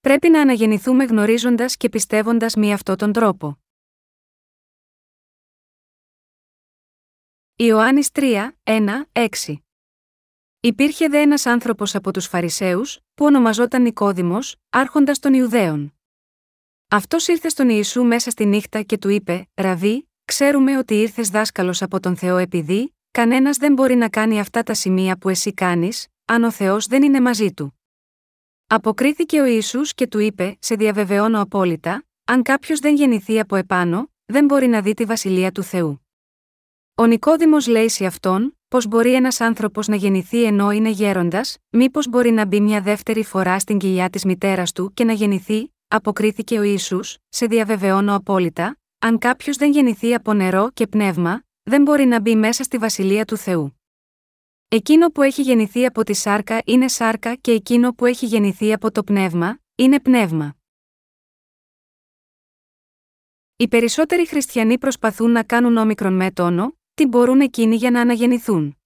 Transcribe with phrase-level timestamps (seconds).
[0.00, 3.58] πρέπει να αναγεννηθούμε γνωρίζοντας και πιστεύοντας με αυτόν τον τρόπο.
[7.56, 9.28] Ιωάννης 3, 1, 6
[10.60, 15.94] Υπήρχε δε ένας άνθρωπος από τους Φαρισαίους, που ονομαζόταν Νικόδημος, άρχοντας των Ιουδαίων.
[16.88, 21.82] Αυτός ήρθε στον Ιησού μέσα στη νύχτα και του είπε: Ραβί, ξέρουμε ότι ήρθες δάσκαλος
[21.82, 26.06] από τον Θεό επειδή, κανένας δεν μπορεί να κάνει αυτά τα σημεία που εσύ κάνεις,
[26.24, 27.79] αν ο Θεός δεν είναι μαζί του.
[28.72, 34.10] Αποκρίθηκε ο Ισού και του είπε: Σε διαβεβαιώνω απόλυτα, αν κάποιος δεν γεννηθεί από επάνω,
[34.24, 36.06] δεν μπορεί να δει τη βασιλεία του Θεού.
[36.94, 42.08] Ο Νικόδημος λέει σε αυτόν: Πώς μπορεί ένας άνθρωπος να γεννηθεί ενώ είναι γέροντας, μήπως
[42.08, 46.58] μπορεί να μπει μια δεύτερη φορά στην κοιλιά της μητέρας του και να γεννηθεί, αποκρίθηκε
[46.58, 52.04] ο Ισού, σε διαβεβαιώνω απόλυτα, αν κάποιος δεν γεννηθεί από νερό και πνεύμα, δεν μπορεί
[52.04, 53.79] να μπει μέσα στη βασιλεία του Θεού.
[54.72, 58.90] Εκείνο που έχει γεννηθεί από τη σάρκα είναι σάρκα και εκείνο που έχει γεννηθεί από
[58.92, 60.56] το πνεύμα, είναι πνεύμα.
[63.56, 68.78] Οι περισσότεροι χριστιανοί προσπαθούν να κάνουν όμικρον με τόνο, τι μπορούν εκείνοι για να αναγεννηθούν.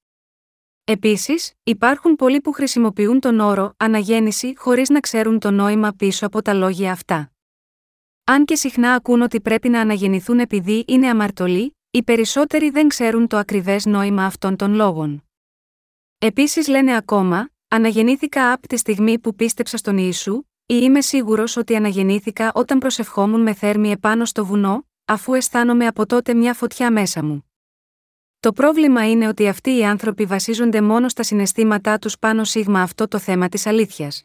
[0.85, 6.43] Επίσης, υπάρχουν πολλοί που χρησιμοποιούν τον όρο αναγέννηση χωρίς να ξέρουν το νόημα πίσω από
[6.43, 7.33] τα λόγια αυτά.
[8.25, 13.27] Αν και συχνά ακούν ότι πρέπει να αναγεννηθούν επειδή είναι αμαρτωλοί, οι περισσότεροι δεν ξέρουν
[13.27, 15.25] το ακριβές νόημα αυτών των λόγων.
[16.27, 20.35] Επίσης λένε ακόμα, Αναγεννήθηκα από τη στιγμή που πίστεψα στον Ιησού,
[20.67, 26.07] ή είμαι σίγουρος ότι αναγεννήθηκα όταν προσευχόμουν με θέρμη επάνω στο βουνό, αφού αισθάνομαι από
[26.07, 27.45] τότε μια φωτιά μέσα μου.
[28.41, 33.09] Το πρόβλημα είναι ότι αυτοί οι άνθρωποι βασίζονται μόνο στα συναισθήματά τους πάνω σίγμα αυτό
[33.09, 34.25] το θέμα της αλήθειας.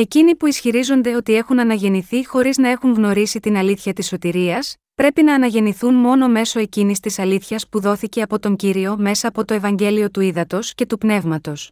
[0.00, 5.22] Εκείνοι που ισχυρίζονται ότι έχουν αναγεννηθεί χωρίς να έχουν γνωρίσει την αλήθεια της σωτηρίας, πρέπει
[5.22, 9.54] να αναγεννηθούν μόνο μέσω εκείνης της αλήθειας που δόθηκε από τον κύριο μέσα από το
[9.54, 11.70] Ευαγγέλιο του Ήδατος και του Πνεύματος.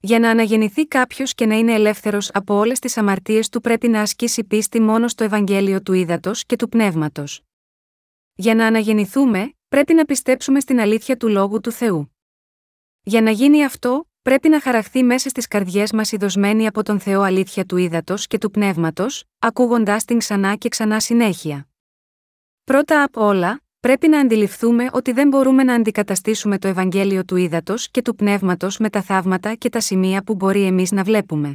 [0.00, 4.00] Για να αναγεννηθεί κάποιος και να είναι ελεύθερος από όλες τις αμαρτίες του πρέπει να
[4.00, 7.42] ασκήσει πίστη μόνο στο Ευαγγέλιο του Ήδατος και του Πνεύματος.
[8.34, 12.16] Για να αναγεννηθούμε, πρέπει να πιστέψουμε στην αλήθεια του λόγου του Θεού.
[13.02, 17.00] Για να γίνει αυτό, πρέπει να χαραχθεί μέσα στις καρδιές μας η δοσμένη από τον
[17.00, 21.68] Θεό αλήθεια του ύδατος και του πνεύματος, ακούγοντάς την ξανά και ξανά συνέχεια.
[22.64, 27.90] Πρώτα απ' όλα, πρέπει να αντιληφθούμε ότι δεν μπορούμε να αντικαταστήσουμε το Ευαγγέλιο του ύδατος
[27.90, 31.48] και του πνεύματος με τα θαύματα και τα σημεία που μπορεί εμείς να βλέπουμε.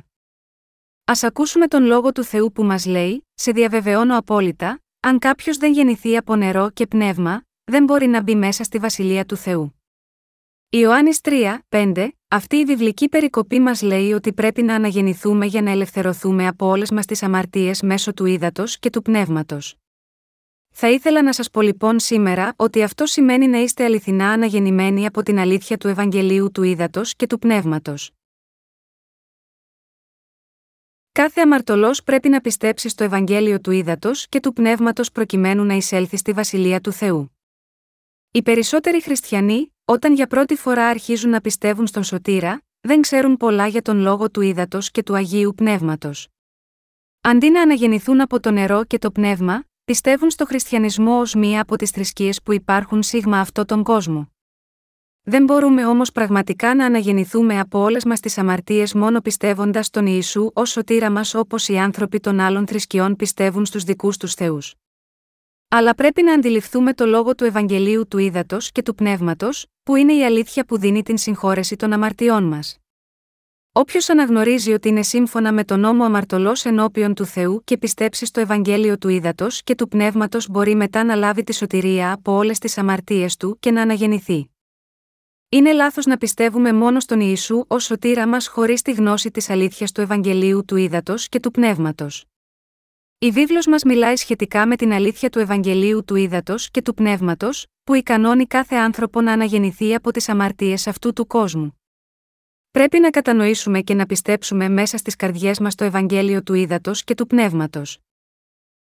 [1.06, 5.74] Α ακούσουμε τον λόγο του Θεού που μας λέει: Σε διαβεβαιώνω απόλυτα, αν κάποιος δεν
[5.74, 9.76] γεννηθεί από νερό και πνεύμα, δεν μπορεί να μπει μέσα στη βασιλεία του Θεού.
[10.70, 15.72] Ιωάννης 3, 5, αυτή η βιβλική περικοπή μας λέει ότι πρέπει να αναγεννηθούμε για να
[15.72, 19.76] ελευθερωθούμε από όλες μας τις αμαρτίες μέσω του ύδατος και του πνεύματος.
[20.70, 25.24] Θα ήθελα να σας πω λοιπόν σήμερα ότι αυτό σημαίνει να είστε αληθινά αναγεννημένοι από
[25.24, 28.12] την αλήθεια του Ευαγγελίου του ύδατος και του πνεύματος.
[31.12, 36.18] Κάθε αμαρτωλός πρέπει να πιστέψει στο Ευαγγέλιο του ύδατος και του πνεύματος προκειμένου να εισέλθει
[36.18, 37.38] στη βασιλεία του Θεού.
[38.32, 43.68] Οι περισσότεροι χριστιανοί, όταν για πρώτη φορά αρχίζουν να πιστεύουν στον Σωτήρα, δεν ξέρουν πολλά
[43.68, 46.28] για τον λόγο του ύδατος και του Αγίου Πνεύματος.
[47.22, 51.76] Αντί να αναγεννηθούν από το νερό και το πνεύμα, πιστεύουν στο χριστιανισμό ως μία από
[51.76, 54.32] τις θρησκείες που υπάρχουν σίγμα αυτό τον κόσμο.
[55.24, 60.50] Δεν μπορούμε όμως πραγματικά να αναγεννηθούμε από όλες μας τις αμαρτίες μόνο πιστεύοντας τον Ιησού
[60.54, 64.76] ως σωτήρα μας όπως οι άνθρωποι των άλλων θρησκειών πιστεύουν στους δικούς τους Θεούς.
[65.76, 70.14] Αλλά πρέπει να αντιληφθούμε το λόγο του Ευαγγελίου του Ήδατος και του Πνεύματος, που είναι
[70.14, 72.78] η αλήθεια που δίνει την συγχώρεση των αμαρτιών μας.
[73.72, 78.40] Όποιος αναγνωρίζει ότι είναι σύμφωνα με τον νόμο αμαρτωλός ενώπιον του Θεού και πιστέψει στο
[78.40, 82.78] Ευαγγέλιο του Ήδατος και του Πνεύματος μπορεί μετά να λάβει τη σωτηρία από όλες τις
[82.78, 84.50] αμαρτίες του και να αναγεννηθεί.
[85.50, 89.92] Είναι λάθος να πιστεύουμε μόνο στον Ιησού ως σωτήρα μας χωρίς τη γνώση της αλήθειας
[89.92, 92.26] του Ευαγγελίου του Ήδατος και του Πνεύματος.
[93.24, 97.66] Η βίβλος μας μιλάει σχετικά με την αλήθεια του Ευαγγελίου του Ήδατος και του Πνεύματος,
[97.84, 101.80] που ικανώνει κάθε άνθρωπο να αναγεννηθεί από τις αμαρτίες αυτού του κόσμου.
[102.72, 107.14] Πρέπει να κατανοήσουμε και να πιστέψουμε μέσα στις καρδιές μας το Ευαγγέλιο του Ήδατος και
[107.16, 108.00] του Πνεύματος.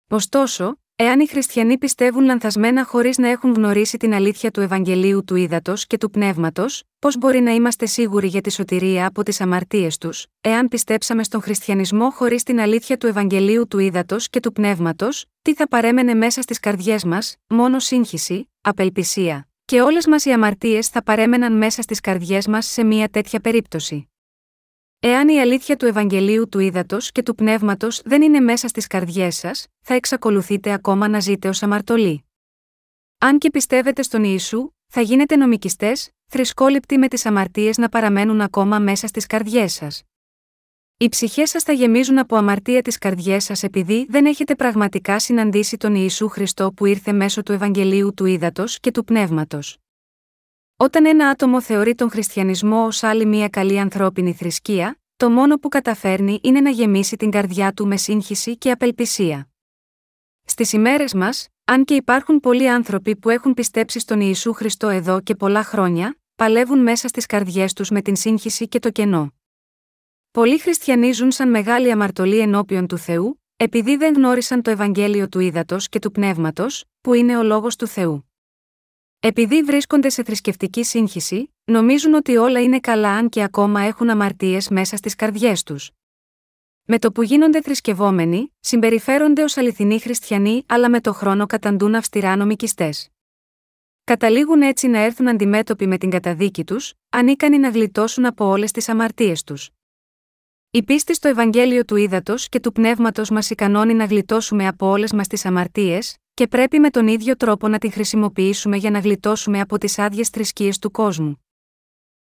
[0.10, 5.36] Ωστόσο, Εάν οι χριστιανοί πιστεύουν λανθασμένα χωρίς να έχουν γνωρίσει την αλήθεια του Ευαγγελίου του
[5.36, 9.98] Ήδατος και του Πνεύματος, πώς μπορεί να είμαστε σίγουροι για τη σωτηρία από τις αμαρτίες
[9.98, 15.26] τους, εάν πιστέψαμε στον χριστιανισμό χωρίς την αλήθεια του Ευαγγελίου του Ήδατος και του Πνεύματος,
[15.42, 20.88] τι θα παρέμενε μέσα στις καρδιές μας, μόνο σύγχυση, απελπισία, και όλες μας οι αμαρτίες
[20.88, 24.13] θα παρέμεναν μέσα στις καρδιές μας σε μια τέτοια περίπτωση.
[25.06, 29.36] Εάν η αλήθεια του Ευαγγελίου του Ήδατος και του Πνεύματος δεν είναι μέσα στις καρδιές
[29.36, 32.26] σας, θα εξακολουθείτε ακόμα να ζείτε ως αμαρτωλοί.
[33.18, 38.80] Αν και πιστεύετε στον Ιησού, θα γίνετε νομικιστές, θρησκόληπτοι με τις αμαρτίες να παραμένουν ακόμα
[38.80, 40.04] μέσα στις καρδιές σας.
[40.98, 45.78] Οι ψυχές σας θα γεμίζουν από αμαρτία τις καρδιές σας επειδή δεν έχετε πραγματικά συναντήσει
[45.78, 49.83] τον Ιησού Χριστό που ήρθε μέσω του Ευαγγελίου του Ήδατος και του Πνεύματος.
[50.78, 55.70] Όταν ένα άτομο θεωρεί τον χριστιανισμό ως άλλη μια καλή ανθρώπινη θρησκεία, το μόνο που
[55.70, 59.50] καταφέρνει είναι να γεμίσει την καρδιά του με σύγχυση και απελπισία.
[60.46, 65.22] Στις ημέρες μας, αν και υπάρχουν πολλοί άνθρωποι που έχουν πιστέψει στον Ιησού Χριστό εδώ
[65.22, 69.34] και πολλά χρόνια, παλεύουν μέσα στις καρδιές τους με την σύγχυση και το κενό.
[70.32, 75.40] Πολλοί χριστιανοί ζουν σαν μεγάλη αμαρτωλή ενώπιον του Θεού, επειδή δεν γνώρισαν το Ευαγγέλιο του
[75.40, 78.33] Ήδατος και του Πνεύματος, που είναι ο λόγος του Θεού.
[79.26, 84.70] Επειδή βρίσκονται σε θρησκευτική σύγχυση, νομίζουν ότι όλα είναι καλά αν και ακόμα έχουν αμαρτίες
[84.70, 85.92] μέσα στις καρδιές τους.
[86.84, 92.36] Με το που γίνονται θρησκευόμενοι, συμπεριφέρονται ως αληθινοί χριστιανοί, αλλά με το χρόνο καταντούν αυστηρά
[92.36, 93.10] νομικιστές.
[94.04, 98.90] Καταλήγουν έτσι να έρθουν αντιμέτωποι με την καταδίκη τους, ανίκανοι να γλιτώσουν από όλες τις
[98.90, 99.70] αμαρτίες τους.
[100.72, 105.14] Η πίστη στο Ευαγγέλιο του Ήδατος και του Πνεύματος μας ικανώνει να γλιτώσουμε από όλες
[105.14, 109.60] μας τις αμαρτίες, και πρέπει με τον ίδιο τρόπο να την χρησιμοποιήσουμε για να γλιτώσουμε
[109.60, 111.46] από τις άδειες θρησκείες του κόσμου.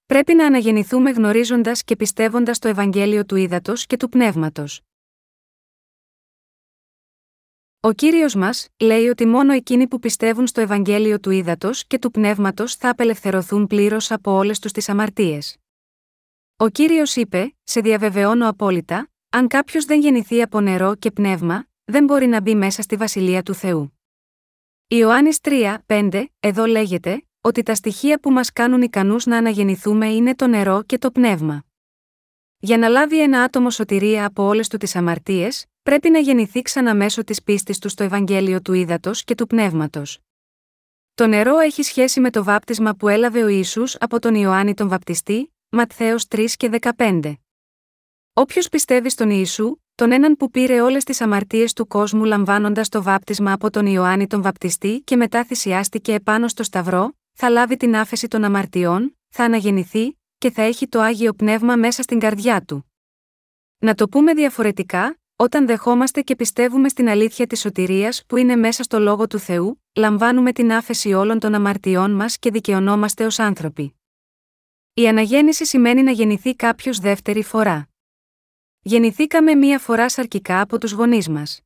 [0.06, 4.80] Πρέπει να αναγεννηθούμε γνωρίζοντας και πιστεύοντας το Ευαγγέλιο του Ήδατος και του Πνεύματος.
[7.80, 12.10] Ο κύριος μας λέει ότι μόνο εκείνοι που πιστεύουν στο Ευαγγέλιο του Ήδατος και του
[12.10, 15.56] Πνεύματος θα απελευθερωθούν πλήρως από όλες τους τις αμαρτίες.
[16.56, 22.04] Ο κύριος είπε: Σε διαβεβαιώνω απόλυτα, αν κάποιος δεν γεννηθεί από νερό και πνεύμα, δεν
[22.04, 23.93] μπορεί να μπει μέσα στη βασιλεία του Θεού.
[24.88, 30.34] Ιωάννης 3, 5, εδώ λέγεται, ότι τα στοιχεία που μας κάνουν ικανούς να αναγεννηθούμε είναι
[30.34, 31.64] το νερό και το πνεύμα.
[32.58, 36.94] Για να λάβει ένα άτομο σωτηρία από όλες του τις αμαρτίες, πρέπει να γεννηθεί ξανά
[36.94, 40.18] μέσω της πίστης του στο Ευαγγέλιο του Ήδατος και του Πνεύματος.
[41.14, 44.88] Το νερό έχει σχέση με το βάπτισμα που έλαβε ο Ιησούς από τον Ιωάννη τον
[44.88, 47.34] Βαπτιστή, Ματθαίος 3 και 15.
[48.32, 53.02] Όποιος πιστεύει στον Ιησού, τον έναν που πήρε όλες τις αμαρτίες του κόσμου λαμβάνοντας το
[53.02, 57.96] βάπτισμα από τον Ιωάννη τον Βαπτιστή και μετά θυσιάστηκε επάνω στο Σταυρό, θα λάβει την
[57.96, 62.92] άφεση των αμαρτιών, θα αναγεννηθεί και θα έχει το άγιο πνεύμα μέσα στην καρδιά του.
[63.78, 68.82] Να το πούμε διαφορετικά, όταν δεχόμαστε και πιστεύουμε στην αλήθεια της σωτηρίας που είναι μέσα
[68.82, 74.00] στο λόγο του Θεού, λαμβάνουμε την άφεση όλων των αμαρτιών μας και δικαιωνόμαστε ως άνθρωποι.
[74.94, 77.88] Η αναγέννηση σημαίνει να γεννηθεί κάποιος δεύτερη φορά.
[78.86, 81.60] Γεννηθήκαμε μία φορά σαρκικά από τους γονείς μας.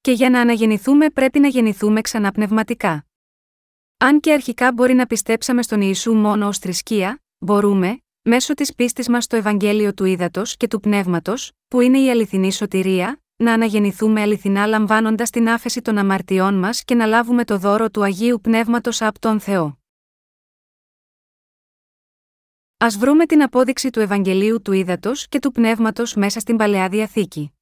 [0.00, 3.06] Και για να αναγεννηθούμε πρέπει να γεννηθούμε ξανά πνευματικά.
[3.96, 9.08] Αν και αρχικά μπορεί να πιστέψαμε στον Ιησού μόνο ως θρησκεία, μπορούμε, μέσω της πίστης
[9.08, 14.20] μας στο Ευαγγέλιο του Ήδατος και του Πνεύματος, που είναι η αληθινή σωτηρία, να αναγεννηθούμε
[14.20, 19.02] αληθινά λαμβάνοντας την άφεση των αμαρτιών μας και να λάβουμε το δώρο του Αγίου Πνεύματος
[19.02, 19.79] από τον Θεό.
[22.84, 27.52] Α βρούμε την απόδειξη του Ευαγγελίου του Ήδατος και του Πνεύματος μέσα στην παλαιά διαθήκη.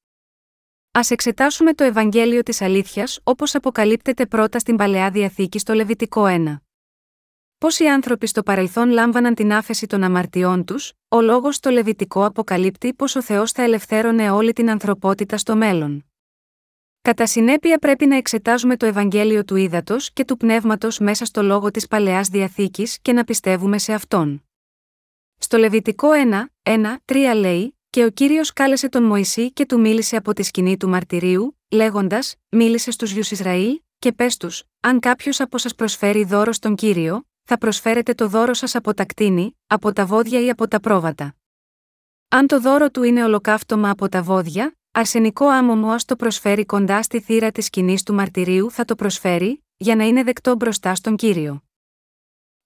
[0.91, 6.57] Α εξετάσουμε το Ευαγγέλιο της Αλήθειας όπως αποκαλύπτεται πρώτα στην παλαιά διαθήκη στο Λεβιτικό 1.
[7.57, 12.93] Πόσοι άνθρωποι στο παρελθόν λάμβαναν την άφεση των αμαρτιών τους, ο λόγος στο Λεβιτικό αποκαλύπτει
[12.93, 16.05] πως ο Θεός θα ελευθέρωνε όλη την ανθρωπότητα στο μέλλον.
[17.01, 21.71] Κατά συνέπεια πρέπει να εξετάζουμε το Ευαγγέλιο του Ήδατος και του Πνεύματος μέσα στο λόγο
[21.71, 24.43] της παλαιάς διαθήκης και να πιστεύουμε σε αυτόν.
[25.41, 26.09] Στο Λεβιτικό
[26.63, 30.43] 1, 1, 3 λέει: Και ο κύριος κάλεσε τον Μωυσή και του μίλησε από τη
[30.43, 35.75] σκηνή του μαρτυρίου, λέγοντας: Μίλησε στους γιους Ισραήλ, και πες τους: Αν κάποιος από σας
[35.75, 40.41] προσφέρει δώρο στον κύριο, θα προσφέρετε το δώρο σας από τα κτίνη, από τα βόδια
[40.41, 41.35] ή από τα πρόβατα.
[42.29, 47.03] Αν το δώρο του είναι ολοκαύτωμα από τα βόδια, αρσενικό άμμομο ας το προσφέρει κοντά
[47.03, 51.15] στη θύρα της σκηνής του μαρτυρίου θα το προσφέρει, για να είναι δεκτό μπροστά στον
[51.15, 51.63] κύριο.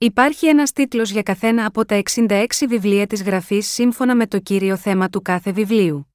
[0.03, 4.77] Υπάρχει ένας τίτλος για καθένα από τα 66 βιβλία της γραφής σύμφωνα με το κύριο
[4.77, 6.13] θέμα του κάθε βιβλίου.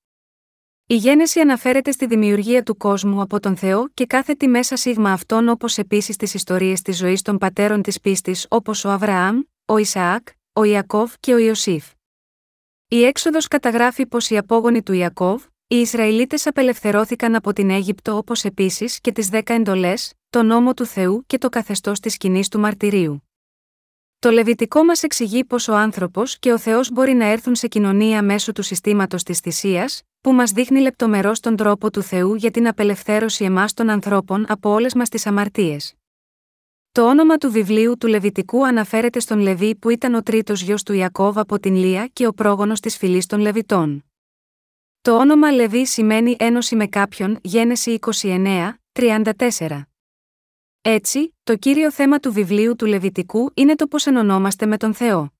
[0.86, 5.12] Η γένεση αναφέρεται στη δημιουργία του κόσμου από τον Θεό και κάθε τι μέσα σίγμα
[5.12, 9.78] αυτών όπως επίσης τις ιστορίες της ζωής των πατέρων της πίστης όπως ο Αβραάμ, ο
[9.78, 11.86] Ισαάκ, ο Ιακώβ και ο Ιωσήφ.
[12.88, 18.44] Η έξοδος καταγράφει πως οι απόγονοι του Ιακώβ, οι Ισραηλίτες απελευθερώθηκαν από την Αίγυπτο όπως
[18.44, 22.60] επίσης και τις δέκα εντολές, το νόμο του Θεού και το καθεστώς της σκηνής του
[22.60, 23.22] μαρτυρίου.
[24.20, 28.22] Το λεβιτικό μας εξηγεί πως ο άνθρωπος και ο Θεός μπορεί να έρθουν σε κοινωνία
[28.22, 32.68] μέσω του συστήματος της θυσίας, που μας δείχνει λεπτομερό τον τρόπο του Θεού για την
[32.68, 35.94] απελευθέρωση εμάς των ανθρώπων από όλες μας τις αμαρτίες.
[36.92, 40.92] Το όνομα του βιβλίου του Λεβιτικού αναφέρεται στον Λεβί που ήταν ο τρίτος γιος του
[40.92, 44.04] Ιακώβ από την Λία και ο πρόγονος της φυλής των Λεβιτών.
[45.00, 49.87] Το όνομα Λεβί σημαίνει ένωση με κάποιον, Γένεση 29, 34.
[50.90, 55.32] Έτσι, το κύριο θέμα του βιβλίου του Λεβιτικού είναι το πώς ενωνόμαστε με τον Θεό.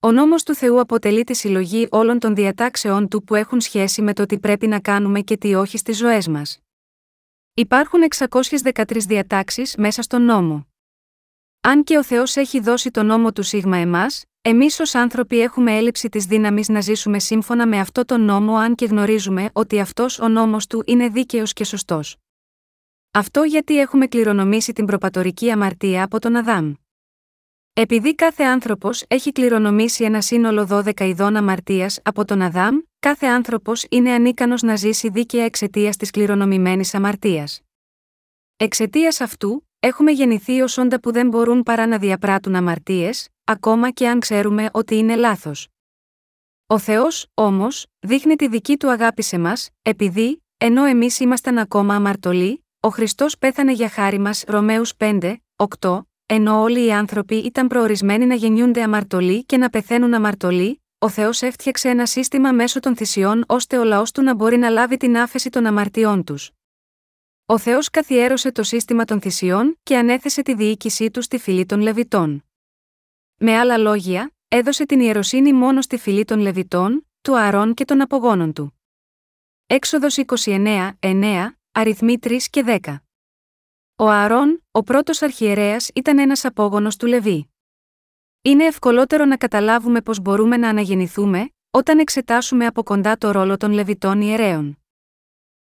[0.00, 4.12] Ο νόμος του Θεού αποτελεί τη συλλογή όλων των διατάξεών του που έχουν σχέση με
[4.12, 6.58] το τι πρέπει να κάνουμε και τι όχι στις ζωές μας.
[7.54, 8.00] Υπάρχουν
[8.72, 10.66] 613 διατάξεις μέσα στον νόμο.
[11.60, 15.76] Αν και ο Θεός έχει δώσει τον νόμο του σίγμα εμάς, εμείς ως άνθρωποι έχουμε
[15.76, 20.18] έλλειψη της δύναμης να ζήσουμε σύμφωνα με αυτό τον νόμο αν και γνωρίζουμε ότι αυτός
[20.18, 22.16] ο νόμος του είναι δίκαιος και σωστός.
[23.16, 26.72] Αυτό γιατί έχουμε κληρονομήσει την προπατορική αμαρτία από τον Αδάμ.
[27.72, 33.86] Επειδή κάθε άνθρωπος έχει κληρονομήσει ένα σύνολο 12 ειδών αμαρτίας από τον Αδάμ, κάθε άνθρωπος
[33.90, 37.60] είναι ανίκανος να ζήσει δίκαια εξαιτίας της κληρονομημένης αμαρτίας.
[38.56, 44.08] Εξαιτίας αυτού, έχουμε γεννηθεί ως όντα που δεν μπορούν παρά να διαπράττουν αμαρτίες, ακόμα και
[44.08, 45.68] αν ξέρουμε ότι είναι λάθος.
[46.66, 51.94] Ο Θεός, όμως, δείχνει τη δική του αγάπη σε μας, επειδή, ενώ εμείς ήμασταν ακόμα
[51.94, 55.36] αμαρτωλοί, ο Χριστός πέθανε για χάρη μας Ρωμαίους 5,
[55.78, 61.08] 8, ενώ όλοι οι άνθρωποι ήταν προορισμένοι να γεννιούνται αμαρτωλοί και να πεθαίνουν αμαρτωλοί, ο
[61.08, 64.96] Θεός έφτιαξε ένα σύστημα μέσω των θυσιών ώστε ο λαός του να μπορεί να λάβει
[64.96, 66.50] την άφεση των αμαρτιών τους.
[67.46, 71.80] Ο Θεός καθιέρωσε το σύστημα των θυσιών και ανέθεσε τη διοίκησή του στη φυλή των
[71.80, 72.44] Λεβιτών.
[73.36, 78.00] Με άλλα λόγια, έδωσε την ιεροσύνη μόνο στη φυλή των Λεβιτών, του Αρών και των
[78.00, 78.80] απογόνων του.
[79.66, 82.96] Έξοδος 29, 9, αριθμοί 3 και 10.
[83.96, 87.50] Ο Ααρών, ο πρώτος αρχιερέας, ήταν ένας απόγονος του Λεβί.
[88.42, 93.72] Είναι ευκολότερο να καταλάβουμε πώς μπορούμε να αναγεννηθούμε, όταν εξετάσουμε από κοντά το ρόλο των
[93.72, 94.78] Λεβιτών ιερέων.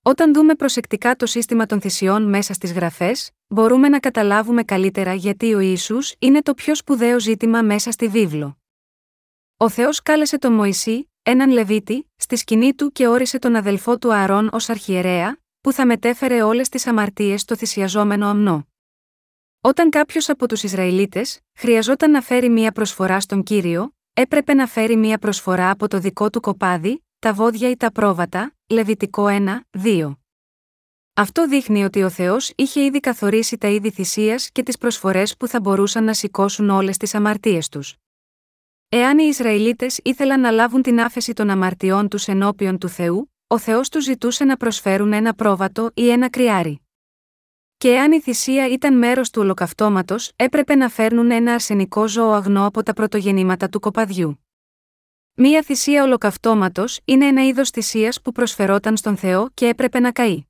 [0.03, 5.55] Όταν δούμε προσεκτικά το σύστημα των θυσιών μέσα στις γραφές, μπορούμε να καταλάβουμε καλύτερα γιατί
[5.55, 8.59] ο Ισού είναι το πιο σπουδαίο ζήτημα μέσα στη βίβλο.
[9.57, 14.15] Ο Θεός κάλεσε τον Μωυσή, έναν Λεβίτη, στη σκηνή του και όρισε τον αδελφό του
[14.15, 18.66] Ααρών ως αρχιερέα, που θα μετέφερε όλες τις αμαρτίες στο θυσιαζόμενο αμνό.
[19.61, 24.96] Όταν κάποιος από τους Ισραηλίτες χρειαζόταν να φέρει μία προσφορά στον κύριο, έπρεπε να φέρει
[24.96, 30.16] μία προσφορά από το δικό του κοπάδι, τα βόδια ή τα πρόβατα, Λεβιτικό 1, 2.
[31.14, 35.49] Αυτό δείχνει ότι ο Θεός είχε ήδη καθορίσει τα είδη θυσίας και τις προσφορές που
[35.49, 37.96] θα μπορούσαν να σηκώσουν όλες τις αμαρτίες τους.
[38.88, 43.59] Εάν οι Ισραηλίτες ήθελαν να λάβουν την άφεση των αμαρτιών τους ενώπιον του Θεού, ο
[43.59, 46.81] Θεός του ζητούσε να προσφέρουν ένα πρόβατο ή ένα κρυάρι.
[47.76, 52.67] Και εάν η θυσία ήταν μέρος του ολοκαυτώματος, έπρεπε να φέρνουν ένα αρσενικό ζώο αγνό
[52.67, 54.47] από τα πρωτογεννήματα του κοπαδιού.
[55.35, 60.47] Μία θυσία ολοκαυτώματος είναι ένα είδος θυσίας που προσφερόταν στον Θεό και έπρεπε να καεί.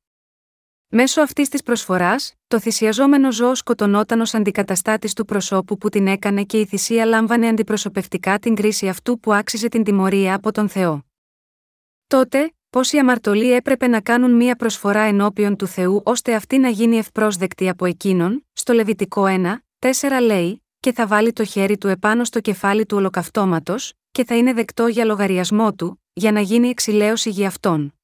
[0.89, 6.45] Μέσω αυτής της προσφοράς, το θυσιαζόμενο ζώο σκοτωνόταν ως αντικαταστάτης του προσώπου που την έκανε
[6.45, 11.05] και η θυσία λάμβανε αντιπροσωπευτικά την κρίση αυτού που άξιζε την τιμωρία από τον Θεό.
[12.07, 16.69] Τότε, πω οι αμαρτωλοί έπρεπε να κάνουν μία προσφορά ενώπιον του Θεού ώστε αυτή να
[16.69, 19.91] γίνει ευπρόσδεκτη από εκείνον, στο Λεβιτικό 1, 4
[20.23, 24.53] λέει, και θα βάλει το χέρι του επάνω στο κεφάλι του ολοκαυτώματος, και θα είναι
[24.53, 27.95] δεκτό για λογαριασμό του, για να γίνει εξηλαίωση για αυτόν.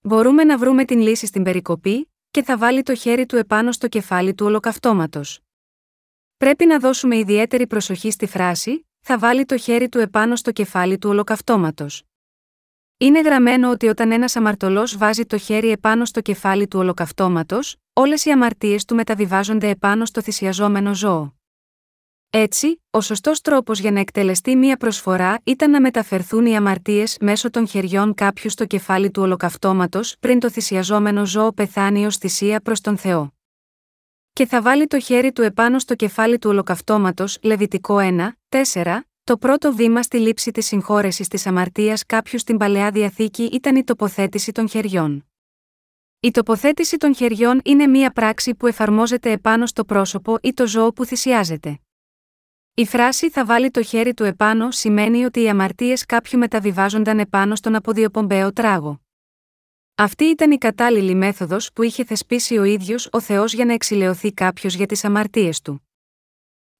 [0.00, 3.88] Μπορούμε να βρούμε την λύση στην περικοπή, και θα βάλει το χέρι του επάνω στο
[3.88, 5.40] κεφάλι του ολοκαυτώματος.
[6.36, 10.98] Πρέπει να δώσουμε ιδιαίτερη προσοχή στη φράση, θα βάλει το χέρι του επάνω στο κεφάλι
[10.98, 12.04] του ολοκαυτώματος.
[13.02, 18.24] Είναι γραμμένο ότι όταν ένας αμαρτωλός βάζει το χέρι επάνω στο κεφάλι του ολοκαυτώματος, όλες
[18.24, 21.34] οι αμαρτίες του μεταβιβάζονται επάνω στο θυσιαζόμενο ζώο.
[22.30, 27.50] Έτσι, ο σωστός τρόπος για να εκτελεστεί μία προσφορά ήταν να μεταφερθούν οι αμαρτίες μέσω
[27.50, 32.80] των χεριών κάποιου στο κεφάλι του ολοκαυτώματος πριν το θυσιαζόμενο ζώο πεθάνει ως θυσία προς
[32.80, 33.34] τον Θεό.
[34.32, 38.28] Και θα βάλει το χέρι του επάνω στο κεφάλι του ολοκαυτώματος, Λεβιτικό 1,
[38.72, 43.76] 4, το πρώτο βήμα στη λήψη της συγχώρεσης της αμαρτίας κάποιου στην παλαιά διαθήκη ήταν
[43.76, 45.26] η τοποθέτηση των χεριών.
[46.20, 50.92] Η τοποθέτηση των χεριών είναι μία πράξη που εφαρμόζεται επάνω στο πρόσωπο ή το ζώο
[50.92, 51.80] που θυσιάζεται.
[52.74, 57.54] Η φράση θα βάλει το χέρι του επάνω σημαίνει ότι οι αμαρτίες κάποιου μεταβιβάζονταν επάνω
[57.54, 59.00] στον αποδιοπομπαίο τράγο.
[59.94, 64.32] Αυτή ήταν η κατάλληλη μέθοδος που είχε θεσπίσει ο ίδιος ο Θεός για να εξηλαιωθεί
[64.32, 65.89] κάποιος για τις αμαρτίες του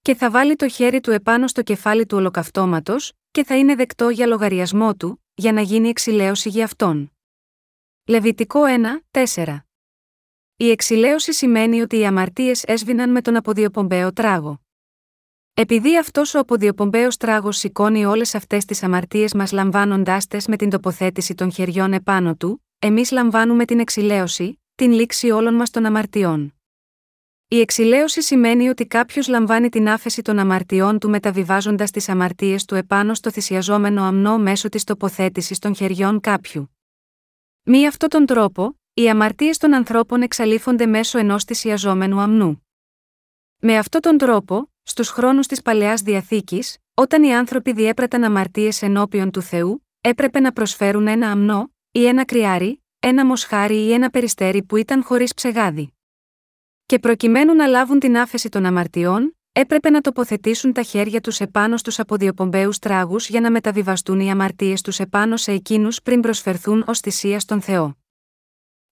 [0.02, 4.09] και θα βάλει το χέρι του επάνω στο κεφάλι του ολοκαυτώματος, και θα είναι δεκτό
[4.09, 7.12] για λογαριασμό του, για να γίνει εξηλαίωση για αυτόν.
[8.07, 9.57] Λεβιτικό 1, 4.
[10.57, 14.61] Η εξηλαίωση σημαίνει ότι οι αμαρτίες έσβηναν με τον αποδιοπομπαίο τράγο.
[15.54, 20.71] Επειδή αυτός ο αποδιοπομπαίος τράγος σηκώνει όλες αυτές τις αμαρτίες μας λαμβάνοντάς τες με την
[20.71, 26.60] τοποθέτηση των χεριών επάνω του, εμείς λαμβάνουμε την εξηλαίωση, την λήξη όλων μας των αμαρτιών.
[27.52, 32.75] Η εξηλαίωση σημαίνει ότι κάποιος λαμβάνει την άφεση των αμαρτιών του μεταβιβάζοντας τις αμαρτίες του
[32.75, 36.76] επάνω στο θυσιαζόμενο αμνό μέσω της τοποθέτησης των χεριών κάποιου.
[37.62, 42.66] Μη αυτόν τον τρόπο, οι αμαρτίες των ανθρώπων εξαλείφονται μέσω ενός θυσιαζόμενου αμνού.
[43.59, 49.30] Με αυτόν τον τρόπο, στους χρόνους της παλαιάς διαθήκης, όταν οι άνθρωποι διέπραταν αμαρτίες ενώπιον
[49.30, 54.62] του Θεού, έπρεπε να προσφέρουν ένα αμνό, ή ένα κρυάρι, ένα μοσχάρι ή ένα περιστέρι
[54.62, 55.95] που ήταν χωρίς ψεγάδι.
[56.91, 61.77] Και προκειμένου να λάβουν την άφεση των αμαρτιών, έπρεπε να τοποθετήσουν τα χέρια τους επάνω
[61.77, 67.01] στους αποδιοπομπαίους τράγους για να μεταβιβαστούν οι αμαρτίες τους επάνω σε εκείνους πριν προσφερθούν ως
[67.01, 67.97] θυσία στον Θεό.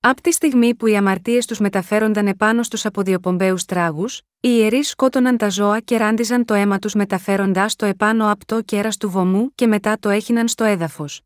[0.00, 5.36] Απ' τη στιγμή που οι αμαρτίες τους μεταφέρονταν επάνω στους αποδιοπομπαίους τράγους, οι ιερείς σκότωναν
[5.36, 9.66] τα ζώα και ράντιζαν το αίμα τους μεταφέροντάς το επάνω απτό κέρας του βωμού και
[9.66, 11.22] μετά το έχιναν στο έδαφος.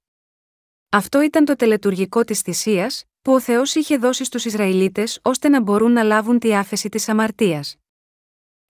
[0.89, 5.61] Αυτό ήταν το τελετουργικό της θυσίας, που ο Θεός είχε δώσει στους Ισραηλίτες ώστε να
[5.61, 7.77] μπορούν να λάβουν τη άφεση της αμαρτίας.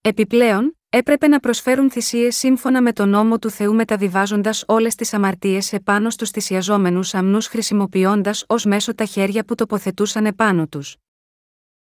[0.00, 5.72] Επιπλέον, έπρεπε να προσφέρουν θυσίες σύμφωνα με τον νόμο του Θεού μεταβιβάζοντας όλες τις αμαρτίες
[5.72, 10.96] επάνω στους θυσιαζόμενους αμνούς χρησιμοποιώντας ως μέσο τα χέρια που τοποθετούσαν επάνω τους.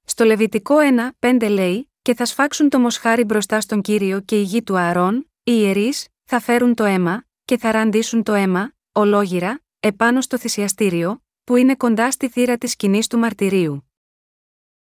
[0.04, 0.76] Στο Λεβιτικό
[1.20, 4.78] 1, 5 λέει: Και θα σφάξουν το μοσχάρι μπροστά στον κύριο και η γη του
[4.78, 10.38] Ααρών, οι ιερείς, θα φέρουν το αίμα, και θα ραντίσουν το αίμα, ολόγυρα, επάνω στο
[10.38, 13.90] θυσιαστήριο, που είναι κοντά στη θύρα της σκηνής του μαρτυρίου.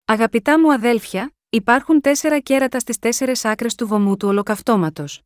[0.04, 5.22] Αγαπητά μου αδέλφια, υπάρχουν τέσσερα κέρατα στις τέσσερι άκρες του βωμού του ολοκαυτώματος.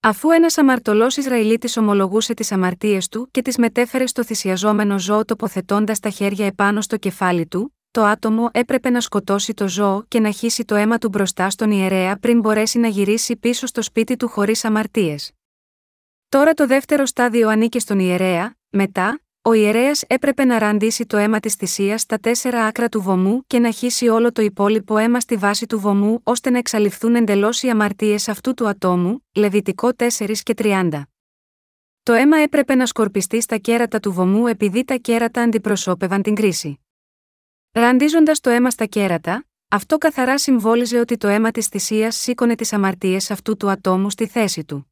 [0.00, 6.00] Αφού ένας αμαρτωλός Ισραηλίτης ομολογούσε τις αμαρτίες του και τις μετέφερε στο θυσιαζόμενο ζώο τοποθετώντας
[6.00, 10.30] τα χέρια επάνω στο κεφάλι του, το άτομο έπρεπε να σκοτώσει το ζώο και να
[10.30, 14.28] χύσει το αίμα του μπροστά στον ιερέα πριν μπορέσει να γυρίσει πίσω στο σπίτι του
[14.28, 15.32] χωρίς αμαρτίες.
[16.28, 21.40] Τώρα το δεύτερο στάδιο ανήκε στον ιερέα, μετά, ο ιερέας έπρεπε να ραντίσει το αίμα
[21.40, 25.36] της θυσίας στα τέσσερα άκρα του βωμού και να χύσει όλο το υπόλοιπο αίμα στη
[25.36, 30.54] βάση του βωμού ώστε να εξαλειφθούν εντελώς οι αμαρτίες αυτού του ατόμου, Λεβιτικό 4 και
[30.56, 31.02] 30.
[32.02, 36.80] Το αίμα έπρεπε να σκορπιστεί στα κέρατα του βωμού επειδή τα κέρατα αντιπροσώπευαν την κρίση.
[37.72, 42.72] Ραντίζοντας το αίμα στα κέρατα, αυτό καθαρά συμβόλιζε ότι το αίμα της θυσίας σήκωνε τις
[42.72, 44.90] αμαρτίες αυτού του ατόμου στη θέση του.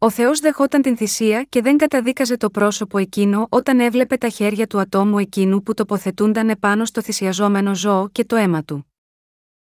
[0.00, 4.66] Ο Θεός δεχόταν την θυσία και δεν καταδίκαζε το πρόσωπο εκείνο όταν έβλεπε τα χέρια
[4.66, 8.92] του ατόμου εκείνου που τοποθετούνταν επάνω στο θυσιαζόμενο ζώο και το αίμα του.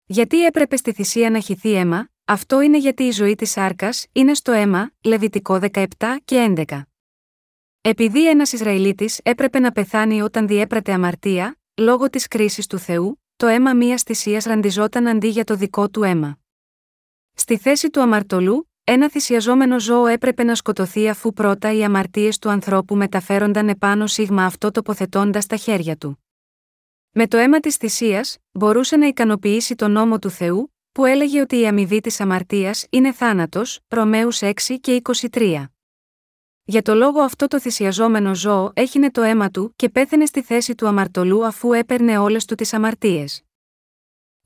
[0.05, 4.35] Γιατί έπρεπε στη θυσία να χυθεί αίμα, αυτό είναι γιατί η ζωή της άρκας είναι
[4.35, 5.85] στο αίμα, Λεβιτικό 17
[6.25, 6.83] και 11.
[7.81, 13.47] Επειδή ένας Ισραηλίτης έπρεπε να πεθάνει όταν διέπρατε αμαρτία, λόγω της κρίσης του Θεού, το
[13.47, 16.39] αίμα μίας θυσίας ραντιζόταν αντί για το δικό του αίμα.
[17.35, 22.51] Στη θέση του αμαρτωλού, ένα θυσιαζόμενο ζώο έπρεπε να σκοτωθεί αφού πρώτα οι αμαρτίες του
[22.51, 26.25] ανθρώπου μεταφέρονταν επάνω σίγμα αυτό τοποθετώντας τα χέρια του.
[27.11, 31.59] Με το αίμα της θυσίας, μπορούσε να ικανοποιήσει τον νόμο του Θεού, που έλεγε ότι
[31.59, 35.65] η αμοιβή της αμαρτίας είναι θάνατος, Ρωμαίους 6 και 23.
[36.65, 40.75] Για το λόγο αυτό το θυσιαζόμενο ζώο έχινε το αίμα του και πέθαινε στη θέση
[40.75, 43.43] του αμαρτωλού αφού έπαιρνε όλες του τις αμαρτίες.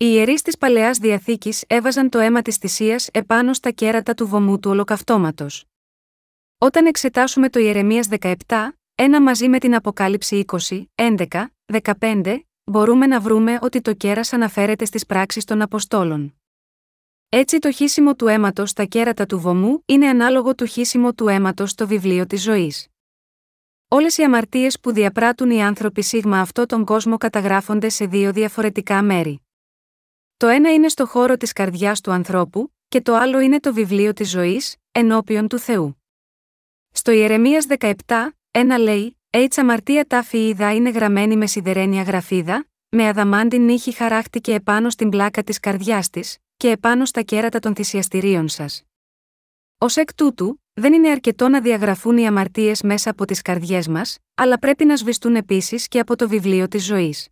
[0.00, 4.58] Οι ιερείς της παλαιάς διαθήκης έβαζαν το αίμα της θυσίας επάνω στα κέρατα του βωμού
[4.58, 5.64] του ολοκαυτώματος.
[6.58, 8.32] Όταν εξετάσουμε το Ιερεμίας 17,
[8.94, 11.46] ένα μαζί με την Αποκάλυψη 20, 11,
[11.98, 16.40] 15, μπορούμε να βρούμε ότι το κέρας αναφέρεται στις πράξεις των Αποστόλων.
[17.28, 21.70] Έτσι το χύσιμο του αίματος στα κέρατα του βωμού είναι ανάλογο του χύσιμο του αίματος
[21.70, 22.88] στο βιβλίο της ζωής.
[23.88, 29.02] Όλες οι αμαρτίες που διαπράττουν οι άνθρωποι σίγμα αυτό τον κόσμο καταγράφονται σε δύο διαφορετικά
[29.02, 29.42] μέρη.
[30.38, 34.12] Το ένα είναι στο χώρο της καρδιάς του ανθρώπου, και το άλλο είναι το βιβλίο
[34.12, 36.03] της ζωής, ενώπιον του Θεού.
[36.90, 37.92] Στο Ιερεμίας 17,
[38.51, 44.55] ένα λέει: Έτσι αμαρτία τάφη είδα είναι γραμμένη με σιδερένια γραφίδα, με αδαμάντιν νύχη χαράχτηκε
[44.55, 48.83] επάνω στην πλάκα της καρδιάς της, και επάνω στα κέρατα των θυσιαστηρίων σας.
[49.79, 54.18] Ω εκ τούτου, δεν είναι αρκετό να διαγραφούν οι αμαρτίες μέσα από τις καρδιές μας,
[54.35, 57.29] αλλά πρέπει να σβηστούν επίσης και από το βιβλίο της ζωής.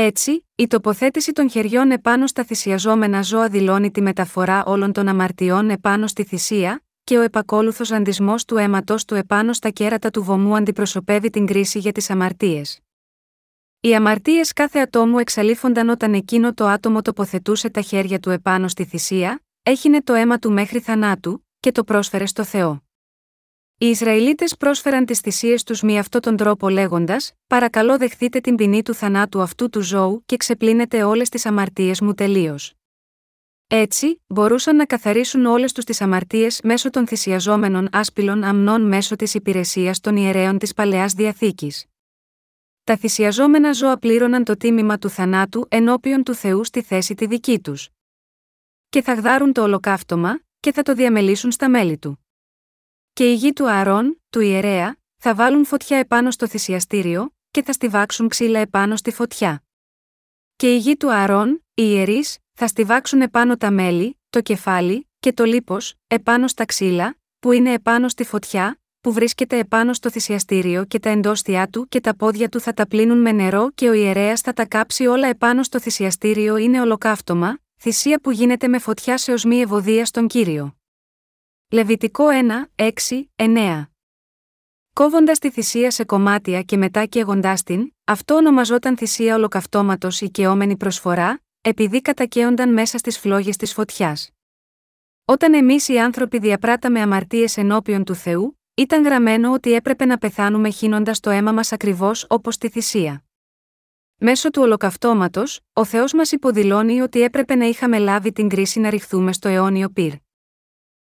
[0.00, 5.70] Έτσι, η τοποθέτηση των χεριών επάνω στα θυσιαζόμενα ζώα δηλώνει τη μεταφορά όλων των αμαρτιών
[5.70, 10.56] επάνω στη θυσία, και ο επακόλουθος ραντισμός του αίματος του επάνω στα κέρατα του βωμού
[10.56, 12.80] αντιπροσωπεύει την κρίση για τις αμαρτίες.
[13.80, 18.84] Οι αμαρτίες κάθε ατόμου εξαλείφονταν όταν εκείνο το άτομο τοποθετούσε τα χέρια του επάνω στη
[18.84, 22.87] θυσία, έχινε το αίμα του μέχρι θανάτου, και το πρόσφερε στο Θεό.
[23.80, 28.82] Οι Ισραηλίτες πρόσφεραν τις θυσίες τους με αυτόν τον τρόπο λέγοντας: Παρακαλώ δεχτείτε την ποινή
[28.82, 32.74] του θανάτου αυτού του ζώου και ξεπλύνετε όλες τις αμαρτίες μου τελείως.
[33.66, 39.34] Έτσι, μπορούσαν να καθαρίσουν όλες τους τις αμαρτίες μέσω των θυσιαζόμενων άσπυλων αμνών μέσω της
[39.34, 41.84] υπηρεσίας των ιερέων της παλαιάς διαθήκης.
[42.84, 47.60] Τα θυσιαζόμενα ζώα πλήρωναν το τίμημα του θανάτου ενώπιον του Θεού στη θέση τη δική
[47.60, 47.88] τους.
[48.88, 52.27] Και θα γδάρουν το ολοκαύτωμα, και θα το διαμελήσουν στα μέλη του.
[53.18, 57.72] Και οι γη του Αρών, του ιερέα, θα βάλουν φωτιά επάνω στο θυσιαστήριο, και θα
[57.72, 59.62] στιβάξουν ξύλα επάνω στη φωτιά.
[60.56, 65.32] Και οι γη του Αρών, οι ιερείς, θα στιβάξουν επάνω τα μέλη, το κεφάλι, και
[65.32, 70.84] το λίπος, επάνω στα ξύλα, που είναι επάνω στη φωτιά, που βρίσκεται επάνω στο θυσιαστήριο
[70.84, 73.92] και τα εντόστια του και τα πόδια του θα τα πλύνουν με νερό και ο
[73.92, 79.18] ιερέας θα τα κάψει όλα επάνω στο θυσιαστήριο είναι ολοκαύτωμα, θυσία που γίνεται με φωτιά
[79.18, 80.77] σε οσμή ευωδία στον κύριο.
[81.70, 82.24] Λεβιτικό
[82.76, 82.90] 1, 6,
[83.36, 83.84] 9.
[84.92, 90.76] Κόβοντας τη θυσία σε κομμάτια και μετά καίγοντάς την, αυτό ονομαζόταν θυσία ολοκαυτώματος ή καιόμενη
[90.76, 94.30] προσφορά, επειδή κατακαίονταν μέσα στις φλόγες της φωτιάς.
[95.24, 100.70] Όταν εμείς οι άνθρωποι διαπράταμε αμαρτίες ενώπιον του Θεού, ήταν γραμμένο ότι έπρεπε να πεθάνουμε
[100.70, 103.24] χύνοντας το αίμα μας ακριβώς όπως τη θυσία.
[104.16, 108.90] Μέσω του ολοκαυτώματος, ο Θεός μας υποδηλώνει ότι έπρεπε να είχαμε λάβει την κρίση να
[108.90, 110.12] ρηχθούμε στο αιώνιο πυρ.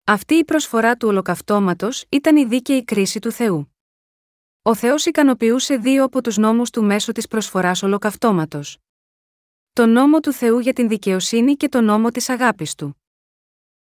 [0.09, 3.75] Αυτή η προσφορά του ολοκαυτώματος ήταν η δίκαιη κρίση του Θεού.
[4.61, 8.77] Ο Θεός ικανοποιούσε δύο από τους νόμους του μέσω της προσφοράς ολοκαυτώματος.
[9.73, 13.01] Το νόμο του Θεού για την δικαιοσύνη και το νόμο της αγάπης του.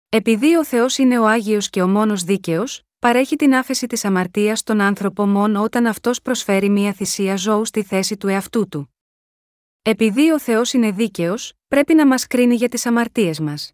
[0.10, 4.60] Επειδή ο Θεός είναι ο Άγιος και ο μόνος δίκαιος, παρέχει την άφεση της αμαρτίας
[4.60, 8.95] στον άνθρωπο μόνο όταν αυτός προσφέρει μία θυσία ζώου στη θέση του εαυτού του.
[9.81, 13.71] Επειδή ο Θεός είναι δίκαιος, πρέπει να μας κρίνει για τις αμαρτίες μας.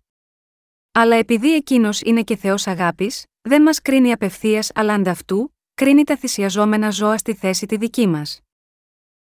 [1.00, 6.18] Αλλά επειδή εκείνος είναι και Θεός αγάπης, δεν μας κρίνει απευθείας αλλά ανταυτού, κρίνει τα
[6.18, 8.40] θυσιαζόμενα ζώα στη θέση τη δική μας.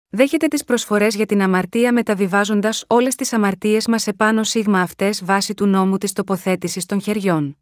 [0.09, 5.55] Δέχεται τις προσφορές για την αμαρτία μεταβιβάζοντας όλες τις αμαρτίες μας επάνω σίγμα αυτές βάσει
[5.55, 7.59] του νόμου της τοποθέτησης των χεριών.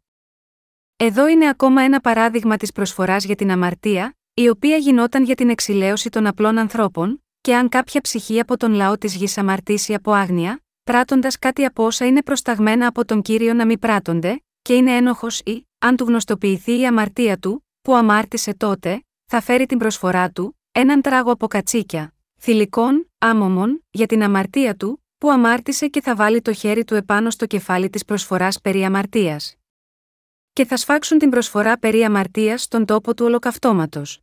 [0.97, 5.49] Εδώ είναι ακόμα ένα παράδειγμα της προσφοράς για την αμαρτία, η οποία γινόταν για την
[5.49, 10.11] εξηλαίωση των απλών ανθρώπων, και αν κάποια ψυχή από τον λαό της γης αμαρτήσει από
[10.11, 14.95] άγνοια, πράττοντας κάτι από όσα είναι προσταγμένα από τον κύριο να μην πράττονται, και είναι
[14.95, 20.31] ένοχος ή, αν του γνωστοποιηθεί η αμαρτία του, που αμάρτησε τότε, θα φέρει την προσφορά
[20.31, 26.15] του, έναν τράγο από κατσίκια, θηλυκών, άμομων, για την αμαρτία του, που αμάρτησε και θα
[26.15, 29.55] βάλει το χέρι του επάνω στο κεφάλι της προσφοράς περί αμαρτίας.
[30.53, 34.21] Και θα σφάξουν την προσφορά περί αμαρτίας στον τόπο του ολοκαυτώματος.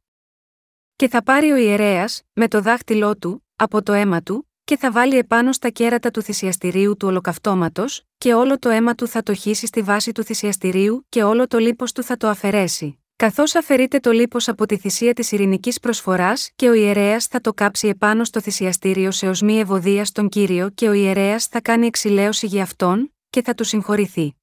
[0.96, 4.90] Και θα πάρει ο ιερέας, με το δάχτυλό του, από το αίμα του, και θα
[4.90, 9.34] βάλει επάνω στα κέρατα του θυσιαστηρίου του ολοκαυτώματος, και όλο το αίμα του θα το
[9.34, 13.02] χύσει στη βάση του θυσιαστηρίου και όλο το λίπος του θα το αφαιρέσει.
[13.16, 17.52] Καθώς αφαιρείται το λίπος από τη θυσία της ειρηνικής προσφοράς και ο ιερέας θα το
[17.52, 22.46] κάψει επάνω στο θυσιαστήριο σε οσμή ευωδίας στον κύριο και ο ιερέας θα κάνει εξηλαίωση
[22.46, 24.36] για αυτόν, και θα του συγχωρηθεί.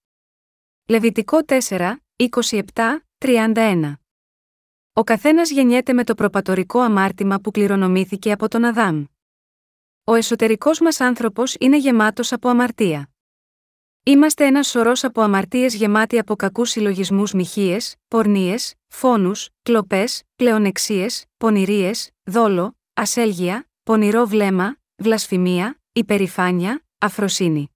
[0.87, 2.61] Λεβιτικό 4, 27,
[3.17, 3.93] 31.
[4.93, 9.05] Ο καθένας γεννιέται με το προπατορικό αμάρτημα που κληρονομήθηκε από τον Αδάμ.
[10.07, 13.09] Ο εσωτερικός μας άνθρωπος είναι γεμάτος από αμαρτία.
[14.03, 22.09] Είμαστε ένας σωρός από αμαρτίες γεμάτοι από κακούς συλλογισμούς μοιχείε, πορνίες, φόνους, κλοπές, πλεονεξίες, πονηρίες,
[22.23, 27.71] δόλο, ασέλγεια, πονηρό βλέμμα, βλασφημία, υπερηφάνεια, αφροσύνη.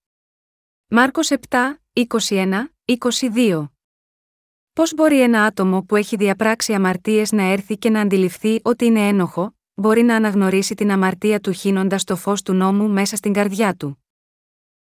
[0.88, 3.72] Μάρκος 7, 21, 22.
[4.74, 9.08] Πώς μπορεί ένα άτομο που έχει διαπράξει αμαρτίες να έρθει και να αντιληφθεί ότι είναι
[9.08, 13.74] ένοχο, μπορεί να αναγνωρίσει την αμαρτία του χύνοντας το φως του νόμου μέσα στην καρδιά
[13.74, 14.04] του.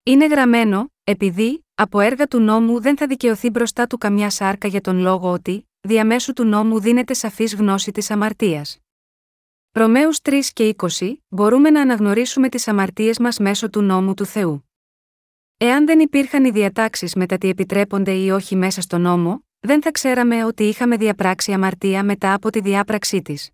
[0.02, 4.80] Είναι γραμμένο, επειδή, από έργα του νόμου δεν θα δικαιωθεί μπροστά του καμιά σάρκα για
[4.80, 8.78] τον λόγο ότι, διαμέσου του νόμου δίνεται σαφής γνώση της αμαρτίας.
[9.72, 14.70] Ρωμαίους 3 και 20, μπορούμε να αναγνωρίσουμε τις αμαρτίες μας μέσω του νόμου του Θεού.
[15.56, 19.90] Εάν δεν υπήρχαν οι διατάξεις μετά τι επιτρέπονται ή όχι μέσα στο νόμο, δεν θα
[19.90, 23.50] ξέραμε ότι είχαμε διαπράξει αμαρτία μετά από τη διάπραξή της.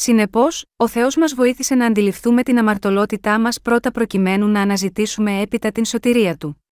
[0.00, 5.72] Συνεπώς, ο Θεός μας βοήθησε να αντιληφθούμε την αμαρτωλότητά μας πρώτα προκειμένου να αναζητήσουμε έπειτα
[5.72, 6.64] την σωτηρία του.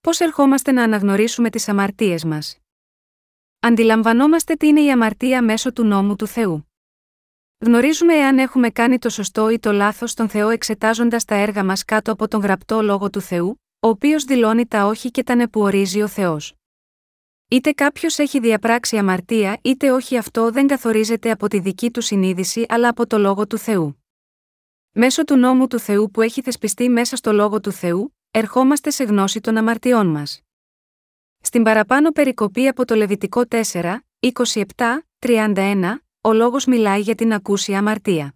[0.00, 2.58] Πώς ερχόμαστε να αναγνωρίσουμε τις αμαρτίες μας;
[3.60, 6.70] Αντιλαμβανόμαστε τι είναι η αμαρτία μέσω του νόμου του Θεού.
[7.58, 11.84] Γνωρίζουμε εάν έχουμε κάνει το σωστό ή το λάθος στον Θεό εξετάζοντας τα έργα μας
[11.84, 15.48] κάτω από τον γραπτό λόγο του Θεού, ο οποίος δηλώνει τα όχι και τα ναι
[15.48, 16.59] που ορίζει ο Θεός.
[17.52, 22.64] Είτε κάποιος έχει διαπράξει αμαρτία, είτε όχι αυτό δεν καθορίζεται από τη δική του συνείδηση
[22.68, 24.04] αλλά από το λόγο του Θεού.
[24.92, 29.04] Μέσω του νόμου του Θεού που έχει θεσπιστεί μέσα στο λόγο του Θεού, ερχόμαστε σε
[29.04, 30.42] γνώση των αμαρτιών μας.
[31.40, 34.62] Στην παραπάνω περικοπή από το Λεβιτικό 4, 27,
[35.18, 38.34] 31, ο λόγος μιλάει για την ακούσια αμαρτία.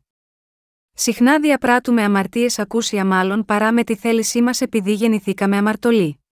[0.95, 6.24] Συχνά διαπράττουμε αμαρτίες ακούσια μάλλον παρά με τη θέλησή μας επειδή γεννηθήκαμε αμαρτωλοί.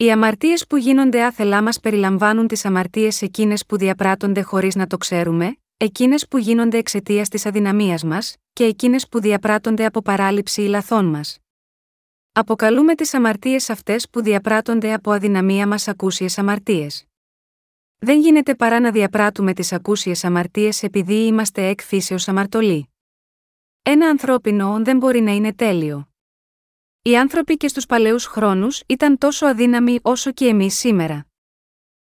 [0.00, 4.96] Οι αμαρτίες που γίνονται άθελά μας περιλαμβάνουν τις αμαρτίες εκείνες που διαπράττονται χωρίς να το
[4.96, 10.66] ξέρουμε, εκείνες που γίνονται εξαιτίας της αδυναμίας μας, και εκείνες που διαπράττονται από παράληψη ή
[10.66, 11.38] λαθών μας.
[12.32, 17.04] Αποκαλούμε τις αμαρτίες αυτές που διαπράττονται από αδυναμία μας ακούσιες αμαρτίες.
[17.98, 22.88] Δεν γίνεται παρά να διαπράττουμε τις ακούσιες αμαρτίες επειδή είμαστε εκ φύσεω αμαρτωλοί.
[23.82, 26.07] Ένα ανθρώπινο δεν μπορεί να είναι τέλειο.
[27.02, 31.26] Οι άνθρωποι και στους παλαιούς χρόνους ήταν τόσο αδύναμοι όσο και εμείς σήμερα.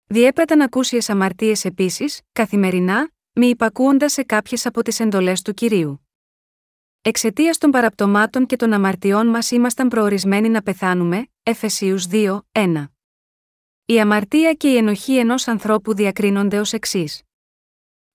[0.08, 6.08] Διέπραταν ακούσιες αμαρτίες επίσης, καθημερινά, μη υπακούοντας σε κάποιες από τις εντολές του κυρίου.
[7.02, 12.88] Εξαιτίας των παραπτωμάτων και των αμαρτιών μας ήμασταν προορισμένοι να πεθάνουμε, Εφεσίους 2, 1.
[13.86, 17.22] Η αμαρτία και η ενοχή ενός ανθρώπου διακρίνονται ως εξής.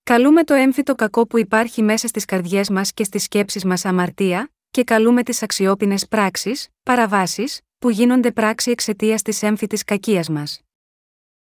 [0.03, 4.51] Καλούμε το έμφυτο κακό που υπάρχει μέσα στις καρδιές μας και στις σκέψεις μας αμαρτία,
[4.71, 10.61] και καλούμε τις αξιόπινες πράξεις, παραβάσεις, που γίνονται πράξη εξαιτίας της έμφυτη κακίας μας.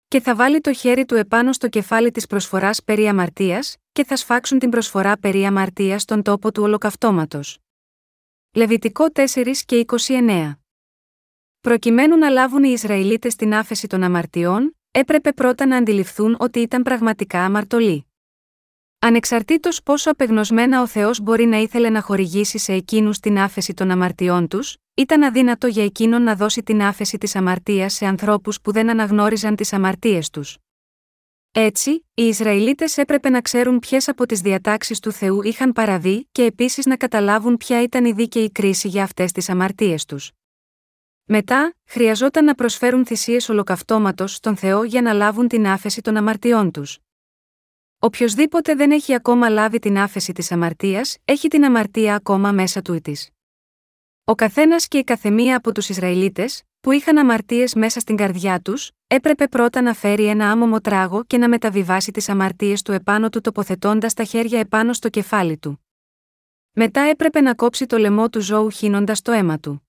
[0.09, 4.17] Και θα βάλει το χέρι του επάνω στο κεφάλι της προσφοράς περί αμαρτίας, και θα
[4.17, 7.59] σφάξουν την προσφορά περί αμαρτίας στον τόπο του ολοκαυτώματος.
[8.53, 10.59] Λεβιτικό 4 και 29.
[11.61, 16.83] Προκειμένου να λάβουν οι Ισραηλίτες την άφεση των αμαρτιών, έπρεπε πρώτα να αντιληφθούν ότι ήταν
[16.83, 18.12] πραγματικά αμαρτωλοί.
[19.05, 23.91] Ανεξαρτήτως πόσο απεγνωσμένα ο Θεός μπορεί να ήθελε να χορηγήσει σε εκείνους την άφεση των
[23.91, 28.73] αμαρτιών τους, ήταν αδύνατο για εκείνον να δώσει την άφεση της αμαρτίας σε ανθρώπους που
[28.73, 30.59] δεν αναγνώριζαν τις αμαρτίες τους.
[31.53, 36.45] Έτσι, οι Ισραηλίτες έπρεπε να ξέρουν ποιες από τις διατάξεις του Θεού είχαν παραβεί και
[36.45, 40.31] επίσης να καταλάβουν ποια ήταν η δίκαιη κρίση για αυτές τις αμαρτίες τους.
[41.25, 46.71] Μετά, χρειαζόταν να προσφέρουν θυσίες ολοκαυτώματος στον Θεό για να λάβουν την άφεση των αμαρτιών
[46.71, 46.99] τους.
[48.05, 53.01] Οποιοδήποτε δεν έχει ακόμα λάβει την άφεση της αμαρτίας, έχει την αμαρτία ακόμα μέσα του
[53.01, 53.27] τη.
[54.25, 58.91] Ο καθένας και η καθεμία από τους Ισραηλίτες, που είχαν αμαρτίες μέσα στην καρδιά τους,
[59.07, 63.41] έπρεπε πρώτα να φέρει ένα άμομο τράγο και να μεταβιβάσει τις αμαρτίες του επάνω του
[63.41, 65.87] τοποθετώντας τα χέρια επάνω στο κεφάλι του.
[66.73, 69.89] Μετά έπρεπε να κόψει το λαιμό του ζώου χύνοντας το αίμα του.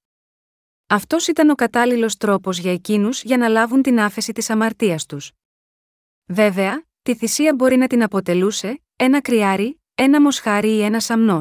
[0.88, 5.32] Αυτός ήταν ο κατάλληλος τρόπος για εκείνους για να λάβουν την άφεση της αμαρτίας τους.
[6.26, 11.40] Βέβαια, τη θυσία μπορεί να την αποτελούσε ένα κρυάρι, ένα μοσχάρι ή ένας σαμνό.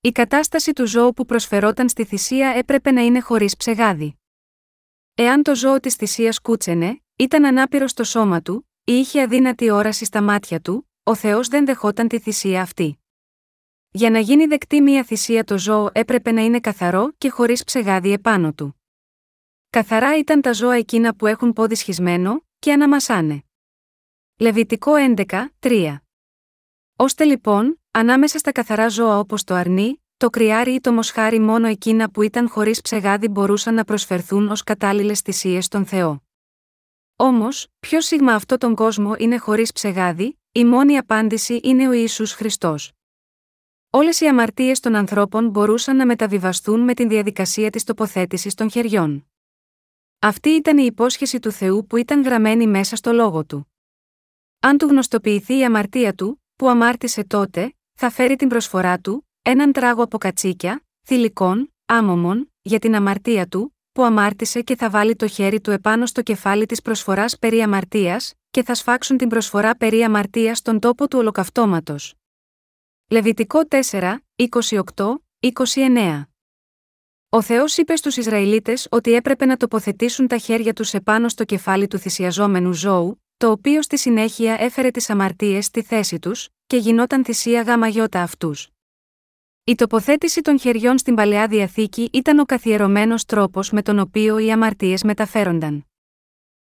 [0.00, 4.18] Η κατάσταση του ζώου που προσφερόταν στη θυσία έπρεπε να είναι χωρίς ψεγάδι.
[5.14, 10.04] Εάν το ζώο της θυσίας κούτσενε, ήταν ανάπηρος στο σώμα του, ή είχε αδύνατη όραση
[10.04, 12.98] στα μάτια του, ο Θεός δεν δεχόταν τη θυσία αυτή.
[13.90, 18.12] Για να γίνει δεκτή μία θυσία το ζώο έπρεπε να είναι καθαρό και χωρίς ψεγάδι
[18.12, 18.80] επάνω του.
[19.70, 23.43] Καθαρά ήταν τα ζώα εκείνα που έχουν πόδι σχισμένο και αναμασάνε.
[24.38, 25.24] Λεβιτικό 11,
[25.58, 25.96] 3.
[26.96, 31.66] Ώστε λοιπόν, ανάμεσα στα καθαρά ζώα όπως το αρνί, το κρυάρι ή το μοσχάρι μόνο
[31.66, 36.22] εκείνα που ήταν χωρίς ψεγάδι μπορούσαν να προσφερθούν ως κατάλληλες θυσίες στον Θεό.
[37.16, 42.32] Όμως, ποιο σίγμα αυτό τον κόσμο είναι χωρίς ψεγάδι, η μόνη απάντηση είναι ο Ιησούς
[42.32, 42.92] Χριστός.
[43.90, 49.26] Όλες οι αμαρτίες των ανθρώπων μπορούσαν να μεταβιβαστούν με την διαδικασία της τοποθέτησης των χεριών.
[50.18, 53.68] Αυτή ήταν η υπόσχεση του Θεού που ήταν γραμμένη μέσα στο λόγο του.
[54.66, 59.72] Αν του γνωστοποιηθεί η αμαρτία του, που αμάρτησε τότε, θα φέρει την προσφορά του, έναν
[59.72, 65.26] τράγο από κατσίκια, θηλυκών, άμομων, για την αμαρτία του, που αμάρτησε και θα βάλει το
[65.26, 70.02] χέρι του επάνω στο κεφάλι της προσφοράς περί αμαρτίας, και θα σφάξουν την προσφορά περί
[70.02, 72.14] αμαρτίας στον τόπο του ολοκαυτώματος.
[73.10, 76.22] Λεβιτικό 4, 28, 29.
[77.28, 81.86] Ο Θεός είπε στους Ισραηλίτες ότι έπρεπε να τοποθετήσουν τα χέρια τους επάνω στο κεφάλι
[81.86, 87.24] του θυσιαζόμενου ζώου, το οποίο στη συνέχεια έφερε τις αμαρτίες στη θέση τους, και γινόταν
[87.24, 88.68] θυσία γαμαγιώτα αυτούς.
[89.64, 94.52] Η τοποθέτηση των χεριών στην παλαιά διαθήκη ήταν ο καθιερωμένος τρόπος με τον οποίο οι
[94.52, 95.86] αμαρτίες μεταφέρονταν.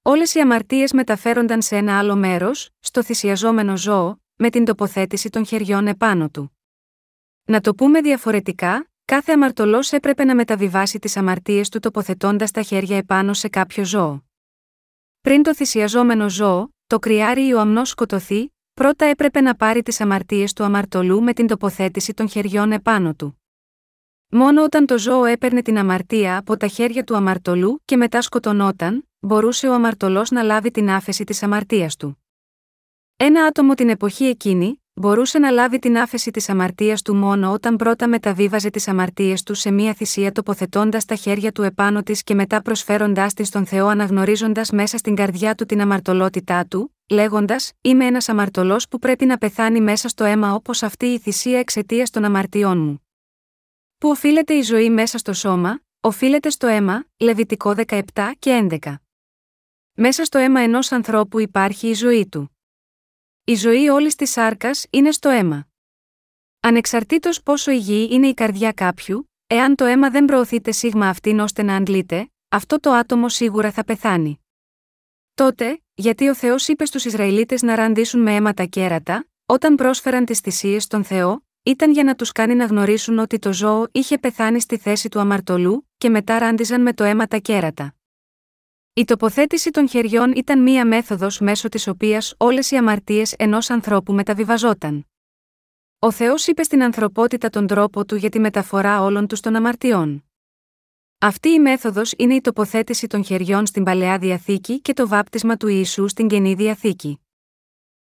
[0.01, 5.45] Όλες οι αμαρτίες μεταφέρονταν σε ένα άλλο μέρος, στο θυσιαζόμενο ζώο, με την τοποθέτηση των
[5.45, 6.58] χεριών επάνω του.
[7.43, 12.97] Να το πούμε διαφορετικά, κάθε αμαρτωλός έπρεπε να μεταβιβάσει τις αμαρτίες του τοποθετώντας τα χέρια
[12.97, 14.26] επάνω σε κάποιο ζώο.
[15.27, 20.01] Πριν το θυσιαζόμενο ζώο, το κρυάρι ή ο αμνό σκοτωθεί, πρώτα έπρεπε να πάρει τις
[20.01, 23.41] αμαρτίες του αμαρτωλού με την τοποθέτηση των χεριών επάνω του.
[24.27, 29.09] Μόνο όταν το ζώο έπαιρνε την αμαρτία από τα χέρια του αμαρτωλού και μετά σκοτωνόταν,
[29.19, 32.23] μπορούσε ο αμαρτωλός να λάβει την άφεση της αμαρτίας του.
[33.17, 37.75] Ένα άτομο την εποχή εκείνη, μπορούσε να λάβει την άφεση της αμαρτίας του μόνο όταν
[37.75, 42.36] πρώτα μεταβίβαζε τις αμαρτίες του σε μία θυσία τοποθετώντας τα χέρια του επάνω της και
[42.36, 48.05] μετά προσφέροντάς της στον Θεό αναγνωρίζοντας μέσα στην καρδιά του την αμαρτωλότητά του, λέγοντας: Είμαι
[48.05, 52.23] ένας αμαρτωλός που πρέπει να πεθάνει μέσα στο αίμα όπως αυτή η θυσία εξαιτίας των
[52.23, 53.07] αμαρτιών μου.
[53.97, 58.01] Πού οφείλεται η ζωή μέσα στο σώμα, οφείλεται στο αίμα, Λεβιτικό 17
[58.39, 58.93] και 11.
[59.93, 62.57] Μέσα στο αίμα ενός ανθρώπου υπάρχει η ζωή του.
[63.49, 65.67] Η ζωή όλης της σάρκας είναι στο αίμα.
[66.60, 71.63] Ανεξαρτήτως πόσο υγιή είναι η καρδιά κάποιου, εάν το αίμα δεν προωθείται σίγμα αυτήν ώστε
[71.63, 74.39] να αντλείται, αυτό το άτομο σίγουρα θα πεθάνει.
[75.33, 80.25] Τότε, γιατί ο Θεός είπε στους Ισραηλίτες να ραντίσουν με αίμα τα κέρατα, όταν πρόσφεραν
[80.25, 84.17] τις θυσίες στον Θεό, ήταν για να τους κάνει να γνωρίσουν ότι το ζώο είχε
[84.17, 87.96] πεθάνει στη θέση του αμαρτωλού, και μετά ράντιζαν με το αίμα τα κέρατα.
[88.97, 94.13] Η τοποθέτηση των χεριών ήταν μία μέθοδος μέσω της οποίας όλες οι αμαρτίες ενός ανθρώπου
[94.13, 95.07] μεταβιβαζόταν.
[95.99, 100.25] Ο Θεός είπε στην ανθρωπότητα τον τρόπο του για τη μεταφορά όλων τους των αμαρτιών.
[101.17, 105.67] Αυτή η μέθοδος είναι η τοποθέτηση των χεριών στην παλαιά διαθήκη και το βάπτισμα του
[105.67, 107.19] Ιησού στην καινή διαθήκη.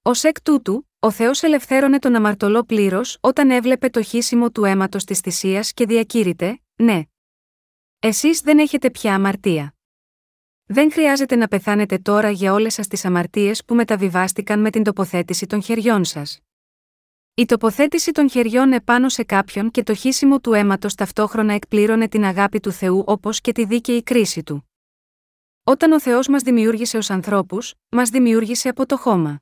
[0.01, 5.03] Ω εκ τούτου, ο Θεός ελευθέρωνε τον αμαρτωλό πλήρως όταν έβλεπε το χύσιμο του αίματος
[5.03, 7.01] της θυσίας και διακήρυτε, ναι.
[7.99, 9.74] Εσείς δεν έχετε πια αμαρτία.
[10.67, 15.45] Δεν χρειάζεται να πεθάνετε τώρα για όλες σας τις αμαρτίες που μεταβιβάστηκαν με την τοποθέτηση
[15.45, 16.39] των χεριών σας.
[17.33, 22.23] Η τοποθέτηση των χεριών επάνω σε κάποιον και το χύσιμο του αίματος ταυτόχρονα εκπλήρωνε την
[22.23, 24.69] αγάπη του Θεού όπως και τη δίκαιη κρίση του.
[25.63, 29.41] Όταν ο Θεός μας δημιούργησε ως ανθρώπους, μας δημιούργησε από το χώμα.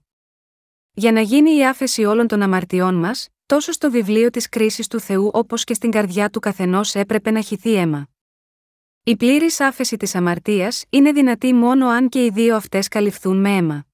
[0.92, 5.00] Για να γίνει η άφεση όλων των αμαρτιών μας, τόσο στο βιβλίο της κρίσης του
[5.00, 8.13] Θεού όπως και στην καρδιά του καθενός έπρεπε να χυθεί αίμα.
[9.06, 13.50] Η πλήρης άφεση της αμαρτίας είναι δυνατή μόνο αν και οι δύο αυτές καλυφθούν με
[13.56, 13.86] αίμα.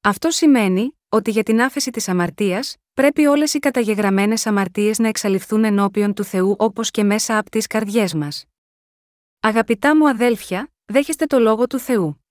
[0.00, 5.64] Αυτό σημαίνει ότι για την άφεση της αμαρτίας, πρέπει όλες οι καταγεγραμμένες αμαρτίες να εξαλειφθούν
[5.64, 8.44] ενώπιον του Θεού όπως και μέσα από τις καρδιές μας.
[9.40, 12.24] Αγαπητά μου αδέλφια, δέχεστε το λόγο του Θεού.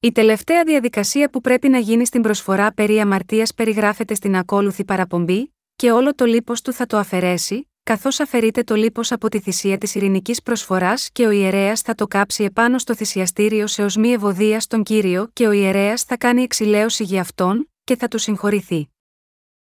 [0.00, 5.54] Η τελευταία διαδικασία που πρέπει να γίνει στην προσφορά περί αμαρτίας περιγράφεται στην ακόλουθη παραπομπή,
[5.76, 9.78] και όλο το λίπος του θα το αφαιρέσει, καθώς αφαιρείται το λίπος από τη θυσία
[9.78, 14.60] της ειρηνικής προσφοράς και ο ιερέας θα το κάψει επάνω στο θυσιαστήριο σε οσμή ευωδία
[14.60, 18.88] στον κύριο και ο ιερέας θα κάνει εξηλαίωση για αυτόν, και θα του συγχωρηθεί.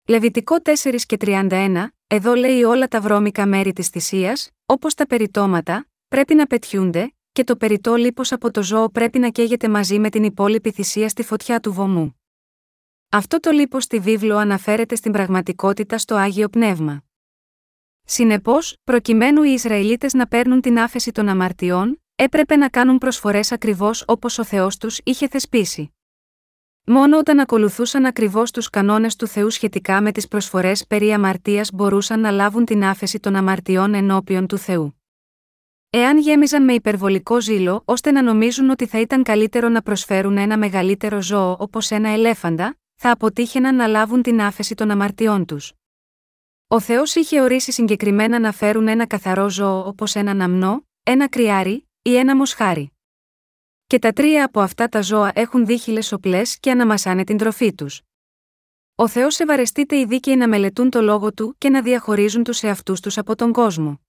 [0.07, 5.87] Λεβιτικό 4 και 31, εδώ λέει όλα τα βρώμικα μέρη της θυσίας, όπως τα περιτώματα,
[6.07, 10.09] πρέπει να πετιούνται, και το περιττό λίπος από το ζώο πρέπει να καίγεται μαζί με
[10.09, 12.19] την υπόλοιπη θυσία στη φωτιά του βωμού.
[13.09, 17.03] Αυτό το λίπος στη βίβλο αναφέρεται στην πραγματικότητα στο άγιο πνεύμα.
[18.11, 24.03] Συνεπώς, προκειμένου οι Ισραηλίτες να παίρνουν την άφεση των αμαρτιών, έπρεπε να κάνουν προσφορές ακριβώς
[24.07, 25.93] όπως ο Θεός τους είχε θεσπίσει.
[26.85, 32.19] Μόνο όταν ακολουθούσαν ακριβώς τους κανόνες του Θεού σχετικά με τις προσφορές περί αμαρτίας μπορούσαν
[32.19, 35.01] να λάβουν την άφεση των αμαρτιών ενώπιον του Θεού.
[35.89, 40.57] Εάν γέμιζαν με υπερβολικό ζήλο ώστε να νομίζουν ότι θα ήταν καλύτερο να προσφέρουν ένα
[40.57, 45.73] μεγαλύτερο ζώο όπως ένα ελέφαντα, θα αποτύχαιναν να λάβουν την άφεση των αμαρτιών τους.
[46.71, 51.87] Ο Θεός είχε ορίσει συγκεκριμένα να φέρουν ένα καθαρό ζώο όπως ένα ναμνό, ένα κρυάρι
[52.01, 52.91] ή ένα μοσχάρι.
[53.87, 58.01] Και τα τρία από αυτά τα ζώα έχουν δίχυλες οπλές και αναμασάνε την τροφή τους.
[58.95, 62.99] Ο Θεός ευαρεστείται οι δίκαιοι να μελετούν το λόγο του και να διαχωρίζουν τους εαυτούς
[62.99, 64.01] τους από τον κόσμο.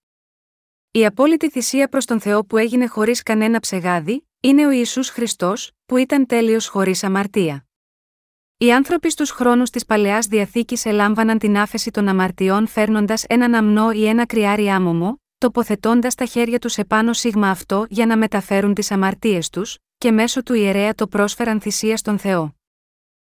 [0.90, 5.72] Η απόλυτη θυσία προς τον Θεό που έγινε χωρίς κανένα ψεγάδι, είναι ο Ιησούς Χριστός,
[5.86, 7.69] που ήταν τέλειος χωρίς αμαρτία.
[8.62, 13.90] Οι άνθρωποι στους χρόνους της παλαιάς διαθήκης ελάμβαναν την άφεση των αμαρτιών φέρνοντας έναν αμνό
[13.90, 18.90] ή ένα κρυάρι άμομο, τοποθετώντας τα χέρια τους επάνω σίγμα αυτό για να μεταφέρουν τις
[18.90, 22.54] αμαρτίες τους, και μέσω του ιερέα το πρόσφεραν θυσία στον Θεό.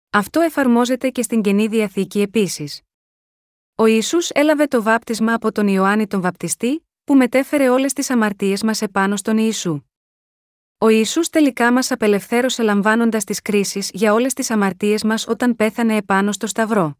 [0.09, 2.81] Αυτό εφαρμόζεται και στην καινή διαθήκη επίσης.
[3.75, 8.63] Ο Ιησούς έλαβε το βάπτισμα από τον Ιωάννη τον Βαπτιστή, που μετέφερε όλες τις αμαρτίες
[8.63, 9.81] μας επάνω στον Ιησού.
[10.83, 15.95] Ο Ιησούς τελικά μας απελευθέρωσε λαμβάνοντας τις κρίσεις για όλες τις αμαρτίες μας όταν πέθανε
[15.95, 16.97] επάνω στο Σταυρό.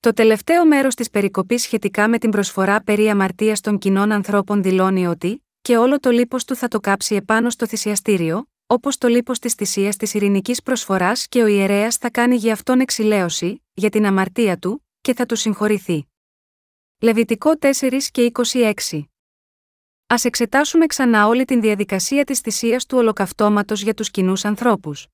[0.00, 5.06] Το τελευταίο μέρος της περικοπής σχετικά με την προσφορά περί αμαρτίας των κοινών ανθρώπων δηλώνει
[5.06, 9.38] ότι, και όλο το λίπος του θα το κάψει επάνω στο θυσιαστήριο, όπως το λίπος
[9.38, 14.06] της θυσίας της ειρηνικής προσφοράς και ο ιερέας θα κάνει για αυτόν εξηλαίωση, για την
[14.06, 16.08] αμαρτία του, και θα του συγχωρηθεί.
[16.98, 19.08] Λεβιτικό 4 και 26.
[20.10, 25.06] Α εξετάσουμε ξανά όλη την διαδικασία της θυσίας του ολοκαυτώματος για τους κοινούς ανθρώπους.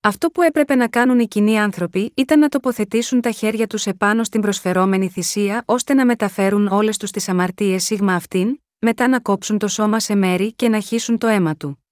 [0.00, 4.24] Αυτό που έπρεπε να κάνουν οι κοινοί άνθρωποι ήταν να τοποθετήσουν τα χέρια τους επάνω
[4.24, 9.58] στην προσφερόμενη θυσία ώστε να μεταφέρουν όλες τους τις αμαρτίες σίγμα αυτήν, μετά να κόψουν
[9.58, 11.84] το σώμα σε μέρη και να χύσουν το αίμα του.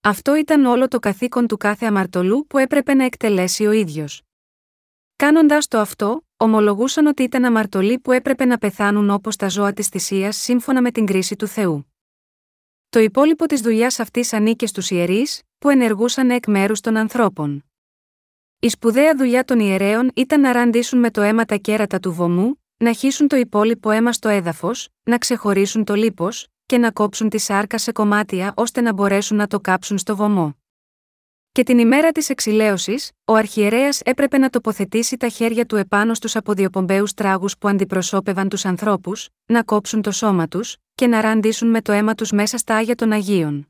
[0.00, 4.22] Αυτό ήταν όλο το καθήκον του κάθε αμαρτωλού που έπρεπε να εκτελέσει ο ίδιος.
[5.16, 9.88] Κάνοντας το αυτό, ομολογούσαν ότι ήταν αμαρτωλοί που έπρεπε να πεθάνουν όπως τα ζώα της
[9.88, 11.92] θυσίας σύμφωνα με την κρίση του Θεού.
[12.88, 17.64] Το υπόλοιπο της δουλειάς αυτής ανήκε στους ιερείς, που ενεργούσαν εκ μέρους των ανθρώπων.
[18.58, 22.62] Η σπουδαία δουλειά των ιερέων ήταν να ραντίσουν με το αίμα τα κέρατα του βωμού,
[22.76, 27.38] να χύσουν το υπόλοιπο αίμα στο έδαφος, να ξεχωρίσουν το λίπος, και να κόψουν τη
[27.38, 30.56] σάρκα σε κομμάτια ώστε να μπορέσουν να το κάψουν στο βωμό.
[31.56, 36.36] Και την ημέρα της εξηλαίωσης, ο αρχιερέας έπρεπε να τοποθετήσει τα χέρια του επάνω στους
[36.36, 41.82] αποδιοπομπαίους τράγους που αντιπροσώπευαν τους ανθρώπους, να κόψουν το σώμα τους, και να ραντίσουν με
[41.82, 43.68] το αίμα τους μέσα στα άγια των Αγίων.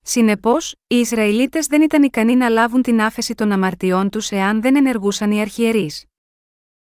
[0.00, 4.76] Συνεπώς, οι Ισραηλίτες δεν ήταν ικανοί να λάβουν την άφεση των αμαρτιών τους εάν δεν
[4.76, 6.04] ενεργούσαν οι αρχιερείς.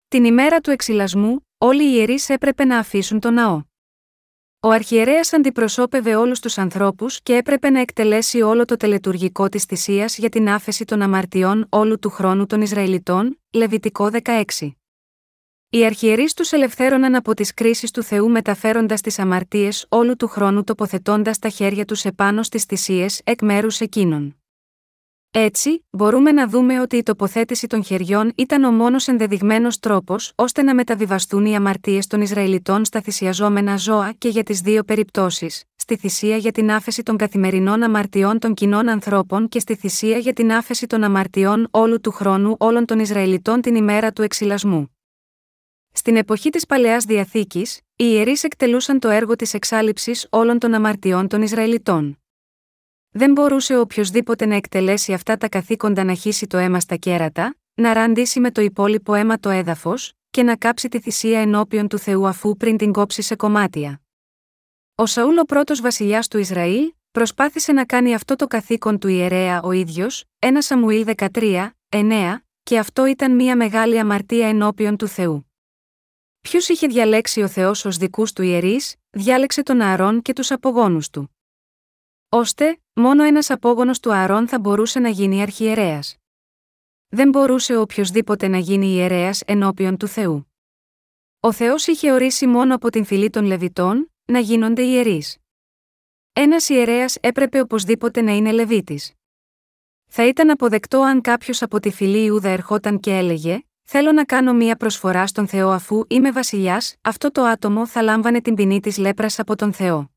[0.09, 3.63] την ημέρα του εξυλασμού, όλοι οι ιερείς έπρεπε να αφήσουν το ναό.
[4.65, 10.19] Ο αρχιερέας αντιπροσώπευε όλους τους ανθρώπους και έπρεπε να εκτελέσει όλο το τελετουργικό της θυσίας
[10.19, 14.77] για την άφεση των αμαρτιών όλου του χρόνου των Ισραηλιτών, Λεβιτικό 16.
[15.69, 20.65] Οι αρχιερείς τους ελευθέρωναν από τις κρίσεις του Θεού μεταφέροντας τις αμαρτίες όλου του χρόνου
[20.65, 24.44] τοποθετώντας τα χέρια τους επάνω στις θυσίες εκ μέρους εκείνων.
[25.37, 30.62] Έτσι, μπορούμε να δούμε ότι η τοποθέτηση των χεριών ήταν ο μόνος ενδεδειγμένος τρόπος ώστε
[30.62, 35.97] να μεταβιβαστούν οι αμαρτίες των Ισραηλιτών στα θυσιαζόμενα ζώα και για τις δύο περιπτώσεις, στη
[35.97, 40.53] θυσία για την άφεση των καθημερινών αμαρτιών των κοινών ανθρώπων και στη θυσία για την
[40.53, 44.97] άφεση των αμαρτιών όλου του χρόνου όλων των Ισραηλιτών την ημέρα του εξυλασμού.
[45.93, 51.28] Στην εποχή της Παλαιάς Διαθήκης, οι ιερείς εκτελούσαν το έργο της εξάλληψης όλων των αμαρτιών
[51.28, 52.18] των Ισραηλιτών.
[53.17, 57.93] Δεν μπορούσε οποιοδήποτε να εκτελέσει αυτά τα καθήκοντα να χύσει το αίμα στα κέρατα, να
[57.93, 62.27] ραντίσει με το υπόλοιπο αίμα το έδαφος, και να κάψει τη θυσία ενώπιον του Θεού
[62.27, 64.01] αφού πριν την κόψει σε κομμάτια.
[64.95, 69.62] Ο Σαούλ ο πρώτος βασιλιάς του Ισραήλ, προσπάθησε να κάνει αυτό το καθήκον του ιερέα
[69.62, 75.53] ο ίδιος, 1 Σαμουήλ 13, 9, και αυτό ήταν μια μεγάλη αμαρτία ενώπιον του Θεού.
[76.41, 81.11] Ποιου είχε διαλέξει ο Θεός ως δικούς του ιερείς, διάλεξε τον Ααρών και τους απογόνους
[81.11, 81.34] του.
[82.37, 86.16] Ώστε, μόνο ένας απόγονος του Ααρών θα μπορούσε να γίνει αρχιερέας.
[87.09, 90.53] Δεν μπορούσε οποιοδήποτε να γίνει ιερέας ενώπιον του Θεού.
[91.41, 95.37] Ο Θεός είχε ορίσει μόνο από την φυλή των Λεβιτών να γίνονται ιερείς.
[96.32, 99.12] Ένας ιερέας έπρεπε οπωσδήποτε να είναι Λεβίτης.
[100.11, 104.53] Θα ήταν αποδεκτό αν κάποιος από τη φυλή Ιούδα ερχόταν και έλεγε: Θέλω να κάνω
[104.53, 108.99] μία προσφορά στον Θεό αφού είμαι βασιλιάς, αυτό το άτομο θα λάμβανε την ποινή της
[108.99, 110.14] λέπρας από τον Θεό.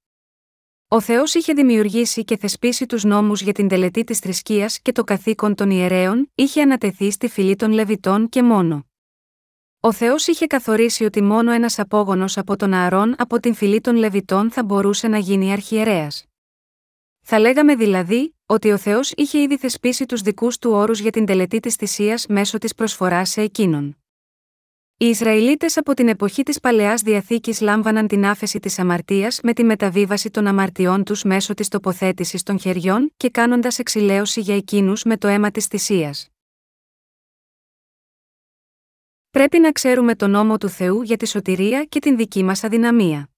[0.90, 5.04] Ο Θεός είχε δημιουργήσει και θεσπίσει τους νόμους για την τελετή της θρησκείας και το
[5.04, 8.86] καθήκον των ιερέων είχε ανατεθεί στη φυλή των Λεβιτών και μόνο.
[9.80, 13.96] Ο Θεός είχε καθορίσει ότι μόνο ένας απόγονος από τον Ααρών από την φυλή των
[13.96, 16.26] Λεβιτών θα μπορούσε να γίνει αρχιερέας.
[17.22, 21.26] Θα λέγαμε δηλαδή, ότι ο Θεός είχε ήδη θεσπίσει τους δικούς του όρους για την
[21.26, 23.98] τελετή της θυσίας μέσω της προσφοράς σε εκείνον.
[25.00, 29.64] Οι Ισραηλίτες από την εποχή της Παλαιάς Διαθήκης λάμβαναν την άφεση της αμαρτίας με τη
[29.64, 35.18] μεταβίβαση των αμαρτιών τους μέσω της τοποθέτησης των χεριών και κάνοντας εξηλαίωση για εκείνους με
[35.18, 36.30] το αίμα της θυσίας.
[39.30, 43.30] Πρέπει να ξέρουμε τον νόμο του Θεού για τη σωτηρία και την δική μας αδυναμία.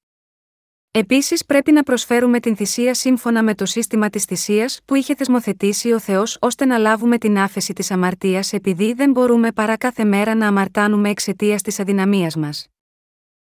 [0.92, 5.92] Επίσης πρέπει να προσφέρουμε την θυσία σύμφωνα με το σύστημα της θυσίας που είχε θεσμοθετήσει
[5.92, 10.36] ο Θεός ώστε να λάβουμε την άφεση της αμαρτίας επειδή δεν μπορούμε παρά κάθε μέρα
[10.36, 12.68] να αμαρτάνουμε εξαιτίας της αδυναμίας μας.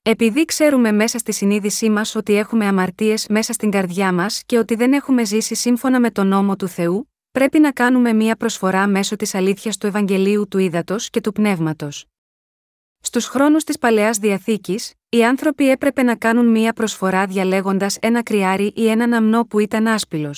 [0.02, 4.74] Επειδή ξέρουμε μέσα στη συνείδησή μας ότι έχουμε αμαρτίες μέσα στην καρδιά μας και ότι
[4.74, 9.16] δεν έχουμε ζήσει σύμφωνα με τον νόμο του Θεού, πρέπει να κάνουμε μία προσφορά μέσω
[9.16, 12.09] της αλήθειας του Ευαγγελίου του Ήδατος και του Πνεύματος.
[13.02, 18.72] Στους χρόνους της Παλαιάς Διαθήκης, οι άνθρωποι έπρεπε να κάνουν μία προσφορά διαλέγοντας ένα κρυάρι
[18.76, 20.34] ή έναν αμνό που ήταν άσπυλο.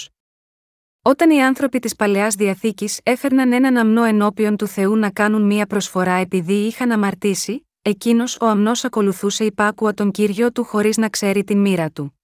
[1.03, 5.67] Όταν οι άνθρωποι της Παλαιάς Διαθήκης έφερναν έναν αμνό ενώπιον του Θεού να κάνουν μία
[5.67, 11.45] προσφορά επειδή είχαν αμαρτήσει, εκείνος ο αμνός ακολουθούσε υπάκουα τον κύριο του χωρίς να ξέρει
[11.45, 12.21] την μοίρα του.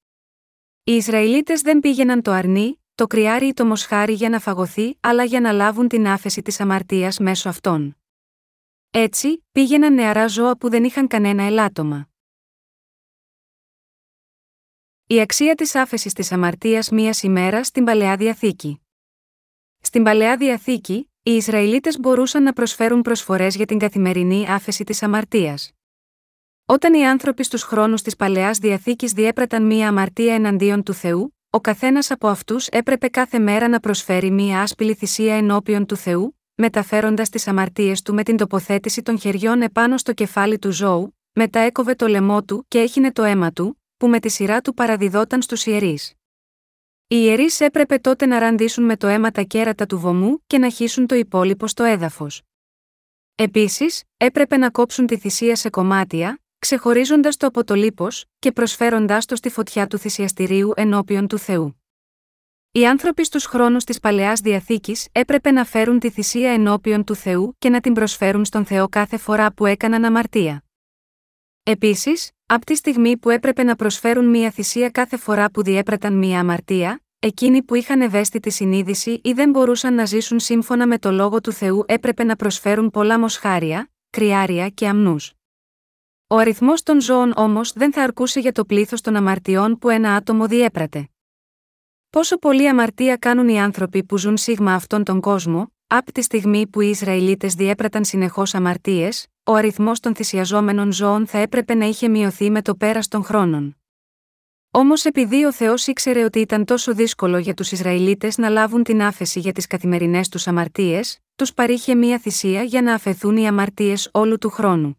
[0.84, 5.24] Οι Ισραηλίτες δεν πήγαιναν το αρνί, το κρυάρι ή το μοσχάρι για να φαγωθεί, αλλά
[5.24, 7.97] για να λάβουν την άφεση της αμαρτίας μέσω αυτών.
[8.91, 12.09] Έτσι, πήγαιναν νεαρά ζώα που δεν είχαν κανένα ελάττωμα.
[15.07, 18.80] Η αξία της άφεσης της αμαρτίας μίας ημέρας στην παλαιά διαθήκη.
[19.80, 25.72] Στην παλαιά διαθήκη, οι Ισραηλίτες μπορούσαν να προσφέρουν προσφορές για την καθημερινή άφεση της αμαρτίας.
[26.66, 31.61] Όταν οι άνθρωποι στους χρόνους της παλαιάς διαθήκης διέπραταν μία αμαρτία εναντίον του Θεού, ο
[31.61, 37.28] καθένας από αυτούς έπρεπε κάθε μέρα να προσφέρει μία άσπηλη θυσία ενώπιον του Θεού, μεταφέροντας
[37.28, 41.94] τις αμαρτίες του με την τοποθέτηση των χεριών επάνω στο κεφάλι του ζώου, μετά έκοβε
[41.94, 45.66] το λαιμό του και έχινε το αίμα του, που με τη σειρά του παραδιδόταν στους
[45.66, 46.12] ιερείς.
[47.06, 50.70] Οι ιερείς έπρεπε τότε να ραντίσουν με το αίμα τα κέρατα του βωμού και να
[50.70, 52.42] χύσουν το υπόλοιπο στο έδαφος.
[53.34, 59.24] Επίσης, έπρεπε να κόψουν τη θυσία σε κομμάτια, ξεχωρίζοντας το από το λίπος και προσφέροντάς
[59.24, 61.78] το στη φωτιά του θυσιαστηρίου ενώπιον του Θεού.
[62.73, 67.55] Οι άνθρωποι στους χρόνους της παλαιάς διαθήκης έπρεπε να φέρουν τη θυσία ενώπιον του Θεού
[67.59, 70.64] και να την προσφέρουν στον Θεό κάθε φορά που έκαναν αμαρτία.
[71.62, 76.41] Επίσης, από τη στιγμή που έπρεπε να προσφέρουν μία θυσία κάθε φορά που διέπραταν μία
[76.41, 81.41] αμαρτία, εκείνοι που είχαν ευαίσθητη συνείδηση ή δεν μπορούσαν να ζήσουν σύμφωνα με το λόγο
[81.41, 85.33] του Θεού έπρεπε να προσφέρουν πολλά μοσχάρια, κρυάρια και αμνούς.
[86.27, 90.14] Ο αριθμός των ζώων όμως δεν θα αρκούσε για το πλήθος των αμαρτιών που ένα
[90.14, 91.09] άτομο διέπρατε.
[92.11, 96.66] Πόσο πολλή αμαρτία κάνουν οι άνθρωποι που ζουν σίγμα αυτόν τον κόσμο, από τη στιγμή
[96.66, 102.09] που οι Ισραηλίτες διέπραταν συνεχώς αμαρτίες, ο αριθμός των θυσιαζόμενων ζώων θα έπρεπε να είχε
[102.09, 103.76] μειωθεί με το πέρας των χρόνων.
[104.70, 109.02] Όμως επειδή ο Θεός ήξερε ότι ήταν τόσο δύσκολο για τους Ισραηλίτες να λάβουν την
[109.02, 114.09] άφεση για τις καθημερινές τους αμαρτίες, τους παρήχε μία θυσία για να αφαιθούν οι αμαρτίες
[114.12, 114.97] όλου του χρόνου.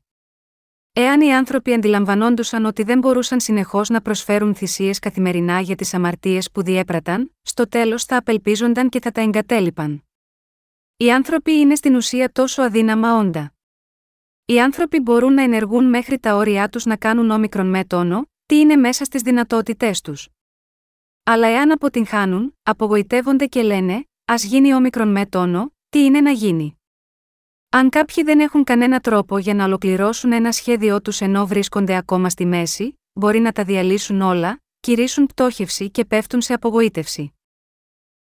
[0.94, 6.52] Εάν οι άνθρωποι αντιλαμβανόντουσαν ότι δεν μπορούσαν συνεχώς να προσφέρουν θυσίες καθημερινά για τις αμαρτίες
[6.52, 10.04] που διέπραταν, στο τέλος θα απελπίζονταν και θα τα εγκατέλειπαν.
[10.98, 13.54] Οι άνθρωποι είναι στην ουσία τόσο αδύναμα όντα.
[14.46, 18.60] Οι άνθρωποι μπορούν να ενεργούν μέχρι τα όρια τους να κάνουν όμικρον με τόνο, τι
[18.60, 20.30] είναι μέσα στις δυνατότητές τους.
[21.24, 23.94] Αλλά εάν αποτυγχάνουν, απογοητεύονται και λένε,
[24.26, 26.79] Α γίνει όμικρον με τόνο, τι είναι να γίνει.
[27.72, 32.30] Αν κάποιοι δεν έχουν κανένα τρόπο για να ολοκληρώσουν ένα σχέδιό τους ενώ βρίσκονται ακόμα
[32.30, 37.34] στη μέση, μπορεί να τα διαλύσουν όλα, κηρύσουν πτώχευση και πέφτουν σε απογοήτευση.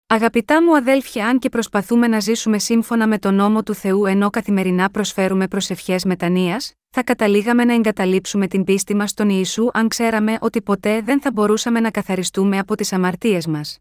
[0.07, 4.29] Αγαπητά μου αδέλφια, αν και προσπαθούμε να ζήσουμε σύμφωνα με τον νόμο του Θεού ενώ
[4.29, 10.37] καθημερινά προσφέρουμε προσευχές μετανία, θα καταλήγαμε να εγκαταλείψουμε την πίστη μας στον Ιησού αν ξέραμε
[10.41, 13.79] ότι ποτέ δεν θα μπορούσαμε να καθαριστούμε από τις αμαρτίες μας.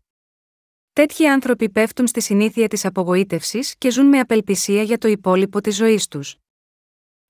[0.95, 5.77] Τέτοιοι άνθρωποι πέφτουν στη συνήθεια της απογοήτευσης και ζουν με απελπισία για το υπόλοιπο της
[5.77, 6.37] ζωής τους.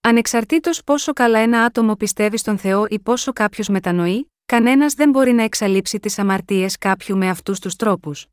[0.00, 5.32] Ανεξαρτήτως πόσο καλά ένα άτομο πιστεύει στον Θεό ή πόσο κάποιος μετανοεί, κανένας δεν μπορεί
[5.32, 8.26] να εξαλείψει τις αμαρτίες κάποιου με αυτούς τους τρόπους.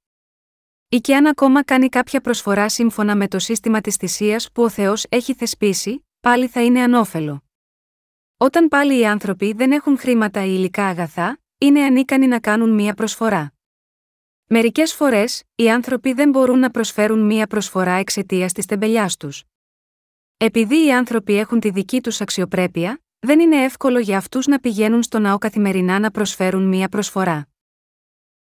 [0.89, 4.69] Ή και αν ακόμα κάνει κάποια προσφορά σύμφωνα με το σύστημα της θυσίας που ο
[4.69, 7.43] Θεός έχει θεσπίσει, πάλι θα είναι ανώφελο.
[8.37, 12.93] Όταν πάλι οι άνθρωποι δεν έχουν χρήματα ή υλικά αγαθά, είναι ανίκανοι να κάνουν μία
[12.93, 13.53] προσφορά.
[14.51, 19.43] Μερικές φορές, οι άνθρωποι δεν μπορούν να προσφέρουν μία προσφορά εξαιτίας της τεμπελιάς τους.
[20.37, 25.03] Επειδή οι άνθρωποι έχουν τη δική τους αξιοπρέπεια, δεν είναι εύκολο για αυτούς να πηγαίνουν
[25.03, 27.47] στο ναό καθημερινά να προσφέρουν μία προσφορά.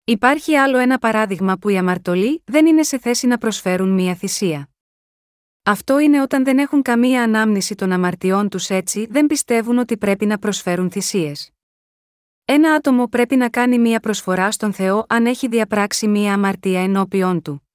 [0.03, 4.69] Υπάρχει άλλο ένα παράδειγμα που οι αμαρτωλοί δεν είναι σε θέση να προσφέρουν μία θυσία.
[5.63, 10.25] Αυτό είναι όταν δεν έχουν καμία ανάμνηση των αμαρτιών τους έτσι δεν πιστεύουν ότι πρέπει
[10.25, 11.54] να προσφέρουν θυσίες.
[12.47, 17.41] Ένα άτομο πρέπει να κάνει μία προσφορά στον Θεό αν έχει διαπράξει μία αμαρτία ενώπιον
[17.41, 17.69] του.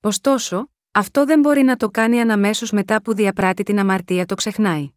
[0.00, 4.90] Ωστόσο, αυτό δεν μπορεί να το κάνει αναμέσως μετά που διαπράττει την αμαρτία το ξεχνάει.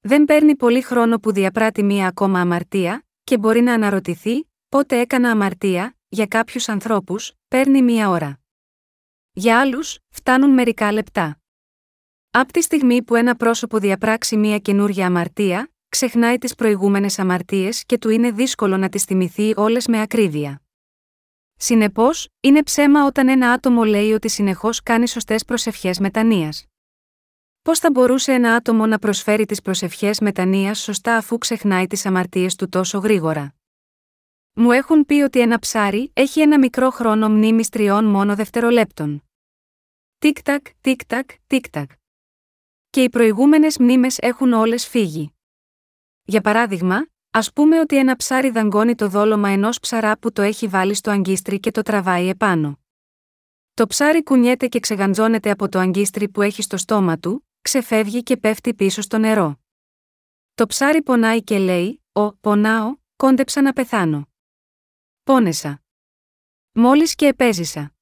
[0.00, 5.30] Δεν παίρνει πολύ χρόνο που διαπράττει μία ακόμα αμαρτία, και μπορεί να αναρωτηθεί πότε έκανα
[5.30, 8.40] αμαρτία, για κάποιους ανθρώπους, παίρνει μία ώρα.
[9.32, 11.40] Για άλλους, φτάνουν μερικά λεπτά.
[12.30, 17.98] Από τη στιγμή που ένα πρόσωπο διαπράξει μία καινούργια αμαρτία, ξεχνάει τις προηγούμενες αμαρτίες και
[17.98, 20.62] του είναι δύσκολο να τις θυμηθεί όλες με ακρίβεια.
[21.56, 26.52] Συνεπώς, είναι ψέμα όταν ένα άτομο λέει ότι συνεχώς κάνει σωστές προσευχές μετανία.
[27.62, 32.54] Πώς θα μπορούσε ένα άτομο να προσφέρει τις προσευχές μετανία σωστά αφού ξεχνάει τις αμαρτίες
[32.54, 33.54] του τόσο γρήγορα;
[34.54, 39.24] Μου έχουν πει ότι ένα ψάρι έχει ένα μικρό χρόνο μνήμης τριών μόνο δευτερολέπτων.
[40.18, 41.90] Τικ-τακ, τικ-τακ, τικ-τακ.
[42.90, 45.33] Και οι προηγούμενες μνήμες έχουν όλες φύγει.
[46.24, 50.66] Για παράδειγμα, ας πούμε ότι ένα ψάρι δαγκώνει το δόλωμα ενός ψαρά που το έχει
[50.66, 52.78] βάλει στο αγκίστρι και το τραβάει επάνω.
[53.74, 58.36] Το ψάρι κουνιέται και ξεγαντζώνεται από το αγκίστρι που έχει στο στόμα του, ξεφεύγει και
[58.36, 59.60] πέφτει πίσω στο νερό.
[60.54, 64.28] Το ψάρι πονάει και λέει: Ω, πονάω, κόντεψα να πεθάνω.
[65.22, 65.82] Πόνεσα.
[66.72, 67.94] Μόλις και επέζησα.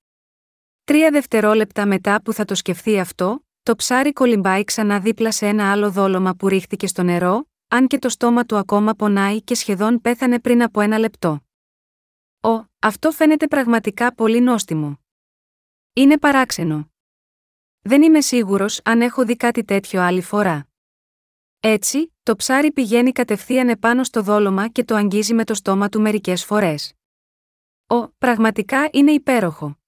[0.85, 5.71] Τρία δευτερόλεπτα μετά που θα το σκεφτεί αυτό, το ψάρι κολυμπάει ξανά δίπλα σε ένα
[5.71, 10.01] άλλο δόλωμα που ρίχτηκε στο νερό, αν και το στόμα του ακόμα πονάει και σχεδόν
[10.01, 11.41] πέθανε πριν από ένα λεπτό.
[12.41, 15.01] Ω, αυτό φαίνεται πραγματικά πολύ νόστιμο.
[15.93, 16.91] Είναι παράξενο.
[17.81, 20.69] Δεν είμαι σίγουρος αν έχω δει κάτι τέτοιο άλλη φορά.
[21.61, 26.01] Έτσι, το ψάρι πηγαίνει κατευθείαν επάνω στο δόλωμα και το αγγίζει με το στόμα του
[26.01, 26.95] μερικές φορές.
[27.87, 29.79] Ω, πραγματικά είναι υπέροχο.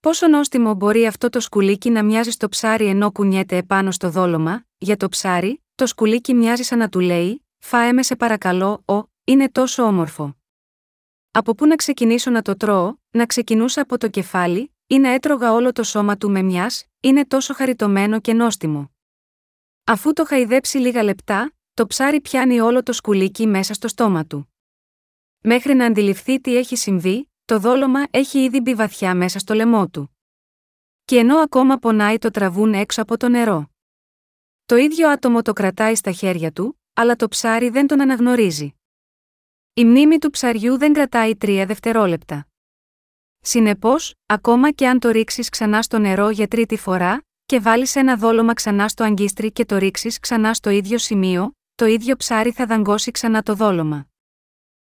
[0.00, 4.64] Πόσο νόστιμο μπορεί αυτό το σκουλίκι να μοιάζει στο ψάρι ενώ κουνιέται επάνω στο δόλωμα,
[4.78, 9.02] για το ψάρι, το σκουλίκι μοιάζει σαν να του λέει: Φάε με σε παρακαλώ, ο,
[9.24, 10.36] είναι τόσο όμορφο.
[11.30, 15.52] Από πού να ξεκινήσω να το τρώω, να ξεκινούσα από το κεφάλι, ή να έτρωγα
[15.52, 18.90] όλο το σώμα του με μιας, είναι τόσο χαριτωμένο και νόστιμο.
[19.84, 24.54] Αφού το χαϊδέψει λίγα λεπτά, το ψάρι πιάνει όλο το σκουλίκι μέσα στο στόμα του.
[25.40, 29.88] Μέχρι να αντιληφθεί τι έχει συμβεί, το δόλωμα έχει ήδη μπει βαθιά μέσα στο λαιμό
[29.88, 30.16] του.
[31.04, 33.70] Και ενώ ακόμα πονάει το τραβούν έξω από το νερό.
[34.70, 38.74] Το ίδιο άτομο το κρατάει στα χέρια του, αλλά το ψάρι δεν τον αναγνωρίζει.
[39.74, 42.46] Η μνήμη του ψαριού δεν κρατάει τρία δευτερόλεπτα.
[43.40, 48.16] Συνεπώς, ακόμα και αν το ρίξεις ξανά στο νερό για τρίτη φορά, και βάλεις ένα
[48.16, 52.66] δόλωμα ξανά στο αγκίστρι και το ρίξεις ξανά στο ίδιο σημείο, το ίδιο ψάρι θα
[52.66, 54.08] δαγκώσει ξανά το δόλωμα.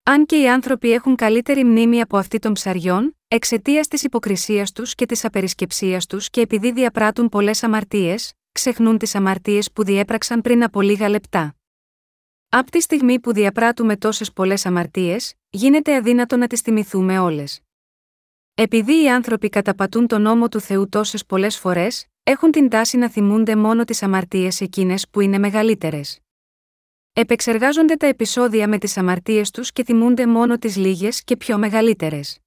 [0.03, 4.95] Αν και οι άνθρωποι έχουν καλύτερη μνήμη από αυτή των ψαριών, εξαιτίας της υποκρισίας τους
[4.95, 10.63] και της απερισκεψίας τους και επειδή διαπράττουν πολλές αμαρτίες, ξεχνούν τις αμαρτίες που διέπραξαν πριν
[10.63, 11.57] από λίγα λεπτά.
[12.49, 17.61] Από τη στιγμή που διαπράττουμε τόσες πολλές αμαρτίες, γίνεται αδύνατο να τις θυμηθούμε όλες.
[18.55, 23.11] Επειδή οι άνθρωποι καταπατούν τον νόμο του Θεού τόσες πολλές φορές, έχουν την τάση να
[23.11, 26.19] θυμούνται μόνο τις αμαρτίες εκείνες που είναι μεγαλύτερες.
[27.13, 32.39] Επεξεργάζονται τα επεισόδια με τις αμαρτίες τους και θυμούνται μόνο τις λίγες και πιο μεγαλύτερες.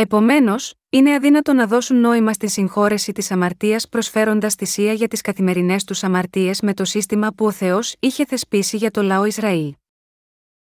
[0.00, 5.84] Επομένως, είναι αδύνατο να δώσουν νόημα στη συγχώρεση της αμαρτίας προσφέροντας θυσία για τις καθημερινές
[5.84, 9.74] τους αμαρτίες με το σύστημα που ο Θεός είχε θεσπίσει για το λαό Ισραήλ.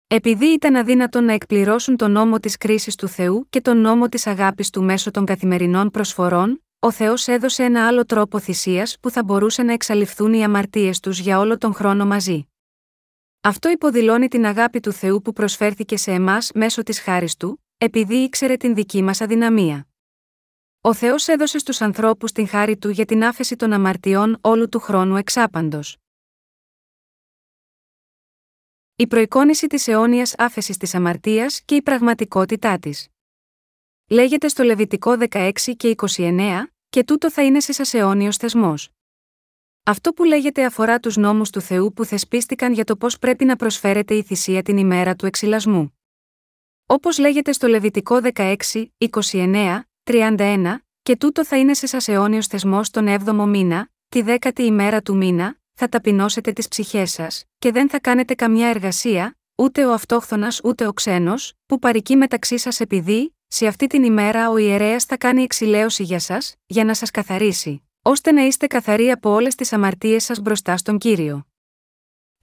[0.07, 4.27] Επειδή ήταν αδύνατο να εκπληρώσουν τον νόμο της κρίσης του Θεού και τον νόμο της
[4.27, 9.23] αγάπης του μέσω των καθημερινών προσφορών, ο Θεός έδωσε ένα άλλο τρόπο θυσίας που θα
[9.23, 12.47] μπορούσε να εξαλειφθούν οι αμαρτίες τους για όλο τον χρόνο μαζί.
[13.41, 18.15] Αυτό υποδηλώνει την αγάπη του Θεού που προσφέρθηκε σε εμάς μέσω της χάρης του, επειδή
[18.15, 19.87] ήξερε την δική μας αδυναμία.
[20.81, 24.79] Ο Θεός έδωσε στους ανθρώπους την χάρη του για την άφεση των αμαρτιών όλου του
[24.79, 25.97] χρόνου εξάπαντος.
[28.95, 33.07] Η προεικόνηση της αιώνιας άφεσης της αμαρτίας και η πραγματικότητά της.
[34.09, 38.89] Λέγεται στο Λεβιτικό 16 και 29, και τούτο θα είναι σε σας αιώνιος θεσμός.
[39.83, 43.55] Αυτό που λέγεται αφορά τους νόμους του Θεού που θεσπίστηκαν για το πώς πρέπει να
[43.55, 45.99] προσφέρεται η θυσία την ημέρα του εξυλασμού.
[46.87, 48.55] Όπως λέγεται στο Λεβιτικό 16,
[49.31, 54.63] 29, 31, και τούτο θα είναι σε σας αιώνιος θεσμός τον 7ο μήνα, τη δέκατη
[54.63, 59.85] ημέρα του μήνα, θα ταπεινώσετε τις ψυχές σας, και δεν θα κάνετε καμιά εργασία, ούτε
[59.85, 64.57] ο αυτόχθονας ούτε ο ξένος, που παρικεί μεταξύ σας επειδή, σε αυτή την ημέρα ο
[64.57, 69.29] ιερέας θα κάνει εξηλαίωση για σας, για να σας καθαρίσει, ώστε να είστε καθαροί από
[69.29, 71.47] όλες τις αμαρτίες σας μπροστά στον κύριο.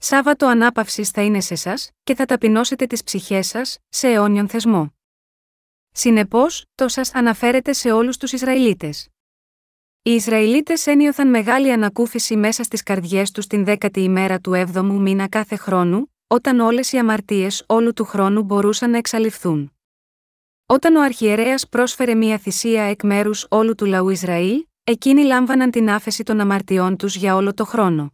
[0.05, 4.95] Σάββατο ανάπαυσης θα είναι σε εσά, και θα ταπεινώσετε τις ψυχές σας, σε αιώνιον θεσμό.
[5.93, 9.09] Συνεπώς, το σας αναφέρεται σε όλους τους Ισραηλίτες.
[10.03, 15.29] Οι Ισραηλίτες ένιωθαν μεγάλη ανακούφιση μέσα στις καρδιές τους την δέκατη ημέρα του 7ου μήνα
[15.29, 19.73] κάθε χρόνου, όταν όλες οι αμαρτίες όλου του χρόνου μπορούσαν να εξαλειφθούν.
[20.67, 25.91] Όταν ο Αρχιερέας πρόσφερε μία θυσία εκ μέρους όλου του λαού Ισραήλ, εκείνοι λάμβαναν την
[25.91, 28.13] άφεση των αμαρτιών τους για όλο το χρόνο.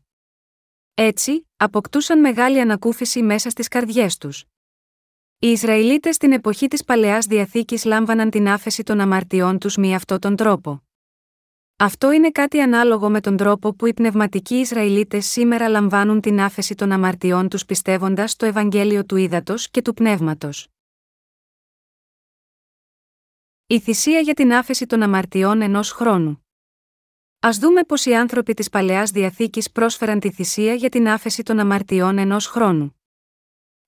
[0.95, 4.45] Έτσι, αποκτούσαν μεγάλη ανακούφιση μέσα στις καρδιές τους.
[5.39, 10.19] Οι Ισραηλίτες στην εποχή της παλαιάς διαθήκης λάμβαναν την άφεση των αμαρτιών τους με αυτόν
[10.21, 10.83] τον τρόπο.
[11.77, 16.75] Αυτό είναι κάτι ανάλογο με τον τρόπο που οι πνευματικοί Ισραηλίτες σήμερα λαμβάνουν την άφεση
[16.75, 20.69] των αμαρτιών τους πιστεύοντας στο Ευαγγέλιο του Ήδατος και του Πνεύματος.
[23.67, 26.48] Η θυσία για την άφεση των αμαρτιών ενός χρόνου.
[27.41, 31.59] Α δούμε πω οι άνθρωποι της παλαιάς διαθήκης πρόσφεραν τη θυσία για την άφεση των
[31.59, 33.01] αμαρτιών ενός χρόνου.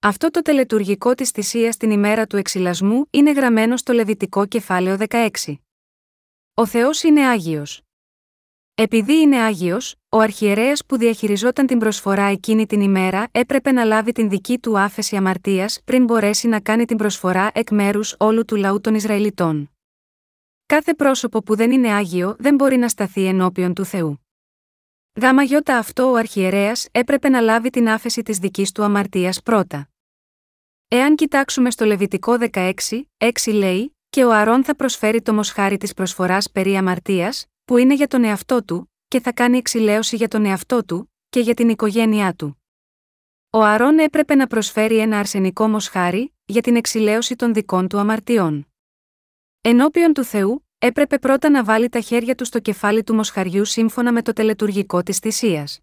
[0.00, 5.28] Αυτό το τελετουργικό της θυσίας την ημέρα του εξυλασμού είναι γραμμένο στο Λεβιτικό κεφάλαιο 16.
[6.54, 7.82] Ο Θεός είναι Άγιος.
[8.74, 14.12] Επειδή είναι Άγιος, ο αρχιερέας που διαχειριζόταν την προσφορά εκείνη την ημέρα έπρεπε να λάβει
[14.12, 18.56] την δική του άφεση αμαρτίας πριν μπορέσει να κάνει την προσφορά εκ μέρους όλου του
[18.56, 19.69] λαού των Ισραηλιτών.
[20.70, 24.26] Κάθε πρόσωπο που δεν είναι άγιο δεν μπορεί να σταθεί ενώπιον του Θεού.
[25.20, 29.88] Γάμα γιώτα αυτό ο αρχιερέας έπρεπε να λάβει την άφεση της δικής του αμαρτίας πρώτα.
[30.88, 32.72] Εάν κοιτάξουμε στο Λεβιτικό 16,
[33.18, 37.94] 6 λέει, και ο Αρών θα προσφέρει το μοσχάρι της προσφοράς περί αμαρτίας, που είναι
[37.94, 41.68] για τον εαυτό του, και θα κάνει εξηλαίωση για τον εαυτό του, και για την
[41.68, 42.62] οικογένειά του.
[43.50, 48.69] Ο Αρών έπρεπε να προσφέρει ένα αρσενικό μοσχάρι, για την εξηλαίωση των δικών του αμαρτιών.
[49.62, 54.12] Ενώπιον του Θεού, έπρεπε πρώτα να βάλει τα χέρια του στο κεφάλι του μοσχαριού σύμφωνα
[54.12, 55.80] με το τελετουργικό της θυσίας.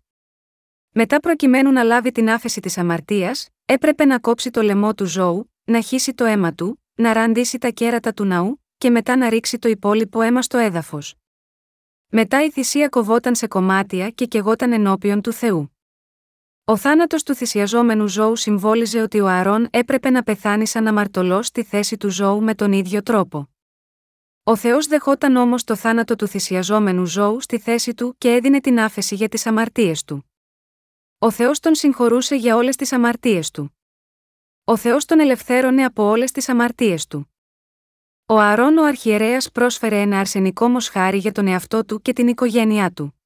[0.92, 5.52] Μετά προκειμένου να λάβει την άφεση της αμαρτίας, έπρεπε να κόψει το λαιμό του ζώου,
[5.64, 9.60] να χύσει το αίμα του, να ραντίσει τα κέρατα του ναού, και μετά να ρίξει
[9.60, 11.16] το υπόλοιπο αίμα στο έδαφος.
[12.08, 15.78] Μετά η θυσία κοβόταν σε κομμάτια και κεγόταν ενώπιον του Θεού.
[16.66, 21.64] Ο θάνατος του θυσιαζόμενου ζώου συμβόλιζε ότι ο Αρών έπρεπε να πεθάνει σαν αμαρτωλός στη
[21.64, 23.50] θέση του ζώου με τον ίδιο τρόπο.
[24.48, 28.80] Ο Θεός δεχόταν όμως το θάνατο του θυσιαζόμενου ζώου στη θέση του και έδινε την
[28.80, 30.32] άφεση για τις αμαρτίες του.
[31.18, 33.78] Ο Θεός τον συγχωρούσε για όλες τις αμαρτίες του.
[34.64, 37.34] Ο Θεός τον ελευθέρωνε από όλες τις αμαρτίες του.
[38.26, 42.92] Ο Αρών ο Αρχιερέας πρόσφερε ένα αρσενικό μοσχάρι για τον εαυτό του και την οικογένειά
[42.92, 43.22] του.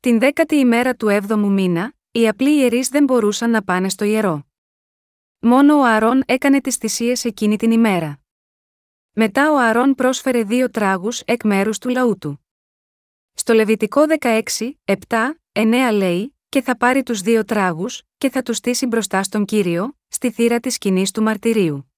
[0.00, 4.46] Την δέκατη ημέρα του έβδομου μήνα, οι απλοί ιερείς δεν μπορούσαν να πάνε στο ιερό.
[5.38, 8.20] Μόνο ο Αρών έκανε τις θυσίες εκείνη την ημέρα.
[9.18, 12.46] Μετά ο Αρών πρόσφερε δύο τράγους εκ μέρους του λαού του.
[13.34, 14.40] Στο Λεβιτικό 16,
[14.84, 14.94] 7,
[15.52, 19.96] 9 λέει: Και θα πάρει τους δύο τράγους, και θα τους στήσει μπροστά στον κύριο,
[20.08, 21.92] στη θύρα της σκηνής του μαρτυρίου.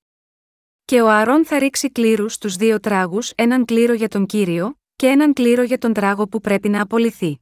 [0.84, 5.06] Και ο Ααρών θα ρίξει κλήρους στους δύο τράγους, έναν κλήρο για τον κύριο, και
[5.06, 7.40] έναν κλήρο για τον τράγο που πρέπει να απολυθεί.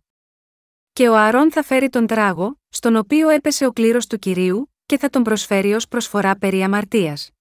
[0.93, 4.99] Και ο Ααρών θα φέρει τον τράγο, στον οποίο έπεσε ο κλήρος του κυρίου, και
[4.99, 7.36] θα τον προσφέρει ως προσφορά περί αμαρτίας.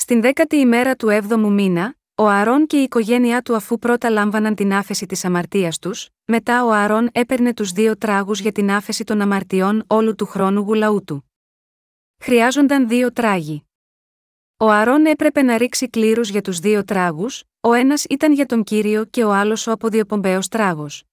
[0.00, 4.54] Στην δέκατη ημέρα του έβδομου μήνα, ο Ααρών και η οικογένειά του αφού πρώτα λάμβαναν
[4.54, 9.04] την άφεση της αμαρτίας τους, μετά ο Ααρών έπαιρνε τους δύο τράγους για την άφεση
[9.04, 11.30] των αμαρτιών όλου του χρόνου γουλαού του.
[12.22, 13.64] Χρειάζονταν δύο τράγοι.
[14.56, 18.62] Ο Ααρών έπρεπε να ρίξει κλήρους για τους δύο τράγους, ο ένας ήταν για τον
[18.62, 21.04] κύριο και ο άλλος ο αποδιοπομπαίος τράγος.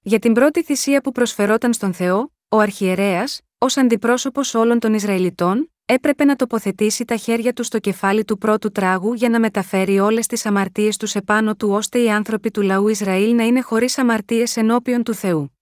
[0.00, 5.72] Για την πρώτη θυσία που προσφερόταν στον Θεό, ο Αρχιερέας, ως αντιπρόσωπος όλων των Ισραηλιτών,
[5.92, 10.26] έπρεπε να τοποθετήσει τα χέρια του στο κεφάλι του πρώτου τράγου για να μεταφέρει όλες
[10.26, 14.56] τις αμαρτίες τους επάνω του ώστε οι άνθρωποι του λαού Ισραήλ να είναι χωρίς αμαρτίες
[14.56, 15.58] ενώπιον του Θεού.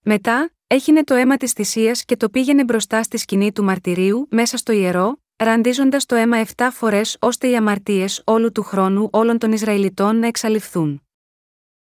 [0.00, 4.56] Μετά, έχινε το αίμα της θυσίας και το πήγαινε μπροστά στη σκηνή του μαρτυρίου μέσα
[4.56, 9.52] στο ιερό, ραντίζοντας το αίμα 7 φορές ώστε οι αμαρτίες όλου του χρόνου όλων των
[9.52, 11.02] Ισραηλιτών να εξαλειφθούν.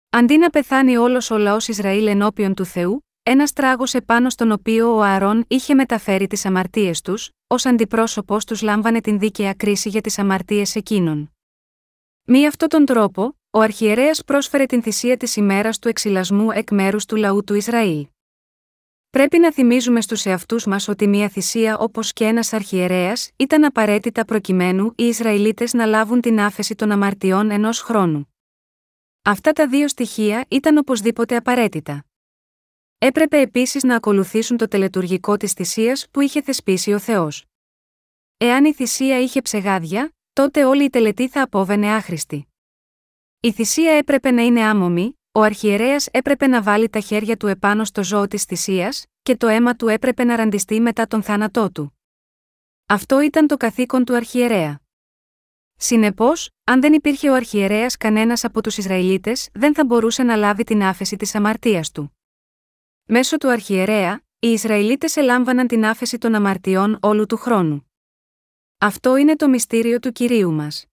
[0.10, 4.96] Αντί να πεθάνει όλος ο λαός Ισραήλ ενώπιον του Θεού, ένας τράγος επάνω στον οποίο
[4.96, 10.02] ο Ααρών είχε μεταφέρει τις αμαρτίες τους, ως αντιπρόσωπος τους λάμβανε την δίκαια κρίση για
[10.02, 11.32] τις αμαρτίες εκείνων.
[12.24, 17.06] Μη αυτόν τον τρόπο, ο αρχιερέας πρόσφερε την θυσία της ημέρας του εξυλασμού εκ μέρους
[17.06, 18.08] του λαού του Ισραήλ.
[19.10, 24.26] Πρέπει να θυμίζουμε στους εαυτούς μας ότι μια θυσία όπως και ένας αρχιερέας ήταν απαραίτητα
[24.26, 28.34] προκειμένου οι Ισραηλίτες να λάβουν την άφεση των αμαρτιών ενός χρόνου.
[29.22, 32.04] Αυτά τα δύο στοιχεία ήταν οπωσδήποτε απαραίτητα.
[33.02, 37.46] Έπρεπε επίσης να ακολουθήσουν το τελετουργικό της θυσίας που είχε θεσπίσει ο Θεός.
[38.38, 42.48] Εάν η θυσία είχε ψεγάδια, τότε όλη η τελετή θα απόβαινε άχρηστη.
[43.40, 47.86] Η θυσία έπρεπε να είναι άμομη, ο αρχιερέας έπρεπε να βάλει τα χέρια του επάνω
[47.86, 52.00] στο ζώο της θυσίας, και το αίμα του έπρεπε να ραντιστεί μετά τον θάνατό του.
[52.86, 54.82] Αυτό ήταν το καθήκον του αρχιερέα.
[55.76, 60.64] Συνεπώς, αν δεν υπήρχε ο αρχιερέας κανένας από τους Ισραηλίτες, δεν θα μπορούσε να λάβει
[60.64, 62.19] την άφεση της αμαρτίας του.
[63.12, 67.92] Μέσω του αρχιερέα, οι Ισραηλίτες ελάμβαναν την άφεση των αμαρτιών όλου του χρόνου.
[68.78, 70.86] Αυτό είναι το μυστήριο του κυρίου μας.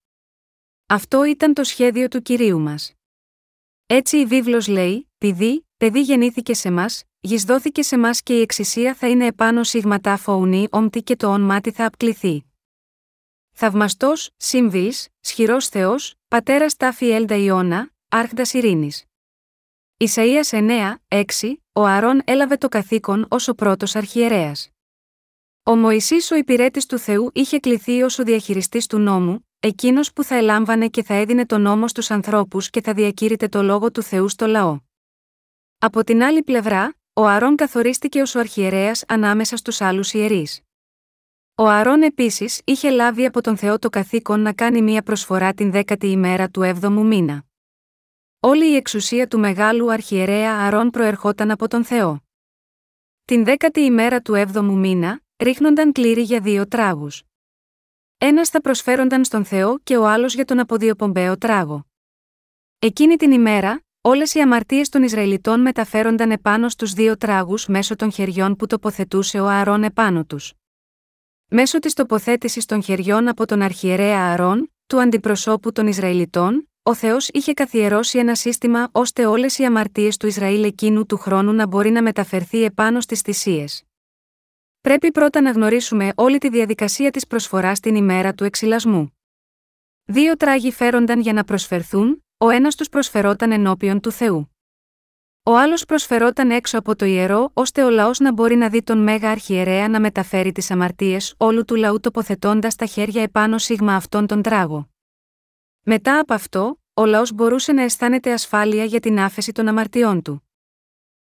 [0.87, 2.93] Αυτό ήταν το σχέδιο του κυρίου μας.
[3.87, 8.95] Έτσι η βίβλος λέει: Πηδή, παιδί γεννήθηκε σε μας, γυσδόθηκε σε μας και η εξησία
[8.95, 12.45] θα είναι επάνω σίγματα φοουνή όμπτη και το όνμάτι θα απκληθεί.
[13.53, 19.06] Θαυμαστός, σύμβη, σχηρό Θεός, πατέρας τάφη Έλντα Ιώνα, άρχοντας ειρήνης.
[19.99, 21.25] Ισαία 9, 6,
[21.73, 24.71] ο Αρών έλαβε το καθήκον ως ο πρώτος αρχιερέας.
[25.63, 30.25] Ο Μωυσής ο υπηρέτης του Θεού είχε κληθεί ως ο διαχειριστής του νόμου, εκείνος που
[30.25, 34.03] θα ελάμβανε και θα έδινε τον νόμο στους ανθρώπους και θα διακήρυτε το λόγο του
[34.03, 34.79] Θεού στο λαό.
[35.79, 40.61] Από την άλλη πλευρά, ο Αρών καθορίστηκε ως ο αρχιερέας ανάμεσα στους άλλους ιερείς.
[41.55, 45.71] Ο Αρών επίσης είχε λάβει από τον Θεό το καθήκον να κάνει μία προσφορά την
[45.71, 47.46] δέκατη ημέρα του έβδομου μήνα.
[48.49, 52.25] Όλη η εξουσία του μεγάλου αρχιερέα Αρών προερχόταν από τον Θεό.
[53.25, 57.23] Την δέκατη ημέρα του έβδομου μήνα, ρίχνονταν κλήρη για δύο τράγους.
[58.19, 61.87] Ένας θα προσφέρονταν στον Θεό και ο άλλος για τον αποδιοπομπαίο τράγο.
[62.79, 68.13] Εκείνη την ημέρα, όλες οι αμαρτίες των Ισραηλιτών μεταφέρονταν επάνω στους δύο τράγους μέσω των
[68.13, 70.53] χεριών που τοποθετούσε ο Αρών επάνω τους.
[71.49, 77.29] Μέσω της τοποθέτησης των χεριών από τον αρχιερέα Αρών, του αντιπροσώπου των Ισραηλιτών, ο Θεός
[77.29, 81.91] είχε καθιερώσει ένα σύστημα ώστε όλες οι αμαρτίες του Ισραήλ εκείνου του χρόνου να μπορεί
[81.91, 83.85] να μεταφερθεί επάνω στις θυσίες.
[84.81, 89.17] Πρέπει πρώτα να γνωρίσουμε όλη τη διαδικασία της προσφοράς την ημέρα του εξυλασμού.
[90.05, 94.51] Δύο τράγοι φέρονταν για να προσφερθούν, ο ένας τους προσφερόταν ενώπιον του Θεού.
[95.43, 98.99] Ο άλλος προσφερόταν έξω από το ιερό ώστε ο λαός να μπορεί να δει τον
[98.99, 104.27] Μέγα Αρχιερέα να μεταφέρει τις αμαρτίες όλου του λαού τοποθετώντας τα χέρια επάνω σίγμα αυτόν
[104.27, 104.89] τον τράγο.
[105.89, 110.49] Μετά από αυτό, ο λαός μπορούσε να αισθάνεται ασφάλεια για την άφεση των αμαρτιών του.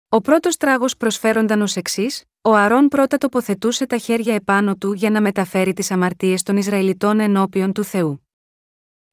[0.10, 5.10] Ο πρώτος τράγος προσφέρονταν ως εξής: Ο Αρών πρώτα τοποθετούσε τα χέρια επάνω του για
[5.10, 8.28] να μεταφέρει τις αμαρτίες των Ισραηλιτών ενώπιον του Θεού.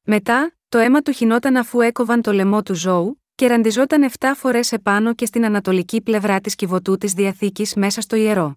[0.01, 4.71] Μετά, το αίμα του χινόταν αφού έκοβαν το λαιμό του ζώου, και ραντιζόταν 7 φορές
[4.71, 8.55] επάνω και στην ανατολική πλευρά της κυβωτού της διαθήκης μέσα στο ιερό.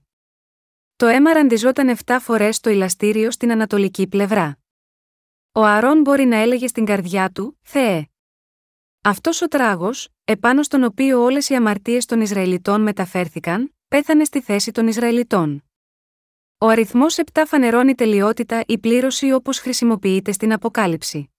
[0.96, 4.58] Το αίμα ραντιζόταν 7 φορές στο ηλαστήριο στην ανατολική πλευρά.
[5.56, 8.08] Ο Αρών μπορεί να έλεγε στην καρδιά του: Θεέ.
[9.00, 14.70] Αυτός ο τράγος, επάνω στον οποίο όλες οι αμαρτίες των Ισραηλιτών μεταφέρθηκαν, πέθανε στη θέση
[14.72, 15.64] των Ισραηλιτών.
[16.58, 21.30] Ο αριθμός 7 φανερώνει τελειότητα ή πλήρωση όπως χρησιμοποιείται στην Αποκάλυψη.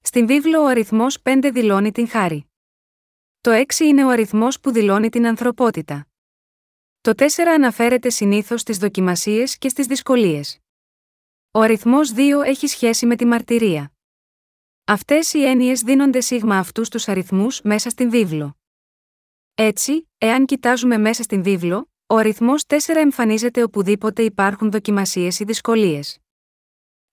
[0.00, 2.50] Στην βίβλο ο αριθμός 5 δηλώνει την χάρη.
[3.40, 6.06] Το 6 είναι ο αριθμός που δηλώνει την ανθρωπότητα.
[7.00, 7.24] Το 4
[7.54, 10.61] αναφέρεται συνήθως στις δοκιμασίες και στις δυσκολίες.
[11.54, 13.92] Ο αριθμό 2 έχει σχέση με τη μαρτυρία.
[14.84, 18.56] Αυτές οι έννοιες δίνονται σίγμα αυτούς τους αριθμούς μέσα στην βίβλο.
[19.54, 26.18] Έτσι, εάν κοιτάζουμε μέσα στην βίβλο, ο αριθμό 4 εμφανίζεται οπουδήποτε υπάρχουν δοκιμασίες ή δυσκολίες.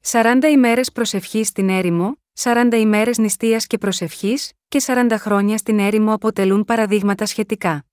[0.01, 6.13] 40 ημέρες προσευχής στην έρημο, 40 ημέρες νηστείας και προσευχής, και 40 χρόνια στην έρημο
[6.13, 7.85] αποτελούν παραδείγματα σχετικά.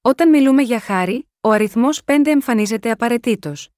[0.00, 3.70] Όταν μιλούμε για χάρη, ο αριθμό 5 εμφανίζεται απαραίτητος.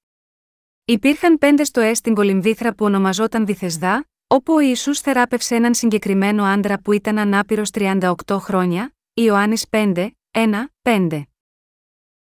[0.86, 6.78] Υπήρχαν πέντε στοέ στην κολυμβήθρα που ονομαζόταν Διθεσδά, όπου ο Ιησούς θεράπευσε έναν συγκεκριμένο άντρα
[6.78, 11.22] που ήταν ανάπηρος 38 χρόνια, Ιωάννης 5, 1, 5.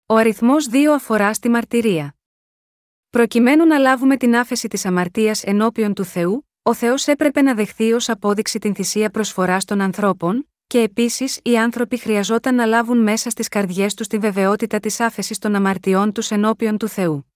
[0.06, 2.14] Ο αριθμός 2 αφορά στη μαρτυρία.
[3.10, 7.92] Προκειμένου να λάβουμε την άφεση της αμαρτίας ενώπιον του Θεού, ο Θεός έπρεπε να δεχθεί
[7.92, 13.30] ως απόδειξη την θυσία προσφοράς των ανθρώπων, και επίσης οι άνθρωποι χρειαζόταν να λάβουν μέσα
[13.30, 17.31] στις καρδιές τους τη βεβαιότητα της άφεσης των αμαρτιών τους ενώπιον του Θεού.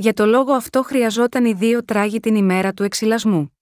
[0.00, 3.56] Για το λόγο αυτό χρειαζόταν οι δύο τράγοι την ημέρα του εξυλασμού.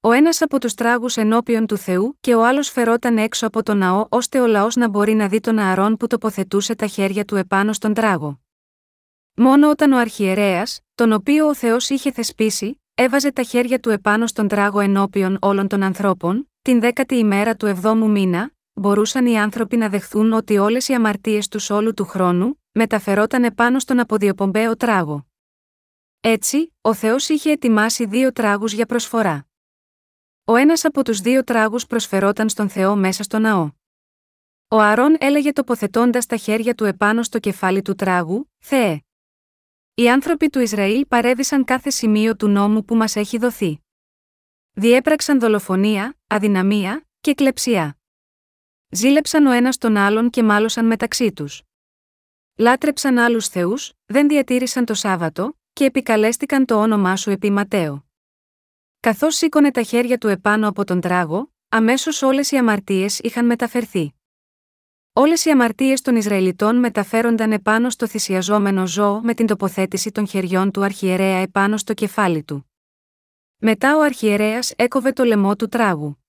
[0.00, 3.78] Ο ένας από τους τράγους ενώπιον του Θεού και ο άλλος φερόταν έξω από τον
[3.78, 7.36] ναό ώστε ο λαός να μπορεί να δει τον ααρόν που τοποθετούσε τα χέρια του
[7.36, 8.40] επάνω στον τράγο.
[9.34, 14.26] Μόνο όταν ο αρχιερέας, τον οποίο ο Θεός είχε θεσπίσει, έβαζε τα χέρια του επάνω
[14.26, 19.76] στον τράγο ενώπιον όλων των ανθρώπων, την δέκατη ημέρα του εβδόμου μήνα, μπορούσαν οι άνθρωποι
[19.76, 25.26] να δεχθούν ότι όλες οι αμαρτίες τους όλου του χρόνου, μεταφερόταν επάνω στον αποδιοπομπαίο τράγο.
[26.26, 29.46] Έτσι, ο Θεός είχε ετοιμάσει δύο τράγους για προσφορά.
[30.44, 33.70] Ο ένας από τους δύο τράγους προσφερόταν στον Θεό μέσα στο ναό.
[34.68, 39.00] Ο Αρών έλεγε τοποθετώντας τα χέρια του επάνω στο κεφάλι του τράγου: Θεέ,
[39.94, 43.80] οι άνθρωποι του Ισραήλ παρέβησαν κάθε σημείο του νόμου που μας έχει δοθεί.
[44.72, 47.98] Διέπραξαν δολοφονία, αδυναμία και κλεψιά.
[48.88, 51.62] Ζήλεψαν ο ένας τον άλλον και μάλωσαν μεταξύ τους.
[52.56, 58.04] Λάτρεψαν άλλους θεούς, δεν διατήρησαν το Σάββατο, και επικαλέστηκαν το όνομά σου επί Ματέο.
[59.00, 64.14] Καθώς σήκωνε τα χέρια του επάνω από τον τράγο, αμέσως όλες οι αμαρτίες είχαν μεταφερθεί.
[65.12, 70.70] Όλες οι αμαρτίες των Ισραηλιτών μεταφέρονταν επάνω στο θυσιαζόμενο ζώο με την τοποθέτηση των χεριών
[70.70, 72.70] του αρχιερέα επάνω στο κεφάλι του.
[73.56, 76.24] Μετά ο αρχιερέας έκοβε το λαιμό του τράγου.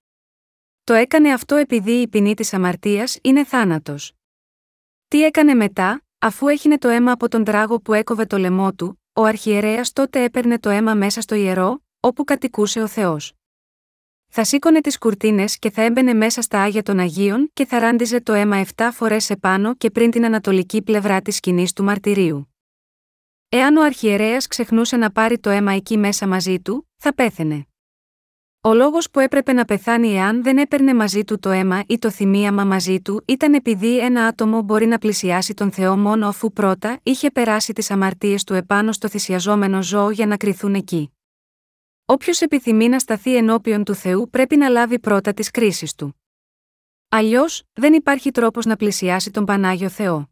[0.84, 4.14] Το έκανε αυτό επειδή η ποινή της αμαρτίας είναι θάνατος.
[5.08, 9.00] Τι έκανε μετά, αφού έχινε το αίμα από τον τράγο που έκοβε το λαιμό του,
[9.18, 13.36] ο αρχιερέας τότε έπαιρνε το αίμα μέσα στο ιερό, όπου κατοικούσε ο Θεός
[14.38, 18.22] θα σήκωνε τις κουρτίνες και θα έμπαινε μέσα στα άγια των Αγίων και θα ράντιζε
[18.22, 22.53] το αίμα 7 φορές επάνω και πριν την ανατολική πλευρά της σκηνής του μαρτυρίου.
[23.49, 27.68] Εάν ο αρχιερέας ξεχνούσε να πάρει το αίμα εκεί μέσα μαζί του, θα πέθαινε.
[28.66, 32.11] Ο λόγος που έπρεπε να πεθάνει εάν δεν έπαιρνε μαζί του το αίμα ή το
[32.11, 36.99] θυμίαμα μαζί του ήταν επειδή ένα άτομο μπορεί να πλησιάσει τον Θεό μόνο αφού πρώτα
[37.03, 41.11] είχε περάσει τις αμαρτίες του επάνω στο θυσιαζόμενο ζώο για να κρυθούν εκεί.
[42.05, 46.22] Όποιος επιθυμεί να σταθεί ενώπιον του Θεού πρέπει να λάβει πρώτα τις κρίσεις του.
[47.09, 50.30] Αλλιώς, δεν υπάρχει τρόπος να πλησιάσει τον Πανάγιο Θεό.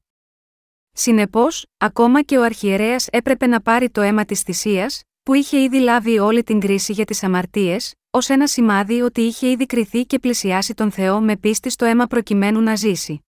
[0.92, 5.80] Συνεπώς, ακόμα και ο αρχιερέας έπρεπε να πάρει το αίμα της θυσίας, που είχε ήδη
[5.80, 10.20] λάβει όλη την κρίση για τις αμαρτίες, ως ένα σημάδι ότι είχε ήδη κριθεί και
[10.20, 13.26] πλησιάσει τον Θεό με πίστη στο αίμα προκειμένου να ζήσει.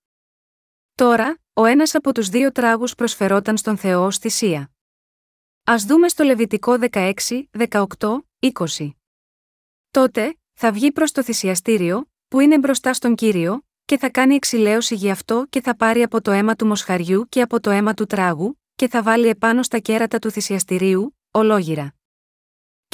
[0.96, 4.72] Τώρα, ο ένας από τους δύο τράγους προσφερόταν στον Θεό ως θυσία.
[5.64, 7.14] Α δούμε στο Λεβιτικό 16,
[7.58, 7.86] 18,
[8.40, 8.90] 20.
[9.92, 14.96] Τότε, θα βγει προς το θυσιαστήριο, που είναι μπροστά στον κύριο, και θα κάνει εξηλαίωση
[14.96, 18.06] γι' αυτό και θα πάρει από το αίμα του μοσχαριού και από το αίμα του
[18.06, 21.96] τράγου, και θα βάλει επάνω στα κέρατα του θυσιαστηρίου, ολόγυρα.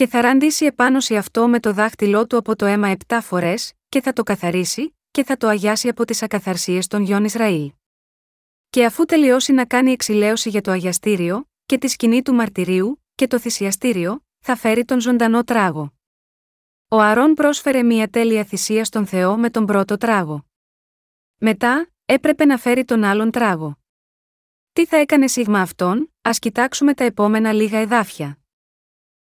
[0.02, 3.74] Και θα ραντίσει επάνω σε αυτό με το δάχτυλό του από το αίμα επτά φορές,
[3.90, 7.72] και θα το καθαρίσει, και θα το αγιάσει από τις ακαθαρσίες των γιών Ισραήλ.
[8.70, 13.28] Και αφού τελειώσει να κάνει εξηλαίωση για το αγιαστήριο, και τη σκηνή του μαρτυρίου, και
[13.28, 15.94] το θυσιαστήριο, θα φέρει τον ζωντανό τράγο.
[16.88, 20.46] Ο Αρών πρόσφερε μια τέλεια θυσία στον Θεό με τον πρώτο τράγο.
[21.38, 23.78] Μετά, έπρεπε να φέρει τον άλλον τράγο.
[24.74, 28.41] Τι θα έκανε σίγμα αυτόν, ας κοιτάξουμε τα επόμενα λίγα εδάφια.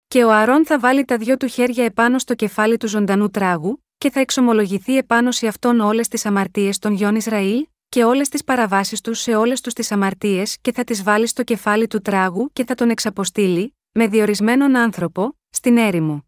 [0.08, 3.84] Και ο Αρών θα βάλει τα δυο του χέρια επάνω στο κεφάλι του ζωντανού τράγου,
[3.98, 8.44] και θα εξομολογηθεί επάνω σε αυτόν όλες τις αμαρτίες των γιών Ισραήλ, και όλες τις
[8.44, 12.50] παραβάσεις τους σε όλες τους τις αμαρτίες και θα τις βάλει στο κεφάλι του τράγου
[12.54, 16.26] και θα τον εξαποστείλει, με διορισμένον άνθρωπο, στην έρημο.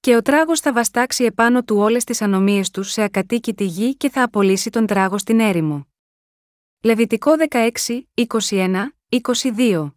[0.00, 4.10] Και ο τράγος θα βαστάξει επάνω του όλες τις ανομίες του σε ακατοίκητη γη και
[4.10, 5.86] θα απολύσει τον τράγο στην έρημο.
[6.82, 7.68] Λεβιτικό 16,
[8.14, 8.88] 21,
[9.56, 9.92] 22.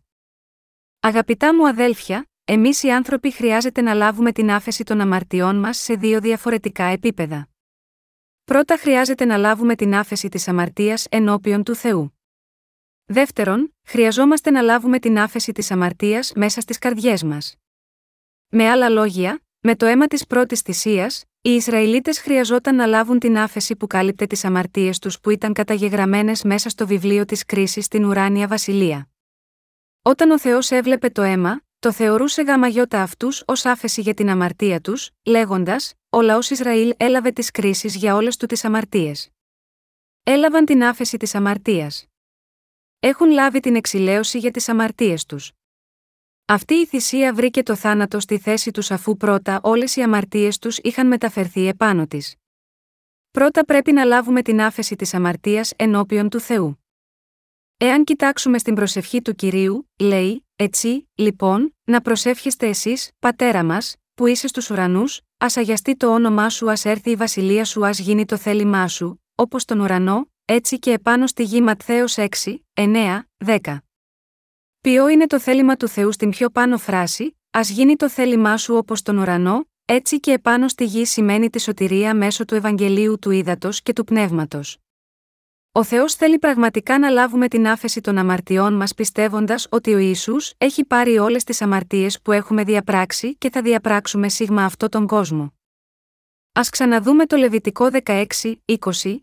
[1.00, 5.93] Αγαπητά μου αδέλφια, εμείς οι άνθρωποι χρειάζεται να λάβουμε την άφεση των αμαρτιών μας σε
[5.93, 7.49] δύο διαφορετικά επίπεδα.
[8.43, 12.20] Πρώτα χρειάζεται να λάβουμε την άφεση της αμαρτίας ενώπιον του Θεού.
[13.06, 17.56] Δεύτερον, χρειαζόμαστε να λάβουμε την άφεση της αμαρτίας μέσα στις καρδιές μας.
[18.49, 23.38] Με άλλα λόγια, με το αίμα της πρώτης θυσίας, οι Ισραηλίτες χρειαζόταν να λάβουν την
[23.38, 28.06] άφεση που κάλυπτε τις αμαρτίες τους που ήταν καταγεγραμμένες μέσα στο βιβλίο της κρίσης στην
[28.06, 29.10] ουράνια βασιλεία.
[30.02, 34.82] Όταν ο Θεός έβλεπε το αίμα, το θεωρούσε γαμαγιώτα αυτούς ως άφεση για την αμαρτία
[34.82, 39.30] τους, λέγοντας: Ο λαός Ισραήλ έλαβε τις κρίσεις για όλες του τις αμαρτίες.
[40.24, 42.06] Έλαβαν την άφεση της αμαρτίας.
[43.00, 45.52] Έχουν λάβει την εξηλαίωση για τις αμαρτίες τους.
[46.46, 50.78] Αυτή η θυσία βρήκε το θάνατο στη θέση τους αφού πρώτα όλες οι αμαρτίες τους
[50.78, 52.36] είχαν μεταφερθεί επάνω της.
[53.32, 56.81] Πρώτα πρέπει να λάβουμε την άφεση της αμαρτίας ενώπιον του Θεού.
[57.84, 64.26] Εάν κοιτάξουμε στην προσευχή του κυρίου, λέει: Έτσι, λοιπόν, να προσεύχεστε εσείς, πατέρα μας, που
[64.26, 68.26] είσαι στους ουρανούς, ας αγιαστεί το όνομά σου, ας έρθει η βασιλεία σου, ας γίνει
[68.26, 72.28] το θέλημά σου, όπως τον ουρανό, έτσι και επάνω στη γη Ματθαίος 6,
[72.74, 73.78] 9, 10.
[74.82, 78.76] Ποιο είναι το θέλημα του Θεού στην πιο πάνω φράση, ας γίνει το θέλημά σου
[78.76, 83.32] όπως τον ουρανό, έτσι και επάνω στη γη σημαίνει τη σωτηρία μέσω του Ευαγγελίου του
[83.32, 84.78] Ήδατος και του Πνεύματος.
[85.74, 90.36] Ο Θεός θέλει πραγματικά να λάβουμε την άφεση των αμαρτιών μας πιστεύοντας ότι ο Ισού
[90.57, 95.53] έχει πάρει όλες τις αμαρτίες που έχουμε διαπράξει και θα διαπράξουμε σίγμα αυτό τον κόσμο.
[96.51, 98.26] Α ξαναδούμε το Λεβιτικό 16,
[98.65, 99.17] 20,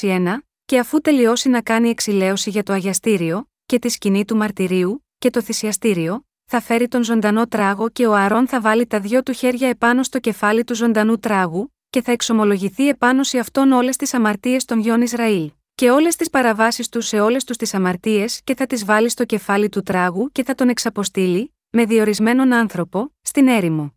[0.00, 5.06] 21, και αφού τελειώσει να κάνει εξηλαίωση για το αγιαστήριο, και τη σκηνή του μαρτυρίου,
[5.18, 9.22] και το θυσιαστήριο, θα φέρει τον ζωντανό τράγο και ο Αρών θα βάλει τα δυο
[9.22, 13.96] του χέρια επάνω στο κεφάλι του ζωντανού τράγου, και θα εξομολογηθεί επάνω σε αυτόν όλες
[13.96, 15.50] τις αμαρτίες των γιών Ισραήλ
[15.80, 19.24] και όλες τις παραβάσεις του σε όλες τους τις αμαρτίες και θα τις βάλει στο
[19.24, 23.94] κεφάλι του τράγου και θα τον εξαποστείλει, με διορισμένον άνθρωπο, στην έρημο.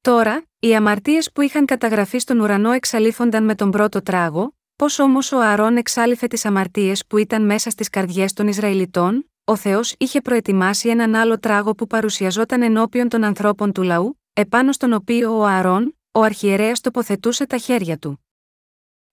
[0.00, 5.32] Τώρα, οι αμαρτίες που είχαν καταγραφεί στον ουρανό εξαλείφονταν με τον πρώτο τράγο, πώς όμως
[5.32, 10.20] ο Αρών εξάλληφε τις αμαρτίες που ήταν μέσα στις καρδιές των Ισραηλιτών, ο Θεός είχε
[10.20, 15.44] προετοιμάσει έναν άλλο τράγο που παρουσιαζόταν ενώπιον των ανθρώπων του λαού, επάνω στον οποίο ο
[15.44, 18.25] Αρών, ο αρχιερέας τοποθετούσε τα χέρια του.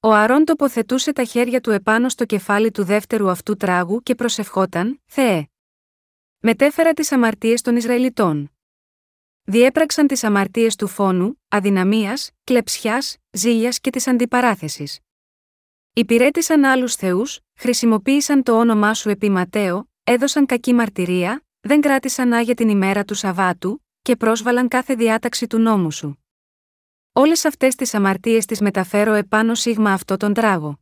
[0.06, 5.02] Ο Αρών τοποθετούσε τα χέρια του επάνω στο κεφάλι του δεύτερου αυτού τράγου και προσευχόταν,
[5.06, 5.48] Θεέ.
[6.40, 8.52] Μετέφερα τις αμαρτίες των Ισραηλιτών.
[9.44, 15.00] Διέπραξαν τις αμαρτίες του φόνου, αδυναμίας, κλεψιάς, ζήλιας και της αντιπαράθεσης.
[15.94, 22.54] Υπηρέτησαν άλλους θεούς, χρησιμοποίησαν το όνομά σου επί Ματέο, έδωσαν κακή μαρτυρία, δεν κράτησαν άγια
[22.54, 26.23] την ημέρα του Σαββάτου, και πρόσβαλαν κάθε διάταξη του νόμου σου.
[27.16, 30.80] Όλες αυτές τις αμαρτίες τις μεταφέρω επάνω σίγμα αυτό τον τράγο.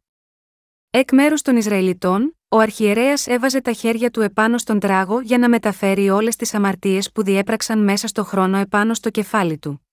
[0.90, 5.50] Εκ μέρους των Ισραηλιτών, ο αρχιερέας έβαζε τα χέρια του επάνω στον τράγο για να
[5.50, 9.88] μεταφέρει όλες τις αμαρτίες που διέπραξαν μέσα στο χρόνο επάνω στο κεφάλι του.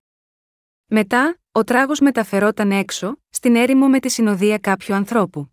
[0.86, 5.52] Μετά, ο τράγος μεταφερόταν έξω, στην έρημο με τη συνοδεία κάποιου ανθρώπου.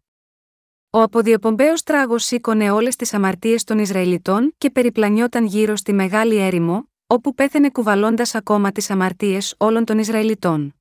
[0.90, 6.90] Ο αποδιοπομπαίος τράγος σήκωνε όλες τις αμαρτίες των Ισραηλιτών και περιπλανιόταν γύρω στη μεγάλη έρημο,
[7.08, 10.76] όπου πέθαινε κουβαλώντας ακόμα τις αμαρτίες όλων των Ισραηλιτών.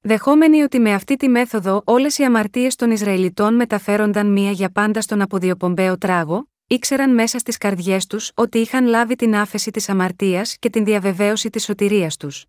[0.00, 5.00] Δεχόμενοι ότι με αυτή τη μέθοδο όλες οι αμαρτίες των Ισραηλιτών μεταφέρονταν μία για πάντα
[5.00, 10.56] στον αποδιοπομπαίο τράγο, ήξεραν μέσα στις καρδιές τους ότι είχαν λάβει την άφεση της αμαρτίας
[10.58, 12.44] και την διαβεβαίωση της σωτηρίας τους.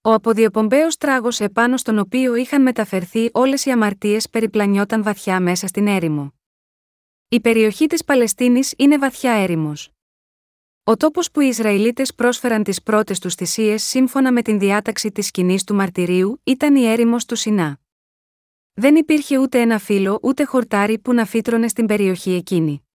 [0.00, 5.86] Ο αποδιοπομπαίος τράγος επάνω στον οποίο είχαν μεταφερθεί όλες οι αμαρτίες περιπλανιόταν βαθιά μέσα στην
[5.86, 6.34] έρημο.
[7.28, 9.88] Η περιοχή της Παλαιστίνης είναι βαθιά έρημος.
[10.86, 15.26] Ο τόπος που οι Ισραηλίτες πρόσφεραν τις πρώτες τους θυσίες σύμφωνα με την διάταξη της
[15.26, 17.80] σκηνής του μαρτυρίου ήταν η έρημος του Σινά.
[18.74, 22.88] Δεν υπήρχε ούτε ένα φύλλο ούτε χορτάρι που να φύτρωνε στην περιοχή εκείνη.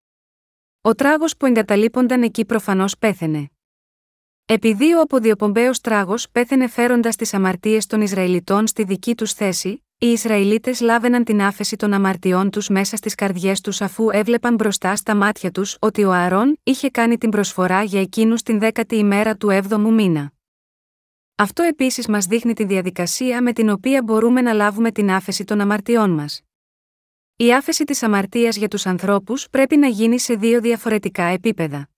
[0.80, 3.50] Ο τράγος που εγκαταλείπονταν εκεί προφανώς πέθαινε.
[4.46, 10.06] Επειδή ο αποδιοπομπαίος τράγος πέθαινε φέροντας τις αμαρτίες των Ισραηλιτών στη δική τους θέση, οι
[10.06, 15.14] Ισραηλίτες λάβαιναν την άφεση των αμαρτιών τους μέσα στις καρδιές τους αφού έβλεπαν μπροστά στα
[15.14, 19.48] μάτια τους ότι ο Αρών είχε κάνει την προσφορά για εκείνους την δέκατη ημέρα του
[19.50, 20.32] 7ου μήνα.
[21.34, 25.60] Αυτό επίσης μας δείχνει τη διαδικασία με την οποία μπορούμε να λάβουμε την άφεση των
[25.60, 26.40] αμαρτιών μας.
[27.36, 31.89] Η άφεση της αμαρτίας για τους ανθρώπους πρέπει να γίνει σε δύο διαφορετικά επίπεδα.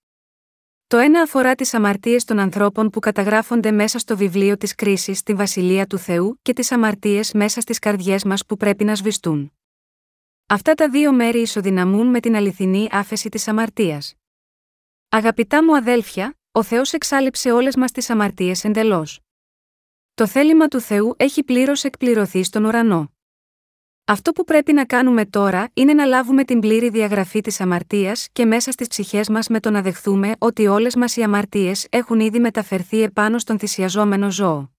[0.87, 5.33] Το ένα αφορά τις αμαρτίες των ανθρώπων που καταγράφονται μέσα στο βιβλίο της κρίσης στη
[5.33, 9.51] Βασιλεία του Θεού και τις αμαρτίες μέσα στις καρδιές μας που πρέπει να σβηστούν.
[10.47, 14.15] Αυτά τα δύο μέρη ισοδυναμούν με την αληθινή άφεση της αμαρτίας.
[15.09, 19.19] Αγαπητά μου αδέλφια, ο Θεός εξάλληψε όλες μας τις αμαρτίες εντελώς.
[20.13, 23.12] Το θέλημα του Θεού έχει πλήρως εκπληρωθεί στον ουρανό.
[24.05, 28.45] Αυτό που πρέπει να κάνουμε τώρα είναι να λάβουμε την πλήρη διαγραφή της αμαρτίας και
[28.45, 32.39] μέσα στις ψυχές μας με το να δεχθούμε ότι όλες μας οι αμαρτίες έχουν ήδη
[32.39, 34.71] μεταφερθεί επάνω στον θυσιαζόμενο ζώο.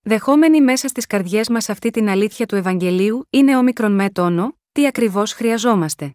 [0.00, 4.86] Δεχόμενοι μέσα στις καρδιές μας αυτή την αλήθεια του Ευαγγελίου είναι όμικρον με τόνο, τι
[4.86, 6.14] ακριβώς χρειαζόμαστε.